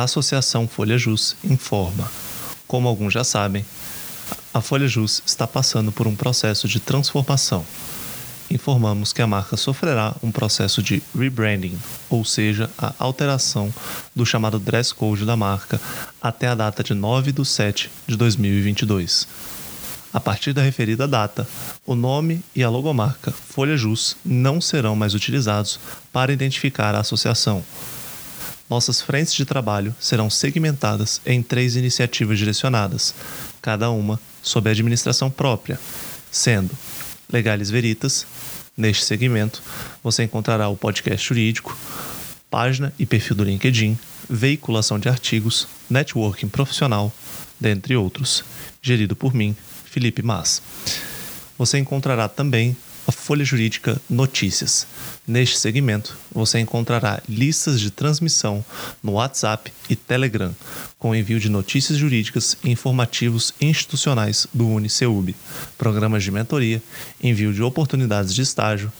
A 0.00 0.04
Associação 0.04 0.66
Folha 0.66 0.96
Jus 0.96 1.36
informa. 1.44 2.10
Como 2.66 2.88
alguns 2.88 3.12
já 3.12 3.22
sabem, 3.22 3.62
a 4.54 4.62
Folha 4.62 4.88
Jus 4.88 5.22
está 5.26 5.46
passando 5.46 5.92
por 5.92 6.06
um 6.06 6.16
processo 6.16 6.66
de 6.66 6.80
transformação. 6.80 7.66
Informamos 8.50 9.12
que 9.12 9.20
a 9.20 9.26
marca 9.26 9.58
sofrerá 9.58 10.14
um 10.22 10.32
processo 10.32 10.82
de 10.82 11.02
rebranding, 11.14 11.78
ou 12.08 12.24
seja, 12.24 12.70
a 12.78 12.94
alteração 12.98 13.70
do 14.16 14.24
chamado 14.24 14.58
dress 14.58 14.94
code 14.94 15.26
da 15.26 15.36
marca 15.36 15.78
até 16.18 16.46
a 16.46 16.54
data 16.54 16.82
de 16.82 16.94
9 16.94 17.30
de 17.30 17.44
7 17.44 17.90
de 18.06 18.16
2022. 18.16 19.28
A 20.14 20.18
partir 20.18 20.54
da 20.54 20.62
referida 20.62 21.06
data, 21.06 21.46
o 21.84 21.94
nome 21.94 22.42
e 22.56 22.62
a 22.62 22.70
logomarca 22.70 23.32
Folha 23.32 23.76
Jus 23.76 24.16
não 24.24 24.62
serão 24.62 24.96
mais 24.96 25.12
utilizados 25.12 25.78
para 26.10 26.32
identificar 26.32 26.94
a 26.94 27.00
associação, 27.00 27.62
nossas 28.70 29.02
frentes 29.02 29.34
de 29.34 29.44
trabalho 29.44 29.94
serão 29.98 30.30
segmentadas 30.30 31.20
em 31.26 31.42
três 31.42 31.74
iniciativas 31.74 32.38
direcionadas, 32.38 33.12
cada 33.60 33.90
uma 33.90 34.20
sob 34.40 34.70
administração 34.70 35.28
própria, 35.28 35.78
sendo 36.30 36.70
Legales 37.28 37.68
Veritas. 37.68 38.24
Neste 38.76 39.04
segmento, 39.04 39.60
você 40.02 40.22
encontrará 40.22 40.68
o 40.68 40.76
podcast 40.76 41.26
jurídico, 41.28 41.76
página 42.48 42.92
e 42.98 43.04
perfil 43.04 43.36
do 43.36 43.44
LinkedIn, 43.44 43.98
veiculação 44.28 44.98
de 44.98 45.08
artigos, 45.08 45.66
networking 45.90 46.48
profissional, 46.48 47.12
dentre 47.58 47.96
outros, 47.96 48.44
gerido 48.80 49.16
por 49.16 49.34
mim, 49.34 49.54
Felipe 49.84 50.22
Mas. 50.22 50.62
Você 51.58 51.78
encontrará 51.78 52.28
também 52.28 52.76
a 53.06 53.12
Folha 53.12 53.44
Jurídica 53.44 54.00
Notícias. 54.08 54.86
Neste 55.30 55.58
segmento, 55.58 56.16
você 56.32 56.58
encontrará 56.58 57.22
listas 57.28 57.80
de 57.80 57.92
transmissão 57.92 58.64
no 59.00 59.12
WhatsApp 59.12 59.72
e 59.88 59.94
Telegram, 59.94 60.52
com 60.98 61.14
envio 61.14 61.38
de 61.38 61.48
notícias 61.48 61.96
jurídicas 61.96 62.56
e 62.64 62.70
informativos 62.72 63.54
institucionais 63.60 64.48
do 64.52 64.66
UniCeub, 64.66 65.32
programas 65.78 66.24
de 66.24 66.32
mentoria, 66.32 66.82
envio 67.22 67.54
de 67.54 67.62
oportunidades 67.62 68.34
de 68.34 68.42
estágio, 68.42 68.92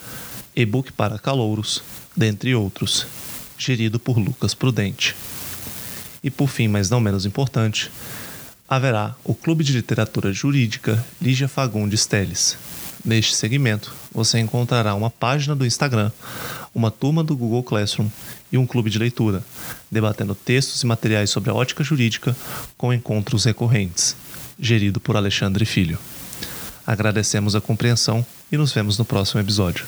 e-book 0.55 0.93
para 0.93 1.19
calouros, 1.19 1.83
dentre 2.17 2.55
outros, 2.55 3.09
gerido 3.59 3.99
por 3.99 4.17
Lucas 4.17 4.55
Prudente. 4.55 5.17
E 6.23 6.31
por 6.31 6.49
fim, 6.49 6.69
mas 6.69 6.89
não 6.89 7.01
menos 7.01 7.27
importante, 7.27 7.91
haverá 8.69 9.17
o 9.25 9.35
Clube 9.35 9.65
de 9.65 9.73
Literatura 9.73 10.33
Jurídica 10.33 11.05
Lígia 11.21 11.49
Fagundes 11.49 12.07
Teles. 12.07 12.57
Neste 13.05 13.35
segmento, 13.35 13.93
você 14.13 14.39
encontrará 14.39 14.95
uma 14.95 15.11
página 15.11 15.57
do 15.57 15.65
Instagram, 15.65 16.11
uma 16.75 16.91
turma 16.91 17.25
do 17.25 17.37
Google 17.37 17.63
Classroom 17.63 18.09
e 18.53 18.59
um 18.59 18.67
clube 18.67 18.91
de 18.91 18.99
leitura, 18.99 19.43
debatendo 19.91 20.35
textos 20.35 20.83
e 20.83 20.87
materiais 20.87 21.31
sobre 21.31 21.51
a 21.51 21.55
ótica 21.55 21.83
jurídica 21.83 22.37
com 22.77 22.93
encontros 22.93 23.45
recorrentes, 23.45 24.15
gerido 24.59 25.01
por 25.01 25.17
Alexandre 25.17 25.65
Filho. 25.65 25.99
Agradecemos 26.87 27.55
a 27.55 27.61
compreensão 27.61 28.25
e 28.53 28.57
nos 28.57 28.73
vemos 28.73 28.99
no 28.99 29.05
próximo 29.05 29.41
episódio. 29.41 29.87